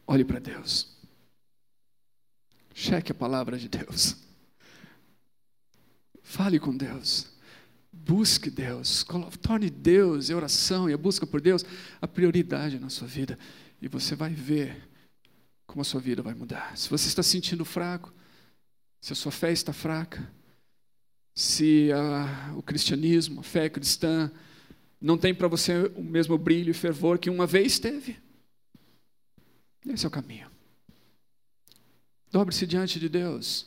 Olhe 0.05 0.23
para 0.23 0.37
Deus. 0.37 0.95
Cheque 2.75 3.11
a 3.11 3.15
palavra 3.15 3.57
de 3.57 3.67
Deus. 3.67 4.26
Fale 6.27 6.59
com 6.59 6.75
Deus. 6.75 7.25
Busque 7.89 8.49
Deus. 8.49 9.05
Torne 9.41 9.69
Deus 9.69 10.27
e 10.27 10.33
a 10.33 10.35
oração 10.35 10.89
e 10.89 10.93
a 10.93 10.97
busca 10.97 11.25
por 11.25 11.39
Deus 11.39 11.63
a 12.01 12.07
prioridade 12.07 12.77
na 12.79 12.89
sua 12.89 13.07
vida. 13.07 13.39
E 13.81 13.87
você 13.87 14.13
vai 14.13 14.33
ver 14.33 14.89
como 15.65 15.81
a 15.81 15.85
sua 15.85 16.01
vida 16.01 16.21
vai 16.21 16.33
mudar. 16.33 16.77
Se 16.77 16.89
você 16.89 17.07
está 17.07 17.23
se 17.23 17.29
sentindo 17.29 17.63
fraco, 17.63 18.13
se 18.99 19.13
a 19.13 19.15
sua 19.15 19.31
fé 19.31 19.53
está 19.53 19.71
fraca, 19.71 20.29
se 21.33 21.89
a, 21.93 22.53
o 22.57 22.61
cristianismo, 22.61 23.39
a 23.39 23.43
fé 23.43 23.69
cristã, 23.69 24.29
não 24.99 25.17
tem 25.17 25.33
para 25.33 25.47
você 25.47 25.89
o 25.95 26.03
mesmo 26.03 26.37
brilho 26.37 26.71
e 26.71 26.73
fervor 26.73 27.19
que 27.19 27.29
uma 27.29 27.47
vez 27.47 27.79
teve. 27.79 28.17
Esse 29.85 30.03
é 30.03 30.09
o 30.09 30.11
caminho. 30.11 30.51
Dobre-se 32.29 32.67
diante 32.67 32.99
de 32.99 33.07
Deus. 33.07 33.65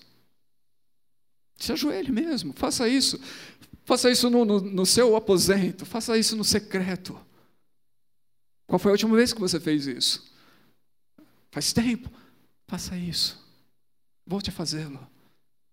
Se 1.61 1.73
ajoelhe 1.73 2.11
mesmo, 2.11 2.55
faça 2.55 2.89
isso. 2.89 3.21
Faça 3.85 4.11
isso 4.11 4.31
no, 4.31 4.45
no, 4.45 4.61
no, 4.61 4.87
seu 4.87 5.15
aposento, 5.15 5.85
faça 5.85 6.17
isso 6.17 6.35
no 6.35 6.45
secreto. 6.45 7.21
Qual 8.67 8.79
foi 8.79 8.91
a 8.91 8.93
última 8.93 9.15
vez 9.15 9.33
que 9.33 9.41
você 9.41 9.61
fez 9.61 9.87
isso? 9.87 10.33
Faz 11.51 11.73
tempo. 11.73 12.11
Faça 12.67 12.97
isso. 12.97 13.39
Volte 14.27 14.49
a 14.49 14.53
fazê-lo. 14.53 15.07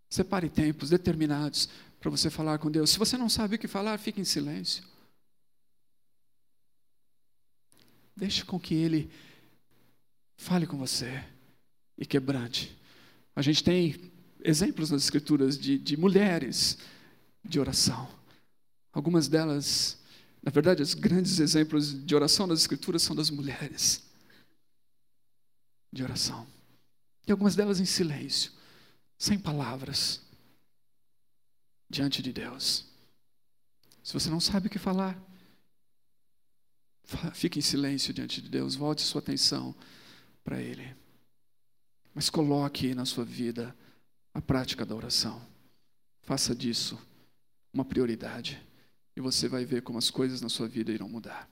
Separe 0.09 0.49
tempos 0.49 0.89
determinados 0.89 1.69
para 1.99 2.09
você 2.09 2.29
falar 2.29 2.57
com 2.57 2.69
Deus. 2.69 2.89
Se 2.89 2.99
você 2.99 3.17
não 3.17 3.29
sabe 3.29 3.55
o 3.55 3.59
que 3.59 3.67
falar, 3.67 3.97
fique 3.97 4.19
em 4.19 4.25
silêncio. 4.25 4.83
Deixe 8.15 8.43
com 8.43 8.59
que 8.59 8.73
Ele 8.73 9.09
fale 10.35 10.65
com 10.65 10.77
você 10.77 11.23
e 11.97 12.05
quebrante. 12.05 12.75
A 13.35 13.41
gente 13.41 13.63
tem 13.63 14.11
exemplos 14.43 14.91
nas 14.91 15.03
Escrituras 15.03 15.57
de, 15.57 15.77
de 15.77 15.97
mulheres 15.97 16.77
de 17.43 17.59
oração. 17.59 18.09
Algumas 18.91 19.27
delas, 19.27 19.97
na 20.41 20.51
verdade, 20.51 20.81
os 20.81 20.93
grandes 20.93 21.39
exemplos 21.39 22.05
de 22.05 22.15
oração 22.15 22.47
nas 22.47 22.59
Escrituras 22.59 23.03
são 23.03 23.15
das 23.15 23.29
mulheres 23.29 24.03
de 25.91 26.03
oração. 26.03 26.47
E 27.27 27.31
algumas 27.31 27.55
delas 27.55 27.79
em 27.79 27.85
silêncio, 27.85 28.51
sem 29.17 29.37
palavras, 29.37 30.21
diante 31.89 32.21
de 32.21 32.31
Deus. 32.31 32.85
Se 34.03 34.13
você 34.13 34.29
não 34.29 34.39
sabe 34.39 34.67
o 34.67 34.69
que 34.69 34.79
falar, 34.79 35.21
fique 37.33 37.59
em 37.59 37.61
silêncio 37.61 38.13
diante 38.13 38.41
de 38.41 38.49
Deus, 38.49 38.75
volte 38.75 39.01
sua 39.01 39.19
atenção 39.19 39.75
para 40.43 40.61
Ele. 40.61 40.95
Mas 42.13 42.29
coloque 42.29 42.95
na 42.95 43.05
sua 43.05 43.25
vida 43.25 43.75
a 44.37 44.41
prática 44.41 44.85
da 44.85 44.95
oração. 44.95 45.41
Faça 46.21 46.55
disso 46.55 46.95
uma 47.73 47.83
prioridade. 47.83 48.63
E 49.15 49.19
você 49.19 49.47
vai 49.47 49.65
ver 49.65 49.81
como 49.81 49.97
as 49.97 50.11
coisas 50.11 50.41
na 50.41 50.47
sua 50.47 50.67
vida 50.67 50.91
irão 50.91 51.09
mudar. 51.09 51.49